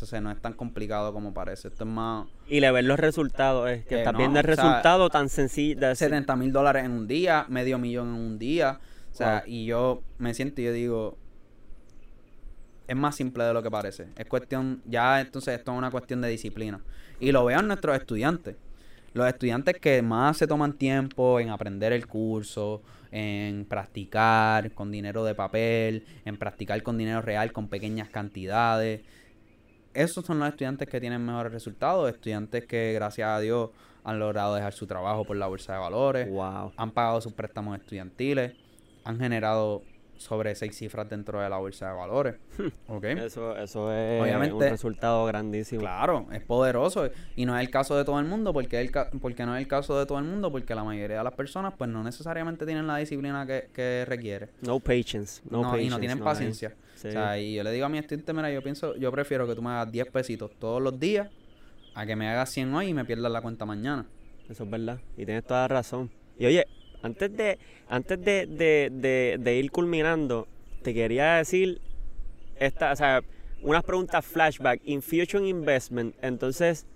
Entonces 0.00 0.22
no 0.22 0.30
es 0.30 0.40
tan 0.40 0.54
complicado 0.54 1.12
como 1.12 1.34
parece. 1.34 1.68
Esto 1.68 1.84
es 1.84 1.90
más 1.90 2.26
Y 2.48 2.60
le 2.60 2.70
ver 2.72 2.84
los 2.84 2.98
resultados, 2.98 3.68
es 3.68 3.84
que 3.84 3.96
Eh, 3.96 3.98
estás 3.98 4.14
no, 4.14 4.18
viendo 4.18 4.40
el 4.40 4.46
o 4.50 4.54
sea, 4.54 4.64
resultado 4.64 5.10
tan 5.10 5.28
sencillo. 5.28 5.78
de- 5.78 5.94
70 5.94 6.36
mil 6.36 6.52
dólares 6.52 6.86
en 6.86 6.92
un 6.92 7.06
día, 7.06 7.44
medio 7.50 7.78
millón 7.78 8.08
en 8.08 8.14
un 8.14 8.38
día. 8.38 8.80
O 9.12 9.14
sea, 9.14 9.42
y 9.46 9.66
yo 9.66 10.02
me 10.16 10.32
siento 10.32 10.62
y 10.62 10.64
yo 10.64 10.72
digo, 10.72 11.18
es 12.88 12.96
más 12.96 13.14
simple 13.14 13.44
de 13.44 13.52
lo 13.52 13.62
que 13.62 13.70
parece. 13.70 14.06
Es 14.16 14.26
cuestión, 14.26 14.80
ya 14.86 15.20
entonces 15.20 15.58
esto 15.58 15.72
es 15.72 15.78
una 15.78 15.90
cuestión 15.90 16.20
de 16.22 16.28
disciplina. 16.28 16.80
Y 17.20 17.30
lo 17.32 17.44
veo 17.44 17.60
en 17.60 17.66
nuestros 17.66 17.96
estudiantes. 17.96 18.56
Los 19.12 19.26
estudiantes 19.28 19.76
que 19.80 20.00
más 20.02 20.36
se 20.38 20.46
toman 20.46 20.72
tiempo 20.72 21.40
en 21.40 21.50
aprender 21.50 21.92
el 21.92 22.06
curso, 22.06 22.80
en 23.12 23.64
practicar 23.64 24.70
con 24.72 24.90
dinero 24.90 25.24
de 25.24 25.34
papel, 25.34 26.04
en 26.24 26.36
practicar 26.36 26.82
con 26.82 26.96
dinero 26.96 27.20
real, 27.20 27.52
con 27.52 27.68
pequeñas 27.68 28.08
cantidades. 28.08 29.02
Esos 29.94 30.24
son 30.24 30.38
los 30.38 30.48
estudiantes 30.48 30.88
que 30.88 31.00
tienen 31.00 31.24
mejores 31.24 31.52
resultados, 31.52 32.08
estudiantes 32.10 32.64
que 32.66 32.92
gracias 32.92 33.28
a 33.28 33.40
Dios 33.40 33.70
han 34.04 34.18
logrado 34.18 34.54
dejar 34.54 34.72
su 34.72 34.86
trabajo 34.86 35.24
por 35.24 35.36
la 35.36 35.46
bolsa 35.46 35.74
de 35.74 35.78
valores, 35.80 36.30
Wow. 36.30 36.72
han 36.76 36.90
pagado 36.92 37.20
sus 37.20 37.32
préstamos 37.32 37.76
estudiantiles, 37.78 38.52
han 39.04 39.18
generado 39.18 39.82
sobre 40.16 40.54
seis 40.54 40.76
cifras 40.76 41.08
dentro 41.08 41.40
de 41.40 41.48
la 41.48 41.56
bolsa 41.56 41.88
de 41.88 41.96
valores. 41.96 42.34
¿Ok? 42.88 43.04
Eso, 43.04 43.56
eso 43.56 43.90
es 43.92 44.20
Obviamente- 44.22 44.54
un 44.54 44.60
resultado 44.60 45.24
grandísimo. 45.24 45.80
Claro, 45.80 46.26
es 46.30 46.42
poderoso 46.42 47.08
y 47.36 47.46
no 47.46 47.56
es 47.56 47.62
el 47.62 47.70
caso 47.70 47.96
de 47.96 48.04
todo 48.04 48.20
el 48.20 48.26
mundo, 48.26 48.52
porque, 48.52 48.80
el 48.80 48.92
porque 49.20 49.44
no 49.46 49.56
es 49.56 49.62
el 49.62 49.68
caso 49.68 49.98
de 49.98 50.04
todo 50.06 50.18
el 50.18 50.24
mundo, 50.24 50.52
porque 50.52 50.74
la 50.74 50.84
mayoría 50.84 51.18
de 51.18 51.24
las 51.24 51.32
personas 51.34 51.72
pues 51.76 51.88
no 51.90 52.02
necesariamente 52.04 52.66
tienen 52.66 52.86
la 52.86 52.98
disciplina 52.98 53.46
que, 53.46 53.70
que 53.74 54.04
requiere. 54.06 54.50
No 54.60 54.78
patience. 54.78 55.40
No, 55.50 55.62
No, 55.62 55.70
patience. 55.70 55.86
y 55.86 55.90
no 55.90 55.98
tienen 55.98 56.18
paciencia. 56.20 56.74
Sí. 57.00 57.08
O 57.08 57.12
sea, 57.12 57.38
y 57.38 57.54
yo 57.54 57.62
le 57.62 57.72
digo 57.72 57.86
a 57.86 57.88
mi 57.88 57.96
estudiante, 57.98 58.32
mira, 58.34 58.50
yo 58.52 58.62
pienso, 58.62 58.94
yo 58.96 59.10
prefiero 59.10 59.46
que 59.46 59.54
tú 59.54 59.62
me 59.62 59.70
hagas 59.70 59.90
10 59.90 60.08
pesitos 60.10 60.50
todos 60.58 60.82
los 60.82 61.00
días 61.00 61.28
a 61.94 62.04
que 62.04 62.14
me 62.14 62.28
hagas 62.28 62.50
100 62.50 62.74
hoy 62.74 62.88
y 62.88 62.94
me 62.94 63.04
pierdas 63.06 63.32
la 63.32 63.40
cuenta 63.40 63.64
mañana. 63.64 64.06
Eso 64.50 64.64
es 64.64 64.70
verdad. 64.70 64.98
Y 65.16 65.24
tienes 65.24 65.44
toda 65.44 65.62
la 65.62 65.68
razón. 65.68 66.10
Y 66.38 66.44
oye, 66.46 66.66
antes 67.02 67.34
de, 67.34 67.58
antes 67.88 68.22
de, 68.22 68.46
de, 68.46 68.90
de, 68.92 69.38
de 69.40 69.56
ir 69.56 69.70
culminando, 69.70 70.46
te 70.82 70.92
quería 70.92 71.36
decir 71.36 71.80
esta, 72.56 72.92
o 72.92 72.96
sea, 72.96 73.22
unas 73.62 73.82
preguntas 73.84 74.24
flashback. 74.24 74.82
Infusion 74.84 75.46
Investment, 75.46 76.14
entonces, 76.20 76.86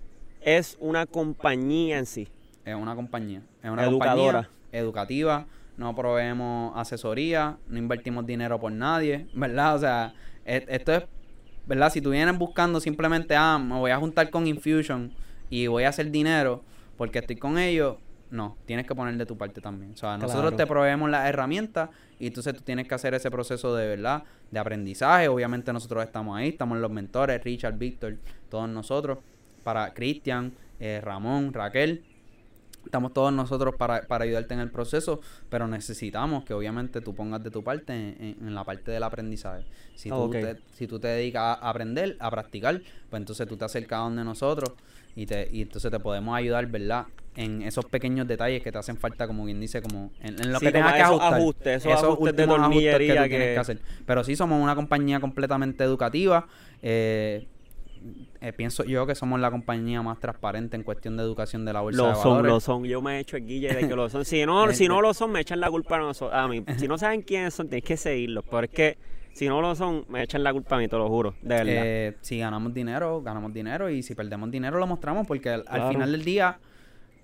es 0.41 0.77
una 0.79 1.07
compañía 1.07 1.97
en 1.97 2.05
sí. 2.05 2.27
Es 2.63 2.75
una 2.75 2.95
compañía. 2.95 3.41
Es 3.63 3.71
una 3.71 3.85
Educadora. 3.85 4.43
compañía 4.43 4.49
educativa. 4.71 5.47
No 5.77 5.93
proveemos 5.95 6.73
asesoría. 6.77 7.57
No 7.67 7.77
invertimos 7.77 8.25
dinero 8.25 8.59
por 8.59 8.71
nadie. 8.71 9.27
¿Verdad? 9.33 9.75
O 9.75 9.79
sea, 9.79 10.13
e- 10.45 10.65
esto 10.69 10.93
es. 10.93 11.03
¿Verdad? 11.67 11.91
Si 11.91 11.99
tú 12.01 12.11
vienes 12.11 12.37
buscando 12.37 12.79
simplemente, 12.79 13.35
ah, 13.35 13.57
me 13.57 13.75
voy 13.75 13.91
a 13.91 13.97
juntar 13.97 14.29
con 14.29 14.45
Infusion 14.47 15.11
y 15.49 15.67
voy 15.67 15.83
a 15.83 15.89
hacer 15.89 16.11
dinero 16.11 16.63
porque 16.97 17.19
estoy 17.19 17.35
con 17.37 17.57
ellos. 17.57 17.97
No, 18.31 18.57
tienes 18.65 18.85
que 18.87 18.95
poner 18.95 19.15
de 19.17 19.25
tu 19.25 19.37
parte 19.37 19.61
también. 19.61 19.93
O 19.93 19.97
sea, 19.97 20.17
nosotros 20.17 20.41
Claro. 20.51 20.55
te 20.57 20.67
proveemos 20.67 21.09
las 21.09 21.27
herramientas 21.27 21.89
y 22.19 22.27
entonces 22.27 22.53
tú 22.55 22.61
tienes 22.61 22.87
que 22.87 22.95
hacer 22.95 23.13
ese 23.13 23.29
proceso 23.31 23.75
de 23.75 23.87
verdad, 23.87 24.23
de 24.51 24.59
aprendizaje. 24.59 25.27
Obviamente 25.27 25.71
nosotros 25.73 26.03
estamos 26.03 26.37
ahí, 26.37 26.49
estamos 26.49 26.77
los 26.79 26.91
mentores, 26.91 27.43
Richard, 27.43 27.77
Víctor, 27.77 28.17
todos 28.49 28.67
nosotros, 28.69 29.19
para 29.63 29.93
Cristian, 29.93 30.53
eh, 30.79 31.01
Ramón, 31.03 31.53
Raquel. 31.53 32.03
Estamos 32.85 33.13
todos 33.13 33.33
nosotros 33.33 33.75
para, 33.77 34.03
para 34.03 34.23
ayudarte 34.23 34.53
en 34.53 34.59
el 34.61 34.71
proceso, 34.71 35.19
pero 35.49 35.67
necesitamos 35.67 36.45
que 36.45 36.53
obviamente 36.53 37.01
tú 37.01 37.13
pongas 37.13 37.43
de 37.43 37.51
tu 37.51 37.63
parte 37.63 37.93
en, 37.93 38.15
en- 38.39 38.47
en 38.47 38.55
la 38.55 38.63
parte 38.63 38.91
del 38.91 39.03
aprendizaje. 39.03 39.65
Si 39.95 40.09
tú, 40.09 40.15
Ok. 40.15 40.31
te, 40.33 40.55
si 40.73 40.87
tú 40.87 40.99
te 40.99 41.07
dedicas 41.09 41.57
a 41.61 41.69
aprender, 41.69 42.15
a 42.19 42.29
practicar, 42.31 42.81
pues 43.09 43.19
entonces 43.19 43.47
tú 43.47 43.57
te 43.57 43.65
acercas 43.65 43.99
a 43.99 44.03
donde 44.03 44.23
nosotros 44.23 44.71
y, 45.15 45.25
te, 45.25 45.49
y 45.51 45.61
entonces 45.63 45.89
te 45.91 45.99
podemos 45.99 46.35
ayudar, 46.37 46.65
¿verdad? 46.67 47.05
En 47.37 47.63
esos 47.63 47.83
pequeños 47.85 48.27
detalles 48.27 48.61
que 48.63 48.71
te 48.71 48.77
hacen 48.77 48.95
falta, 48.97 49.27
como 49.27 49.43
quien 49.45 49.59
dice, 49.59 49.81
como 49.81 50.11
en, 50.21 50.39
en 50.41 50.53
lo 50.53 50.59
Sí, 50.59 50.67
que 50.67 50.71
tengas 50.71 50.93
que 50.93 50.99
esos 51.01 51.11
ajustar. 51.19 51.33
ajustes, 51.33 51.85
esos 51.85 52.03
ajustes 52.03 52.35
de 52.37 52.43
últimos 52.43 52.59
ajustes 52.61 52.91
tornillería 52.91 53.23
tú 53.23 53.29
tienes 53.29 53.47
que- 53.53 53.59
hacer. 53.59 53.79
Pero 54.05 54.23
sí 54.23 54.35
somos 54.37 54.61
una 54.63 54.75
compañía 54.75 55.19
completamente 55.19 55.83
educativa. 55.83 56.47
eh, 56.81 57.47
eh, 58.41 58.53
pienso 58.53 58.83
yo 58.83 59.05
que 59.07 59.15
somos 59.15 59.39
la 59.39 59.51
compañía 59.51 60.01
más 60.01 60.19
transparente 60.19 60.75
en 60.75 60.83
cuestión 60.83 61.17
de 61.17 61.23
educación 61.23 61.65
de 61.65 61.73
la 61.73 61.81
bolsa 61.81 62.01
Lo 62.01 62.07
de 62.09 62.15
son, 62.15 62.23
valores. 62.23 62.51
lo 62.51 62.59
son. 62.59 62.83
Yo 62.85 63.01
me 63.01 63.17
he 63.17 63.19
hecho 63.19 63.37
el 63.37 63.45
guille 63.45 63.73
de 63.73 63.87
que 63.87 63.95
lo 63.95 64.09
son. 64.09 64.25
Si 64.25 64.45
no, 64.45 64.71
si 64.73 64.87
no 64.87 65.01
lo 65.01 65.13
son, 65.13 65.31
me 65.31 65.41
echan 65.41 65.59
la 65.59 65.69
culpa 65.69 65.95
a 65.95 65.99
nosotros. 65.99 66.37
A 66.39 66.47
mí. 66.47 66.63
Si 66.77 66.87
no 66.87 66.97
saben 66.97 67.21
quiénes 67.21 67.53
son, 67.53 67.67
tienes 67.67 67.85
que 67.85 67.97
seguirlos. 67.97 68.43
Pero 68.49 68.63
es 68.63 68.69
que 68.69 68.97
si 69.33 69.47
no 69.47 69.61
lo 69.61 69.75
son, 69.75 70.05
me 70.07 70.23
echan 70.23 70.43
la 70.43 70.53
culpa 70.53 70.75
a 70.75 70.79
mí, 70.79 70.87
te 70.87 70.95
lo 70.95 71.09
juro. 71.09 71.35
De 71.41 71.55
verdad. 71.55 71.83
Eh, 71.85 72.17
si 72.21 72.39
ganamos 72.39 72.73
dinero, 72.73 73.21
ganamos 73.21 73.53
dinero 73.53 73.89
y 73.89 74.01
si 74.01 74.15
perdemos 74.15 74.49
dinero 74.51 74.79
lo 74.79 74.87
mostramos 74.87 75.27
porque 75.27 75.49
al, 75.49 75.89
final 75.89 76.11
del 76.11 76.23
día 76.23 76.59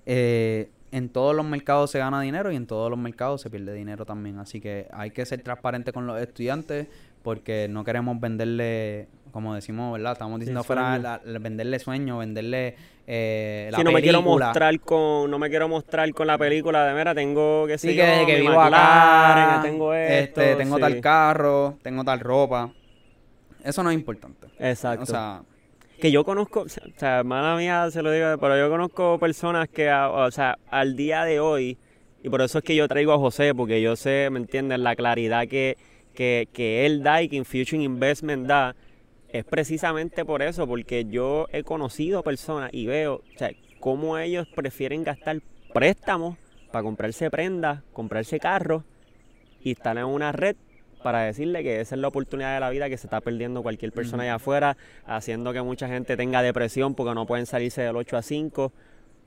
eh, 0.06 0.70
en 0.92 1.10
todos 1.10 1.36
los 1.36 1.46
mercados 1.46 1.90
se 1.92 2.00
gana 2.00 2.20
dinero 2.20 2.52
y 2.52 2.56
en 2.58 2.68
todos 2.68 2.90
los 2.90 3.00
mercados 3.00 3.42
se 3.42 3.50
pierde 3.50 3.74
dinero 3.74 4.06
también. 4.06 4.40
Así 4.40 4.60
que 4.60 4.88
hay 4.92 5.12
que 5.12 5.26
ser 5.26 5.42
transparente 5.42 5.94
con 5.94 6.06
los 6.06 6.20
estudiantes 6.22 6.88
porque 7.24 7.68
no 7.70 7.84
queremos 7.84 8.20
venderle, 8.20 9.08
como 9.32 9.56
decimos, 9.56 9.94
¿verdad? 9.94 10.14
Estamos 10.14 10.40
diciendo 10.40 10.64
fuera, 10.64 10.90
sueño. 10.90 11.02
la- 11.04 11.22
la- 11.24 11.40
venderle 11.40 11.80
sueño, 11.80 12.18
venderle 12.20 12.76
eh, 13.08 13.70
la 13.72 13.78
Si 13.80 13.84
no 13.84 13.92
me 13.92 14.02
quiero 14.02 14.22
mostrar 14.22 14.80
con, 14.80 15.30
no 15.32 15.40
me 15.40 15.50
quiero 15.50 15.68
mostrar 15.68 16.12
con 16.14 16.28
la 16.28 16.38
película 16.38 16.86
de 16.86 16.94
mira, 16.94 17.14
tengo 17.16 17.66
que 17.68 17.78
Sí, 17.78 17.90
que, 17.96 18.24
que 18.26 18.40
vivo 18.42 18.60
acá, 18.62 19.60
tengo 19.64 19.94
esto, 19.94 20.42
este, 20.42 20.56
tengo 20.56 20.76
sí. 20.76 20.82
tal 20.82 21.02
carro, 21.02 21.78
tengo 21.82 22.04
tal 22.04 22.20
ropa. 22.20 22.72
Eso 23.64 23.84
no 23.84 23.90
es 23.92 23.96
importante. 23.96 24.48
Exacto. 24.60 25.04
O 25.04 25.06
sea, 25.06 25.42
que 26.00 26.12
yo 26.12 26.24
conozco, 26.24 26.62
o 26.62 26.68
sea, 26.98 27.24
mala 27.24 27.56
mía 27.58 27.90
se 27.92 28.02
lo 28.02 28.12
digo, 28.12 28.26
pero 28.40 28.58
yo 28.58 28.70
conozco 28.70 29.20
personas 29.20 29.70
que, 29.70 29.92
o 29.92 30.32
sea, 30.32 30.58
al 30.70 30.96
día 30.96 31.24
de 31.26 31.40
hoy, 31.40 31.78
y 32.24 32.30
por 32.30 32.42
eso 32.42 32.60
es 32.60 32.64
que 32.64 32.76
yo 32.76 32.88
traigo 32.88 33.14
a 33.14 33.18
José, 33.18 33.54
porque 33.54 33.82
yo 33.82 33.96
sé, 33.96 34.30
¿me 34.32 34.40
entiendes? 34.40 34.80
La 34.80 34.96
claridad 34.96 35.48
que, 35.48 35.78
que, 36.16 36.48
que 36.54 36.86
él 36.88 37.04
da 37.04 37.22
y 37.22 37.30
que 37.30 37.36
Infusion 37.36 37.82
Investment 37.82 38.48
da, 38.48 38.76
es 39.34 39.46
precisamente 39.46 40.26
por 40.26 40.42
eso, 40.42 40.68
porque 40.68 41.06
yo 41.06 41.48
he 41.52 41.64
conocido 41.64 42.24
personas 42.24 42.70
y 42.74 42.86
veo, 42.86 43.16
o 43.16 43.38
sea, 43.38 43.52
cómo 43.80 44.18
ellos 44.18 44.48
prefieren 44.56 45.04
gastar 45.04 45.42
préstamos 45.74 46.38
para 46.72 46.84
comprarse 46.84 47.30
prendas, 47.32 47.82
comprarse 47.94 48.40
carros 48.40 48.84
y 49.64 49.72
estar 49.72 49.98
en 49.98 50.06
una 50.06 50.32
red 50.32 50.56
para 51.04 51.24
decirle 51.24 51.64
que 51.64 51.82
esa 51.82 51.96
es 51.96 52.02
la 52.02 52.08
oportunidad 52.10 52.54
de 52.54 52.60
la 52.60 52.70
vida 52.70 52.90
que 52.90 52.98
se 52.98 53.08
está 53.08 53.22
perdiendo 53.22 53.64
cualquier 53.64 53.92
persona 53.92 54.24
allá 54.24 54.36
afuera, 54.36 54.78
haciendo 55.06 55.52
que 55.52 55.62
mucha 55.62 55.88
gente 55.88 56.16
tenga 56.16 56.42
depresión 56.42 56.94
porque 56.94 57.16
no 57.16 57.26
pueden 57.26 57.46
salirse 57.46 57.82
del 57.82 57.96
8 57.96 58.18
a 58.18 58.22
5, 58.22 58.72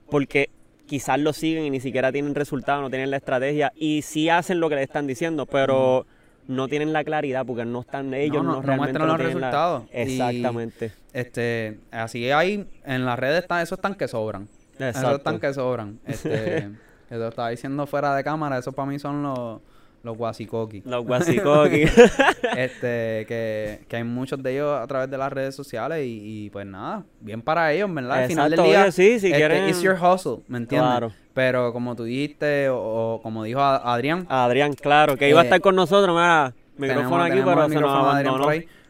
porque 0.09 0.51
quizás 0.87 1.19
lo 1.19 1.33
siguen 1.33 1.65
y 1.65 1.71
ni 1.71 1.81
siquiera 1.81 2.13
tienen 2.13 2.35
resultados, 2.35 2.83
no 2.83 2.91
tienen 2.91 3.11
la 3.11 3.17
estrategia 3.17 3.73
y 3.75 4.03
sí 4.03 4.29
hacen 4.29 4.61
lo 4.61 4.69
que 4.69 4.77
le 4.77 4.83
están 4.83 5.07
diciendo, 5.07 5.47
pero 5.47 6.07
no 6.47 6.69
tienen 6.69 6.93
la 6.93 7.05
claridad 7.05 7.45
porque 7.47 7.65
no 7.65 7.81
están 7.81 8.13
ellos, 8.15 8.43
no, 8.45 8.51
no, 8.53 8.57
no 8.57 8.63
realmente 8.63 8.99
muestran 8.99 9.09
los 9.09 9.17
tienen 9.17 9.41
la- 9.41 9.51
resultados. 9.51 9.85
Y- 9.93 9.97
Exactamente. 9.99 10.93
Este, 11.13 11.79
así 11.91 12.31
hay, 12.31 12.69
en 12.85 13.05
las 13.05 13.19
redes 13.19 13.43
está, 13.43 13.63
esos 13.63 13.79
están 13.79 13.95
que 13.95 14.09
sobran. 14.09 14.49
Esos 14.75 14.87
Exacto. 14.97 15.17
están 15.17 15.41
que 15.41 15.55
sobran. 15.55 16.01
Este, 16.07 16.71
estaba 17.11 17.49
diciendo 17.51 17.87
fuera 17.87 18.15
de 18.17 18.25
cámara, 18.25 18.59
esos 18.59 18.75
para 18.75 18.87
mí 18.91 18.99
son 18.99 19.23
los, 19.23 19.61
los 20.05 20.17
guasicoqui. 20.17 20.83
Los 20.87 21.05
guasicoqui. 21.05 21.83
este, 22.57 23.25
que, 23.27 23.81
que 23.89 23.97
hay 23.97 24.05
muchos 24.05 24.43
de 24.43 24.53
ellos 24.53 24.79
a 24.79 24.87
través 24.87 25.11
de 25.11 25.19
las 25.19 25.33
redes 25.33 25.55
sociales 25.55 26.05
y, 26.07 26.45
y, 26.47 26.51
pues 26.51 26.67
nada, 26.67 27.03
bien 27.21 27.43
para 27.43 27.73
ellos, 27.73 27.93
¿verdad? 27.93 28.19
Al 28.23 28.29
final 28.29 28.51
del 28.51 28.63
día, 28.63 28.83
oye, 28.83 28.93
sí, 28.93 29.19
si 29.19 29.27
este, 29.29 29.39
quieren- 29.39 29.69
it's 29.69 29.83
your 29.83 29.97
hustle, 30.01 30.39
¿me 30.47 30.59
entiendes? 30.59 30.89
Claro. 30.91 31.13
Pero 31.33 31.73
como 31.73 31.97
tú 31.97 32.05
dijiste, 32.05 32.69
o, 32.69 33.15
o 33.15 33.23
como 33.23 33.43
dijo 33.45 33.61
Adrián, 33.61 34.27
Adrián, 34.29 34.75
claro, 34.75 35.17
que 35.17 35.29
iba 35.29 35.41
a 35.41 35.43
Eh, 35.43 35.47
estar 35.47 35.61
con 35.61 35.75
nosotros, 35.75 36.15
mira, 36.15 36.53
tenemos- 36.79 36.97
micrófono 37.05 37.23
aquí, 37.25 37.31
tenemos 37.33 37.55
pero 37.55 37.65
el 37.67 37.73
se 37.73 37.81
nos 37.81 37.91
abandonó. 37.99 38.49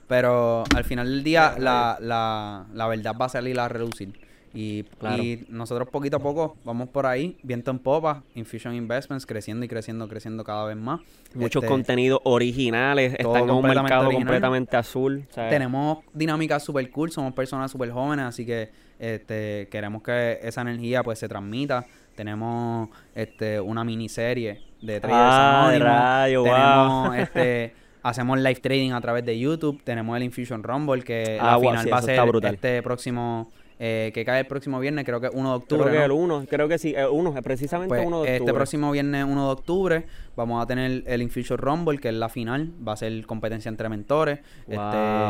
pero 0.09 0.65
al 0.77 0.85
final 0.85 1.07
del 1.09 1.25
día 1.25 1.55
la, 1.59 1.97
la, 2.01 2.67
la 2.75 2.87
verdad 2.89 3.15
va 3.19 3.27
a 3.27 3.29
salir 3.31 3.59
a 3.59 3.69
reducir. 3.69 4.13
Y, 4.55 4.85
Claro. 4.85 5.21
y 5.23 5.45
nosotros 5.49 5.89
poquito 5.89 6.17
a 6.19 6.21
poco 6.21 6.57
vamos 6.65 6.89
por 6.89 7.07
ahí, 7.07 7.37
viento 7.43 7.73
en 7.73 7.81
popa, 7.81 8.23
Infusion 8.37 8.73
Investments, 8.75 9.27
creciendo 9.27 9.65
y 9.65 9.69
creciendo, 9.69 10.07
creciendo 10.09 10.45
cada 10.45 10.65
vez 10.65 10.77
más. 10.77 11.01
Muchos 11.35 11.65
Este, 11.65 11.73
contenidos 11.75 12.21
originales, 12.23 13.15
están 13.19 13.43
en 13.45 13.51
un 13.51 13.63
mercado 13.63 14.03
original. 14.07 14.15
completamente 14.15 14.77
azul. 14.77 15.27
Tenemos 15.35 15.99
dinámicas 16.13 16.63
super 16.63 16.89
cool, 16.93 17.11
somos 17.11 17.33
personas 17.33 17.71
super 17.71 17.91
jóvenes, 17.91 18.27
así 18.27 18.47
que 18.47 18.71
este, 18.99 19.69
queremos 19.71 20.03
que 20.03 20.39
esa 20.43 20.61
energía 20.61 21.03
pues 21.03 21.19
se 21.19 21.29
transmita. 21.29 21.85
Tenemos 22.15 22.91
este, 23.15 23.61
una 23.61 23.83
miniserie 23.83 24.61
de 24.81 25.01
traders 25.01 25.21
Ah, 25.21 25.67
de 25.71 25.77
anónimos. 25.77 25.99
rayo, 25.99 26.43
tenemos 26.45 27.07
wow. 27.09 27.13
este, 27.19 27.75
hacemos 28.05 28.39
live 28.39 28.61
trading 28.61 28.93
a 28.93 29.01
través 29.01 29.25
de 29.25 29.37
YouTube. 29.37 29.83
Tenemos 29.83 30.17
el 30.17 30.23
Infusion 30.23 30.63
Rumble 30.63 31.03
que 31.03 31.39
Ah, 31.41 31.57
wow, 31.57 31.71
final 31.71 31.85
sí, 31.85 31.91
va 31.91 31.99
a 31.99 32.03
ser 32.03 32.21
este 32.53 32.83
próximo 32.83 33.51
eh, 33.79 34.11
que 34.15 34.25
cae 34.25 34.41
el 34.41 34.47
próximo 34.47 34.79
viernes, 34.81 35.05
creo 35.05 35.21
que 35.21 35.29
1 35.33 35.49
de 35.51 35.57
octubre. 35.57 35.83
creo 35.85 35.93
que 35.93 35.99
¿no? 35.99 36.05
el 36.05 36.13
1, 36.13 36.47
creo 36.49 36.69
que 36.69 36.79
sí, 36.79 36.95
el 36.97 37.07
1, 37.11 37.35
precisamente 37.43 37.89
Pues, 37.95 38.07
1 38.07 38.17
de 38.17 38.23
octubre. 38.23 38.37
este 38.37 38.53
próximo 38.55 38.91
viernes 38.93 39.25
1 39.25 39.47
de 39.47 39.53
octubre 39.53 40.07
vamos 40.37 40.63
a 40.63 40.67
tener 40.67 41.03
el 41.07 41.23
Infusion 41.23 41.59
Rumble, 41.59 41.99
que 41.99 42.09
es 42.09 42.15
la 42.15 42.29
final. 42.29 42.71
Va 42.87 42.93
a 42.93 42.97
ser 42.97 43.25
competencia 43.27 43.69
entre 43.69 43.89
mentores. 43.89 44.41
Wow. 44.67 44.77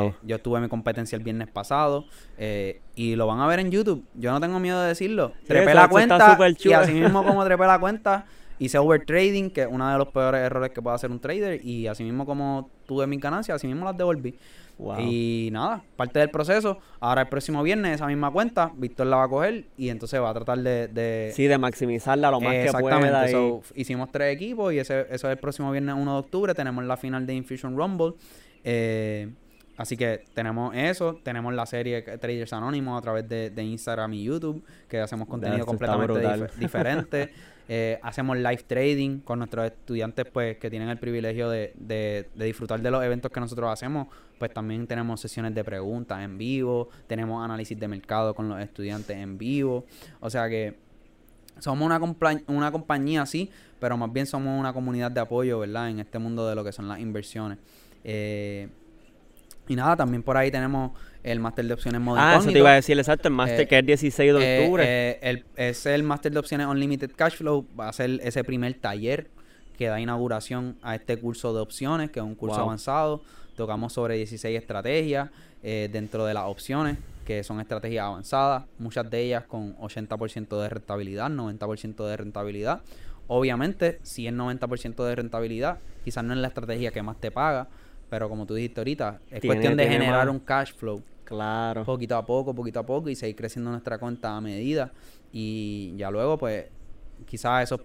Este, 0.08 0.16
yo 0.22 0.40
tuve 0.40 0.60
mi 0.60 0.68
competencia 0.68 1.16
el 1.16 1.22
viernes 1.22 1.48
pasado 1.48 2.04
eh, 2.38 2.80
y 2.94 3.16
lo 3.16 3.26
van 3.26 3.40
a 3.40 3.46
ver 3.46 3.60
en 3.60 3.70
YouTube. 3.70 4.04
Yo 4.14 4.30
no 4.32 4.40
tengo 4.40 4.58
miedo 4.60 4.80
de 4.82 4.88
decirlo. 4.88 5.32
trepé 5.46 5.70
eso- 5.70 5.74
la 5.80 5.88
cuenta 5.88 6.38
y 6.64 6.72
así 6.72 6.92
mismo 6.92 7.24
como 7.24 7.44
trepé 7.44 7.64
la 7.66 7.78
cuenta, 7.78 8.26
hice 8.58 8.78
overtrading, 8.78 9.50
que 9.50 9.62
es 9.62 9.68
uno 9.70 9.90
de 9.90 9.98
los 9.98 10.08
peores 10.08 10.40
errores 10.40 10.70
que 10.70 10.80
puede 10.82 10.94
hacer 10.96 11.10
un 11.10 11.20
trader. 11.20 11.64
Y 11.64 11.86
así 11.86 12.04
mismo 12.04 12.24
como 12.26 12.70
tuve 12.86 13.06
mis 13.06 13.20
ganancias, 13.20 13.56
así 13.56 13.66
mismo 13.66 13.84
las 13.84 13.96
devolví. 13.96 14.36
Wow. 14.76 14.96
Y 14.98 15.50
nada, 15.52 15.84
parte 15.96 16.18
del 16.18 16.30
proceso. 16.30 16.78
Ahora 16.98 17.22
el 17.22 17.28
próximo 17.28 17.62
viernes 17.62 17.94
esa 17.94 18.08
misma 18.08 18.30
cuenta, 18.32 18.72
Víctor 18.76 19.06
la 19.06 19.18
va 19.18 19.24
a 19.24 19.28
coger 19.28 19.66
y 19.76 19.88
entonces 19.88 20.20
va 20.20 20.30
a 20.30 20.34
tratar 20.34 20.58
de... 20.58 20.88
de 20.88 21.30
Sí, 21.32 21.46
de 21.46 21.58
maximizarla 21.58 22.28
lo 22.32 22.40
más 22.40 22.52
que 22.52 22.64
Exactamente. 22.64 23.08
pueda. 23.08 23.28
y- 23.28 23.32
so, 23.32 23.62
hicimos 23.76 24.10
tres 24.10 24.34
equipos 24.34 24.72
y 24.72 24.78
ese, 24.80 25.02
eso 25.10 25.28
es 25.28 25.32
el 25.32 25.38
próximo 25.38 25.70
viernes 25.70 25.94
1 25.96 26.12
de 26.12 26.18
octubre. 26.18 26.54
Tenemos 26.54 26.82
la 26.84 26.96
final 26.96 27.24
de 27.24 27.34
Infusion 27.34 27.76
Rumble. 27.76 28.14
Eh, 28.64 29.30
así 29.76 29.96
que 29.96 30.24
tenemos 30.34 30.74
eso. 30.74 31.20
Tenemos 31.22 31.54
la 31.54 31.66
serie 31.66 32.02
Traders 32.02 32.52
Anónimos 32.52 32.98
a 32.98 33.02
través 33.02 33.28
de, 33.28 33.50
de 33.50 33.62
Instagram 33.62 34.12
y 34.14 34.24
YouTube, 34.24 34.64
que 34.88 34.98
hacemos 34.98 35.28
contenido 35.28 35.64
completamente 35.66 36.14
dif- 36.20 36.52
diferente. 36.54 37.32
Eh, 37.68 37.98
hacemos 38.02 38.36
live 38.36 38.62
trading 38.66 39.20
con 39.20 39.38
nuestros 39.38 39.64
estudiantes 39.66 40.26
pues 40.30 40.58
que 40.58 40.68
tienen 40.68 40.90
el 40.90 40.98
privilegio 40.98 41.48
de, 41.48 41.72
de- 41.76 42.28
disfrutar 42.44 42.80
de 42.82 42.90
los 42.90 43.02
eventos 43.02 43.30
que 43.32 43.40
nosotros 43.40 43.70
hacemos 43.72 44.08
pues 44.38 44.52
también 44.52 44.86
tenemos 44.86 45.18
sesiones 45.20 45.54
de 45.54 45.64
preguntas 45.64 46.22
en 46.22 46.36
vivo 46.36 46.90
tenemos 47.06 47.42
análisis 47.42 47.78
de 47.80 47.88
mercado 47.88 48.34
con 48.34 48.50
los 48.50 48.60
estudiantes 48.60 49.16
en 49.16 49.38
vivo 49.38 49.86
o 50.20 50.28
sea 50.28 50.46
que 50.50 50.74
somos 51.58 51.86
una, 51.86 51.98
compla- 52.00 52.42
una 52.48 52.70
compañía 52.72 53.22
así, 53.22 53.48
pero 53.80 53.96
más 53.96 54.12
bien 54.12 54.26
somos 54.26 54.58
una 54.58 54.72
comunidad 54.72 55.10
de 55.12 55.20
apoyo, 55.20 55.60
¿verdad? 55.60 55.88
En 55.88 56.00
este 56.00 56.18
mundo 56.18 56.48
de 56.48 56.56
lo 56.56 56.64
que 56.64 56.72
son 56.72 56.88
las 56.88 56.98
inversiones. 56.98 57.58
Eh, 58.02 58.68
y 59.68 59.76
nada, 59.76 59.96
también 59.96 60.22
por 60.22 60.36
ahí 60.36 60.50
tenemos 60.50 60.92
el 61.22 61.40
máster 61.40 61.64
de 61.66 61.74
opciones 61.74 62.00
modo 62.00 62.18
Ah, 62.20 62.36
eso 62.38 62.50
te 62.52 62.58
iba 62.58 62.70
a 62.70 62.74
decir, 62.74 62.98
exacto, 62.98 63.28
el 63.28 63.34
Master 63.34 63.60
Eh, 63.62 63.66
que 63.66 63.78
es 63.78 63.86
16 63.86 64.34
de 64.34 64.40
Eh, 64.44 64.58
octubre. 64.60 64.84
eh, 64.86 65.18
el, 65.22 65.44
es 65.56 65.86
el 65.86 66.02
máster 66.02 66.32
de 66.32 66.38
opciones 66.38 66.66
Unlimited 66.66 67.10
Cash 67.16 67.36
Flow. 67.36 67.66
Va 67.78 67.88
a 67.88 67.92
ser 67.92 68.20
ese 68.22 68.44
primer 68.44 68.74
taller 68.74 69.28
que 69.78 69.86
da 69.88 69.98
inauguración 70.00 70.76
a 70.82 70.94
este 70.94 71.16
curso 71.18 71.54
de 71.54 71.60
opciones, 71.60 72.10
que 72.10 72.20
es 72.20 72.24
un 72.24 72.34
curso 72.34 72.56
Wow. 72.56 72.64
avanzado. 72.66 73.22
Tocamos 73.56 73.92
sobre 73.94 74.16
16 74.16 74.58
estrategias 74.58 75.30
eh, 75.62 75.88
dentro 75.90 76.26
de 76.26 76.34
las 76.34 76.44
opciones, 76.44 76.98
que 77.24 77.42
son 77.42 77.58
estrategias 77.58 78.04
avanzadas, 78.04 78.64
muchas 78.78 79.08
de 79.10 79.22
ellas 79.22 79.44
con 79.44 79.74
80% 79.78 80.60
de 80.60 80.68
rentabilidad, 80.68 81.30
90% 81.30 82.06
de 82.06 82.16
rentabilidad. 82.18 82.82
Obviamente, 83.28 83.98
si 84.02 84.26
es 84.26 84.32
90% 84.34 85.04
de 85.04 85.14
rentabilidad, 85.14 85.78
quizás 86.04 86.22
no 86.24 86.34
es 86.34 86.38
la 86.40 86.48
estrategia 86.48 86.90
que 86.90 87.02
más 87.02 87.18
te 87.18 87.30
paga, 87.30 87.68
pero 88.14 88.28
como 88.28 88.46
tú 88.46 88.54
dijiste 88.54 88.78
ahorita, 88.80 89.18
es 89.28 89.40
Tiene- 89.40 89.46
cuestión 89.56 89.76
de 89.76 89.88
generar 89.88 90.26
más. 90.28 90.32
un 90.36 90.38
cash 90.38 90.72
flow 90.72 91.02
claro. 91.24 91.84
poquito 91.84 92.14
a 92.16 92.24
poco, 92.24 92.54
poquito 92.54 92.78
a 92.78 92.86
poco 92.86 93.08
y 93.10 93.16
seguir 93.16 93.34
creciendo 93.34 93.72
nuestra 93.72 93.98
cuenta 93.98 94.36
a 94.36 94.40
medida. 94.40 94.92
Y 95.32 95.94
ya 95.96 96.12
luego, 96.12 96.38
pues, 96.38 96.66
quizás 97.26 97.64
eso 97.64 97.80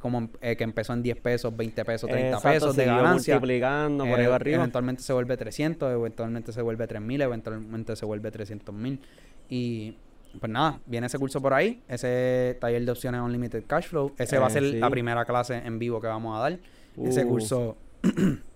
como 0.00 0.28
eh, 0.40 0.56
que 0.56 0.64
empezó 0.64 0.92
en 0.94 1.02
10 1.04 1.16
pesos, 1.20 1.56
20 1.56 1.84
pesos, 1.84 2.10
30 2.10 2.38
Exacto, 2.38 2.48
pesos 2.48 2.74
de 2.76 2.86
ganancia. 2.86 3.34
multiplicando 3.34 4.04
por 4.04 4.18
ahí 4.18 4.26
eh, 4.26 4.32
arriba. 4.32 4.56
Eventualmente 4.56 5.00
se 5.04 5.12
vuelve 5.12 5.36
300, 5.36 5.92
eventualmente 5.92 6.50
se 6.52 6.60
vuelve 6.60 6.88
3000, 6.88 7.20
eventualmente 7.22 7.94
se 7.94 8.04
vuelve 8.04 8.32
300 8.32 8.74
mil. 8.74 8.98
Y 9.48 9.96
pues 10.40 10.50
nada, 10.50 10.80
viene 10.86 11.06
ese 11.06 11.20
curso 11.20 11.40
por 11.40 11.54
ahí, 11.54 11.80
ese 11.86 12.56
taller 12.60 12.84
de 12.84 12.90
opciones 12.90 13.20
Unlimited 13.20 13.62
Cash 13.64 13.86
Flow. 13.86 14.10
Ese 14.18 14.38
va 14.38 14.46
a 14.46 14.48
Eh, 14.48 14.52
ser 14.54 14.64
sí. 14.64 14.78
la 14.80 14.90
primera 14.90 15.24
clase 15.24 15.58
en 15.64 15.78
vivo 15.78 16.00
que 16.00 16.08
vamos 16.08 16.36
a 16.36 16.40
dar. 16.40 16.58
Ese 17.04 17.24
Uh. 17.24 17.28
curso 17.28 17.76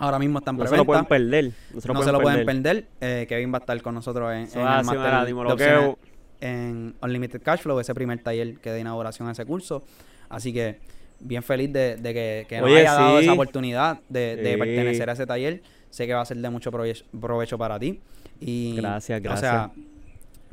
ahora 0.00 0.18
mismo 0.18 0.38
está 0.40 0.50
en 0.50 0.56
No 0.56 0.66
se 0.66 0.76
lo 0.76 0.84
pueden 0.84 1.04
perder. 1.04 1.52
No 1.72 1.80
se 1.80 1.86
lo 1.88 1.94
no 1.94 2.00
pueden 2.00 2.04
se 2.04 2.12
lo 2.12 2.20
pueden 2.22 2.46
perder. 2.46 2.86
Eh, 3.00 3.26
Kevin 3.28 3.52
va 3.52 3.58
a 3.58 3.60
estar 3.60 3.80
con 3.82 3.94
nosotros 3.94 4.32
en, 4.32 4.38
el 4.40 5.26
de 5.26 5.32
opciones 5.32 5.96
en 6.40 6.94
Unlimited 7.02 7.42
Cash 7.42 7.60
Flow, 7.60 7.78
ese 7.80 7.94
primer 7.94 8.18
taller 8.22 8.58
que 8.58 8.70
da 8.70 8.78
inauguración 8.78 9.28
a 9.28 9.32
ese 9.32 9.44
curso. 9.44 9.84
Así 10.28 10.52
que 10.52 10.78
bien 11.20 11.42
feliz 11.42 11.72
de, 11.72 11.96
de 11.96 12.14
que, 12.14 12.46
que 12.48 12.60
nos 12.60 12.70
haya 12.70 12.94
dado 12.94 13.18
sí. 13.18 13.24
esa 13.24 13.32
oportunidad 13.34 13.98
de, 14.08 14.36
de 14.36 14.52
Sí. 14.54 14.58
pertenecer 14.58 15.10
a 15.10 15.12
ese 15.12 15.26
taller. 15.26 15.62
Sé 15.90 16.06
que 16.06 16.14
va 16.14 16.22
a 16.22 16.24
ser 16.24 16.38
de 16.38 16.48
mucho 16.50 16.70
prove- 16.72 17.04
provecho 17.20 17.58
para 17.58 17.78
ti. 17.78 18.00
Y, 18.40 18.76
Gracias, 18.76 19.20
O 19.20 19.36
sea, 19.36 19.60
gracias. 19.60 19.70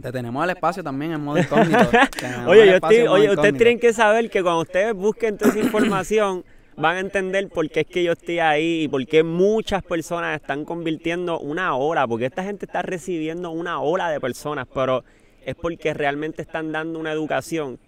te 0.01 0.11
tenemos 0.11 0.43
el 0.43 0.49
espacio 0.49 0.83
también 0.83 1.13
en 1.13 1.23
modo 1.23 1.37
incógnito. 1.39 1.89
Oye, 2.47 2.65
yo 2.67 2.73
estoy, 2.75 2.97
oye, 3.07 3.29
ustedes 3.29 3.55
tienen 3.55 3.79
que 3.79 3.93
saber 3.93 4.29
que 4.29 4.41
cuando 4.43 4.61
ustedes 4.61 4.93
busquen 4.93 5.37
toda 5.37 5.51
esa 5.51 5.59
información, 5.59 6.43
van 6.77 6.97
a 6.97 6.99
entender 6.99 7.49
por 7.49 7.69
qué 7.69 7.81
es 7.81 7.87
que 7.87 8.03
yo 8.03 8.11
estoy 8.13 8.37
ahí 8.37 8.83
y 8.83 8.87
por 8.87 9.05
qué 9.07 9.23
muchas 9.23 9.83
personas 9.83 10.39
están 10.39 10.63
convirtiendo 10.63 11.39
una 11.39 11.75
ola, 11.75 12.07
porque 12.07 12.27
esta 12.27 12.43
gente 12.43 12.67
está 12.67 12.83
recibiendo 12.83 13.49
una 13.49 13.81
ola 13.81 14.11
de 14.11 14.19
personas, 14.19 14.67
pero 14.71 15.03
es 15.43 15.55
porque 15.55 15.95
realmente 15.95 16.43
están 16.43 16.71
dando 16.71 16.99
una 16.99 17.11
educación 17.11 17.79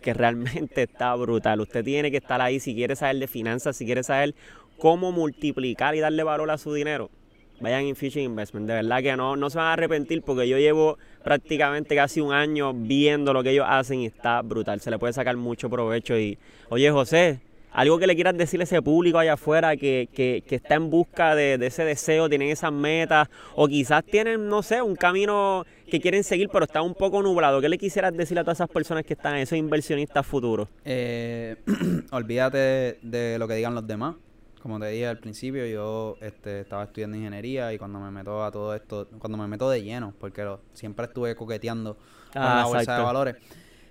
que 0.00 0.14
realmente 0.14 0.84
está 0.84 1.12
brutal. 1.16 1.60
Usted 1.60 1.84
tiene 1.84 2.12
que 2.12 2.18
estar 2.18 2.40
ahí 2.40 2.60
si 2.60 2.74
quiere 2.74 2.94
saber 2.94 3.16
de 3.16 3.26
finanzas, 3.26 3.76
si 3.76 3.84
quiere 3.84 4.04
saber 4.04 4.34
cómo 4.78 5.10
multiplicar 5.10 5.96
y 5.96 6.00
darle 6.00 6.22
valor 6.22 6.50
a 6.52 6.58
su 6.58 6.72
dinero. 6.72 7.10
Vayan 7.58 7.86
en 7.86 7.96
Fishing 7.96 8.24
Investment, 8.24 8.68
de 8.68 8.74
verdad 8.74 9.02
que 9.02 9.16
no, 9.16 9.34
no 9.34 9.50
se 9.50 9.58
van 9.58 9.68
a 9.68 9.72
arrepentir 9.72 10.22
porque 10.22 10.46
yo 10.46 10.58
llevo 10.58 10.98
prácticamente 11.24 11.96
casi 11.96 12.20
un 12.20 12.32
año 12.32 12.74
viendo 12.74 13.32
lo 13.32 13.42
que 13.42 13.50
ellos 13.50 13.66
hacen 13.66 14.00
y 14.00 14.06
está 14.06 14.42
brutal, 14.42 14.80
se 14.80 14.90
le 14.90 14.98
puede 14.98 15.14
sacar 15.14 15.36
mucho 15.38 15.70
provecho 15.70 16.18
y, 16.18 16.38
oye 16.68 16.90
José, 16.90 17.40
algo 17.76 17.98
que 17.98 18.06
le 18.06 18.14
quieras 18.14 18.36
decirle 18.36 18.62
a 18.62 18.64
ese 18.64 18.80
público 18.80 19.18
allá 19.18 19.34
afuera 19.34 19.76
que, 19.76 20.08
que, 20.14 20.42
que 20.46 20.54
está 20.56 20.76
en 20.76 20.88
busca 20.88 21.34
de, 21.34 21.58
de 21.58 21.66
ese 21.66 21.84
deseo, 21.84 22.26
tienen 22.28 22.48
esas 22.48 22.72
metas 22.72 23.28
o 23.54 23.68
quizás 23.68 24.02
tienen, 24.02 24.48
no 24.48 24.62
sé, 24.62 24.80
un 24.80 24.96
camino 24.96 25.64
que 25.90 26.00
quieren 26.00 26.24
seguir 26.24 26.48
pero 26.50 26.64
está 26.64 26.80
un 26.80 26.94
poco 26.94 27.22
nublado, 27.22 27.60
¿qué 27.60 27.68
le 27.68 27.76
quisieras 27.76 28.16
decir 28.16 28.38
a 28.38 28.42
todas 28.44 28.56
esas 28.58 28.70
personas 28.70 29.04
que 29.04 29.12
están, 29.12 29.36
esos 29.36 29.58
inversionistas 29.58 30.26
futuros? 30.26 30.68
Eh, 30.86 31.56
olvídate 32.12 32.56
de, 32.58 32.98
de 33.02 33.38
lo 33.38 33.46
que 33.46 33.54
digan 33.54 33.74
los 33.74 33.86
demás. 33.86 34.16
Como 34.62 34.80
te 34.80 34.88
dije 34.88 35.06
al 35.06 35.18
principio, 35.18 35.64
yo 35.66 36.16
este, 36.20 36.60
estaba 36.62 36.82
estudiando 36.84 37.16
ingeniería 37.16 37.72
y 37.72 37.78
cuando 37.78 38.00
me 38.00 38.10
meto 38.10 38.42
a 38.42 38.50
todo 38.50 38.74
esto, 38.74 39.06
cuando 39.18 39.38
me 39.38 39.46
meto 39.46 39.70
de 39.70 39.82
lleno, 39.82 40.12
porque 40.18 40.42
lo- 40.42 40.60
siempre 40.72 41.04
estuve 41.06 41.36
coqueteando 41.36 41.94
con 42.32 42.42
Ah, 42.42 42.56
la 42.56 42.64
bolsa 42.64 42.96
de 42.96 43.02
valores, 43.04 43.36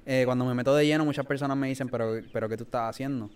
eh, 0.05 0.23
cuando 0.25 0.43
me 0.43 0.53
meto 0.53 0.75
de 0.75 0.86
lleno 0.86 1.05
muchas 1.05 1.25
personas 1.25 1.55
me 1.55 1.67
dicen, 1.69 1.88
pero, 1.88 2.19
pero 2.33 2.49
¿qué 2.49 2.57
tú 2.57 2.63
estás 2.65 2.89
haciendo? 2.89 3.29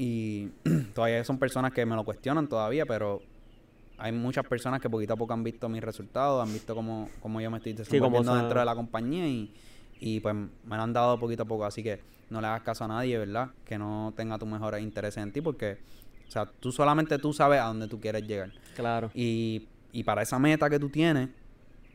Y 0.00 0.48
todavía 0.94 1.22
son 1.24 1.38
personas 1.38 1.72
que 1.72 1.84
me 1.84 1.94
lo 1.94 2.04
cuestionan 2.04 2.48
todavía, 2.48 2.86
pero 2.86 3.20
hay 3.98 4.12
muchas 4.12 4.46
personas 4.46 4.80
que 4.80 4.88
poquito 4.88 5.12
a 5.12 5.16
poco 5.16 5.34
han 5.34 5.44
visto 5.44 5.68
mis 5.68 5.82
resultados, 5.82 6.42
han 6.42 6.50
visto 6.50 6.74
cómo, 6.74 7.10
cómo 7.20 7.38
yo 7.38 7.50
me 7.50 7.58
estoy 7.58 7.74
desenvolviendo 7.74 8.34
dentro 8.34 8.60
de 8.60 8.64
la 8.64 8.74
compañía 8.74 9.28
y, 9.28 9.52
y 10.00 10.20
pues 10.20 10.34
me 10.34 10.76
lo 10.76 10.82
han 10.82 10.94
dado 10.94 11.20
poquito 11.20 11.42
a 11.42 11.44
poco. 11.44 11.66
Así 11.66 11.82
que 11.82 12.00
no 12.30 12.40
le 12.40 12.46
hagas 12.46 12.62
caso 12.62 12.84
a 12.84 12.88
nadie, 12.88 13.18
¿verdad? 13.18 13.50
Que 13.66 13.76
no 13.76 14.14
tenga 14.16 14.38
tus 14.38 14.48
mejores 14.48 14.82
intereses 14.82 15.22
en 15.22 15.32
ti 15.32 15.42
porque, 15.42 15.76
o 16.26 16.30
sea, 16.30 16.46
tú 16.46 16.72
solamente 16.72 17.18
tú 17.18 17.34
sabes 17.34 17.60
a 17.60 17.64
dónde 17.64 17.86
tú 17.86 18.00
quieres 18.00 18.26
llegar. 18.26 18.52
Claro. 18.74 19.10
Y, 19.12 19.68
y 19.92 20.02
para 20.02 20.22
esa 20.22 20.38
meta 20.38 20.70
que 20.70 20.78
tú 20.78 20.88
tienes, 20.88 21.28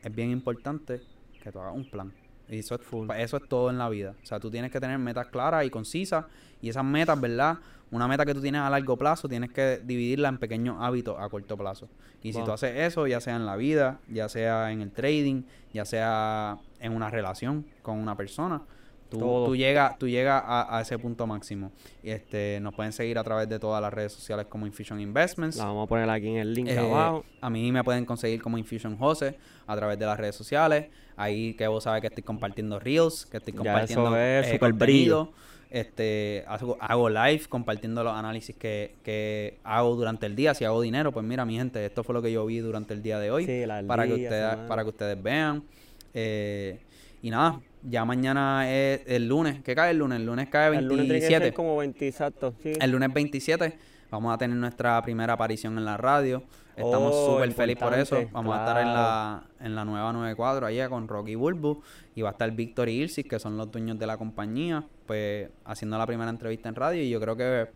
es 0.00 0.14
bien 0.14 0.30
importante 0.30 1.00
que 1.42 1.50
tú 1.50 1.58
hagas 1.58 1.74
un 1.74 1.90
plan. 1.90 2.12
Y 2.48 2.60
eso 2.60 2.76
es, 2.76 2.82
eso 3.18 3.36
es 3.36 3.48
todo 3.48 3.68
en 3.68 3.78
la 3.78 3.88
vida. 3.88 4.14
O 4.22 4.26
sea, 4.26 4.38
tú 4.38 4.48
tienes 4.48 4.70
que 4.70 4.78
tener 4.78 4.96
metas 4.96 5.26
claras 5.26 5.66
y 5.66 5.70
concisas. 5.70 6.24
Y 6.62 6.68
esas 6.68 6.84
metas, 6.84 7.20
¿verdad? 7.20 7.58
Una 7.90 8.08
meta 8.08 8.24
que 8.26 8.34
tú 8.34 8.40
tienes 8.40 8.60
a 8.60 8.70
largo 8.70 8.96
plazo, 8.96 9.28
tienes 9.28 9.52
que 9.52 9.80
dividirla 9.84 10.28
en 10.28 10.38
pequeños 10.38 10.76
hábitos 10.80 11.16
a 11.18 11.28
corto 11.28 11.56
plazo. 11.56 11.88
Y 12.22 12.32
si 12.32 12.42
tú 12.42 12.50
haces 12.50 12.76
eso, 12.76 13.06
ya 13.06 13.20
sea 13.20 13.36
en 13.36 13.46
la 13.46 13.56
vida, 13.56 14.00
ya 14.08 14.28
sea 14.28 14.72
en 14.72 14.82
el 14.82 14.90
trading, 14.90 15.42
ya 15.72 15.84
sea 15.84 16.58
en 16.80 16.92
una 16.92 17.10
relación 17.10 17.64
con 17.82 17.98
una 17.98 18.16
persona, 18.16 18.62
Tú, 19.08 19.18
tú 19.18 19.56
llegas 19.56 19.98
tú 19.98 20.08
llega 20.08 20.42
a, 20.44 20.80
ese 20.80 20.98
punto 20.98 21.26
máximo. 21.26 21.70
Este, 22.02 22.58
nos 22.60 22.74
pueden 22.74 22.92
seguir 22.92 23.18
a 23.18 23.24
través 23.24 23.48
de 23.48 23.58
todas 23.58 23.80
las 23.80 23.92
redes 23.92 24.12
sociales 24.12 24.46
como 24.48 24.66
Infusion 24.66 25.00
Investments. 25.00 25.56
La 25.56 25.66
vamos 25.66 25.84
a 25.84 25.88
poner 25.88 26.10
aquí 26.10 26.28
en 26.28 26.36
el 26.38 26.54
link 26.54 26.68
eh, 26.68 26.78
abajo. 26.78 27.24
A 27.40 27.48
mí 27.48 27.70
me 27.70 27.84
pueden 27.84 28.04
conseguir 28.04 28.42
como 28.42 28.58
Infusion 28.58 28.96
Jose 28.96 29.38
a 29.66 29.76
través 29.76 29.98
de 29.98 30.06
las 30.06 30.18
redes 30.18 30.34
sociales. 30.34 30.88
Ahí 31.16 31.54
que 31.54 31.66
vos 31.68 31.84
sabes 31.84 32.00
que 32.00 32.08
estoy 32.08 32.24
compartiendo 32.24 32.78
reels, 32.80 33.26
que 33.26 33.36
estoy 33.36 33.52
compartiendo 33.52 34.10
ya 34.10 34.40
eso 34.40 34.54
es 34.54 34.62
eh, 34.62 34.72
brillo. 34.72 35.32
Este, 35.70 36.44
hago, 36.46 36.76
hago, 36.80 37.08
live 37.08 37.42
compartiendo 37.48 38.04
los 38.04 38.14
análisis 38.14 38.54
que, 38.54 38.94
que, 39.02 39.58
hago 39.64 39.96
durante 39.96 40.26
el 40.26 40.36
día. 40.36 40.54
Si 40.54 40.64
hago 40.64 40.80
dinero, 40.80 41.12
pues 41.12 41.24
mira, 41.26 41.44
mi 41.44 41.56
gente, 41.56 41.84
esto 41.84 42.04
fue 42.04 42.14
lo 42.14 42.22
que 42.22 42.32
yo 42.32 42.46
vi 42.46 42.58
durante 42.58 42.94
el 42.94 43.02
día 43.02 43.18
de 43.18 43.30
hoy. 43.30 43.46
para, 43.86 44.06
que 44.06 44.14
ustedes, 44.14 44.56
para 44.68 44.82
que 44.82 44.88
ustedes 44.88 45.22
vean. 45.22 45.62
Eh, 46.14 46.78
y 47.22 47.30
nada, 47.30 47.60
ya 47.82 48.04
mañana 48.04 48.70
es 48.72 49.00
el 49.06 49.28
lunes. 49.28 49.62
¿Qué 49.62 49.74
cae 49.74 49.90
el 49.90 49.98
lunes? 49.98 50.18
El 50.18 50.26
lunes 50.26 50.48
cae 50.48 50.70
27. 50.70 51.02
El 51.02 51.08
lunes 51.08 51.28
tiene 51.28 51.52
como 51.52 51.76
20, 51.76 52.08
exacto. 52.08 52.54
El 52.64 52.90
lunes 52.90 53.12
27 53.12 53.95
vamos 54.16 54.34
a 54.34 54.38
tener 54.38 54.56
nuestra 54.56 55.00
primera 55.02 55.34
aparición 55.34 55.76
en 55.76 55.84
la 55.84 55.96
radio. 55.96 56.42
Estamos 56.74 57.12
oh, 57.14 57.34
súper 57.34 57.52
felices 57.52 57.82
por 57.82 57.94
eso. 57.94 58.18
Vamos 58.32 58.56
a 58.56 58.60
estar 58.60 58.80
en 58.80 58.92
la, 58.92 59.44
en 59.60 59.74
la 59.74 59.84
nueva 59.84 60.12
94 60.12 60.66
allá 60.66 60.88
con 60.88 61.06
Rocky 61.06 61.34
Bulbu. 61.34 61.82
Y 62.14 62.22
va 62.22 62.30
a 62.30 62.32
estar 62.32 62.50
Víctor 62.50 62.88
y 62.88 63.02
Ilsis, 63.02 63.26
que 63.26 63.38
son 63.38 63.56
los 63.58 63.70
dueños 63.70 63.98
de 63.98 64.06
la 64.06 64.16
compañía, 64.16 64.84
pues 65.06 65.50
haciendo 65.64 65.98
la 65.98 66.06
primera 66.06 66.30
entrevista 66.30 66.68
en 66.68 66.74
radio. 66.76 67.02
Y 67.02 67.10
yo 67.10 67.20
creo 67.20 67.36
que, 67.36 67.68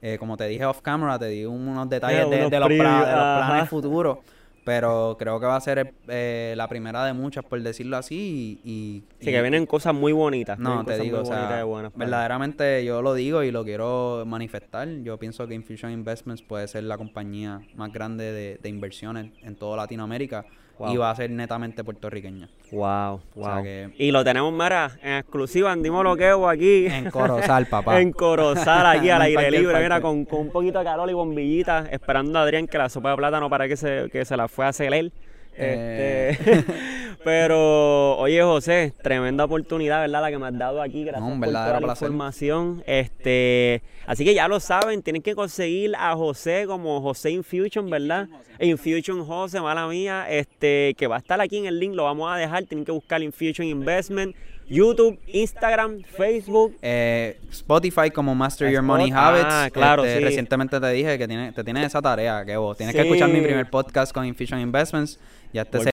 eh, 0.00 0.16
como 0.18 0.36
te 0.36 0.46
dije 0.46 0.64
off 0.64 0.80
camera, 0.80 1.18
te 1.18 1.26
di 1.26 1.44
unos 1.44 1.88
detalles 1.88 2.28
de, 2.30 2.58
los 2.58 2.68
planes 2.68 3.68
futuros. 3.68 4.18
Pero 4.64 5.16
creo 5.18 5.40
que 5.40 5.46
va 5.46 5.56
a 5.56 5.60
ser 5.60 5.94
eh, 6.08 6.54
la 6.56 6.68
primera 6.68 7.04
de 7.04 7.12
muchas, 7.12 7.44
por 7.44 7.60
decirlo 7.60 7.96
así. 7.96 8.60
Y, 8.64 9.02
sí, 9.18 9.32
que 9.32 9.42
vienen 9.42 9.66
cosas 9.66 9.94
muy 9.94 10.12
bonitas. 10.12 10.58
No, 10.58 10.84
te 10.84 10.98
digo, 10.98 11.20
o 11.20 11.24
sea, 11.24 11.64
verdaderamente 11.94 12.84
yo 12.84 13.02
lo 13.02 13.14
digo 13.14 13.42
y 13.42 13.50
lo 13.50 13.64
quiero 13.64 14.24
manifestar. 14.26 14.88
Yo 15.02 15.18
pienso 15.18 15.46
que 15.48 15.54
Infusion 15.54 15.90
Investments 15.90 16.42
puede 16.42 16.68
ser 16.68 16.84
la 16.84 16.96
compañía 16.96 17.60
más 17.74 17.92
grande 17.92 18.32
de, 18.32 18.58
de 18.62 18.68
inversiones 18.68 19.32
en 19.42 19.56
toda 19.56 19.76
Latinoamérica 19.76 20.46
y 20.88 20.96
va 20.96 21.10
a 21.10 21.14
ser 21.14 21.30
netamente 21.30 21.84
puertorriqueña. 21.84 22.48
Wow, 22.70 23.20
wow. 23.34 23.64
Y 23.96 24.10
lo 24.10 24.24
tenemos, 24.24 24.52
Mara, 24.52 24.92
en 25.02 25.18
exclusiva, 25.18 25.72
andimos 25.72 26.02
loqueo 26.04 26.48
aquí. 26.48 26.86
En 26.86 27.10
Corozal, 27.10 27.66
papá. 27.70 28.00
en 28.00 28.12
Corozal, 28.12 28.86
aquí 28.86 29.10
al 29.10 29.22
aire 29.22 29.50
libre, 29.50 29.82
mira, 29.82 30.00
con, 30.00 30.24
con, 30.24 30.40
un 30.40 30.50
poquito 30.50 30.78
de 30.78 30.84
calor 30.84 31.10
y 31.10 31.12
bombillitas, 31.12 31.88
esperando 31.90 32.38
a 32.38 32.42
Adrián 32.42 32.66
que 32.66 32.78
la 32.78 32.88
sopa 32.88 33.10
de 33.10 33.16
plátano 33.16 33.50
para 33.50 33.68
que 33.68 33.76
se, 33.76 34.08
que 34.10 34.24
se 34.24 34.36
la 34.36 34.48
fue 34.48 34.64
a 34.64 34.68
hacer 34.68 34.92
él. 34.94 35.12
Eh. 35.56 36.36
Este, 36.38 36.64
pero, 37.24 38.16
oye, 38.18 38.42
José, 38.42 38.92
tremenda 39.02 39.44
oportunidad, 39.44 40.00
¿verdad? 40.00 40.22
La 40.22 40.30
que 40.30 40.38
me 40.38 40.46
has 40.46 40.58
dado 40.58 40.82
aquí. 40.82 41.04
Gracias 41.04 41.38
por 41.38 41.48
toda 41.48 41.80
la 41.80 41.86
información. 41.86 42.82
Este, 42.86 43.82
así 44.06 44.24
que 44.24 44.34
ya 44.34 44.48
lo 44.48 44.60
saben, 44.60 45.02
tienen 45.02 45.22
que 45.22 45.34
conseguir 45.34 45.94
a 45.96 46.14
José 46.14 46.64
como 46.66 47.00
José 47.00 47.30
Infusion, 47.30 47.88
¿verdad? 47.90 48.28
Infusion 48.60 49.24
José, 49.24 49.60
mala 49.60 49.86
mía, 49.86 50.26
este, 50.28 50.94
que 50.96 51.06
va 51.06 51.16
a 51.16 51.18
estar 51.18 51.40
aquí 51.40 51.58
en 51.58 51.66
el 51.66 51.78
link, 51.78 51.94
lo 51.94 52.04
vamos 52.04 52.32
a 52.32 52.36
dejar. 52.36 52.64
Tienen 52.64 52.84
que 52.84 52.92
buscar 52.92 53.22
Infusion 53.22 53.66
Investment. 53.66 54.34
YouTube, 54.72 55.18
Instagram, 55.26 56.02
Facebook. 56.02 56.74
Eh, 56.80 57.38
Spotify 57.50 58.10
como 58.10 58.34
Master 58.34 58.70
Your 58.70 58.82
Money 58.82 59.10
Habits. 59.12 59.46
Ah, 59.46 59.68
claro, 59.70 60.02
este, 60.04 60.20
Recientemente 60.20 60.80
te 60.80 60.88
dije 60.90 61.18
que 61.18 61.28
tiene, 61.28 61.52
te 61.52 61.62
tienes 61.62 61.86
esa 61.86 62.00
tarea, 62.00 62.42
que 62.46 62.56
vos 62.56 62.76
tienes 62.76 62.94
que 62.94 63.02
escuchar 63.02 63.28
mi 63.28 63.42
primer 63.42 63.68
podcast 63.68 64.12
con 64.14 64.24
Infusion 64.24 64.60
Investments. 64.60 65.18
Ya 65.52 65.62
este 65.62 65.90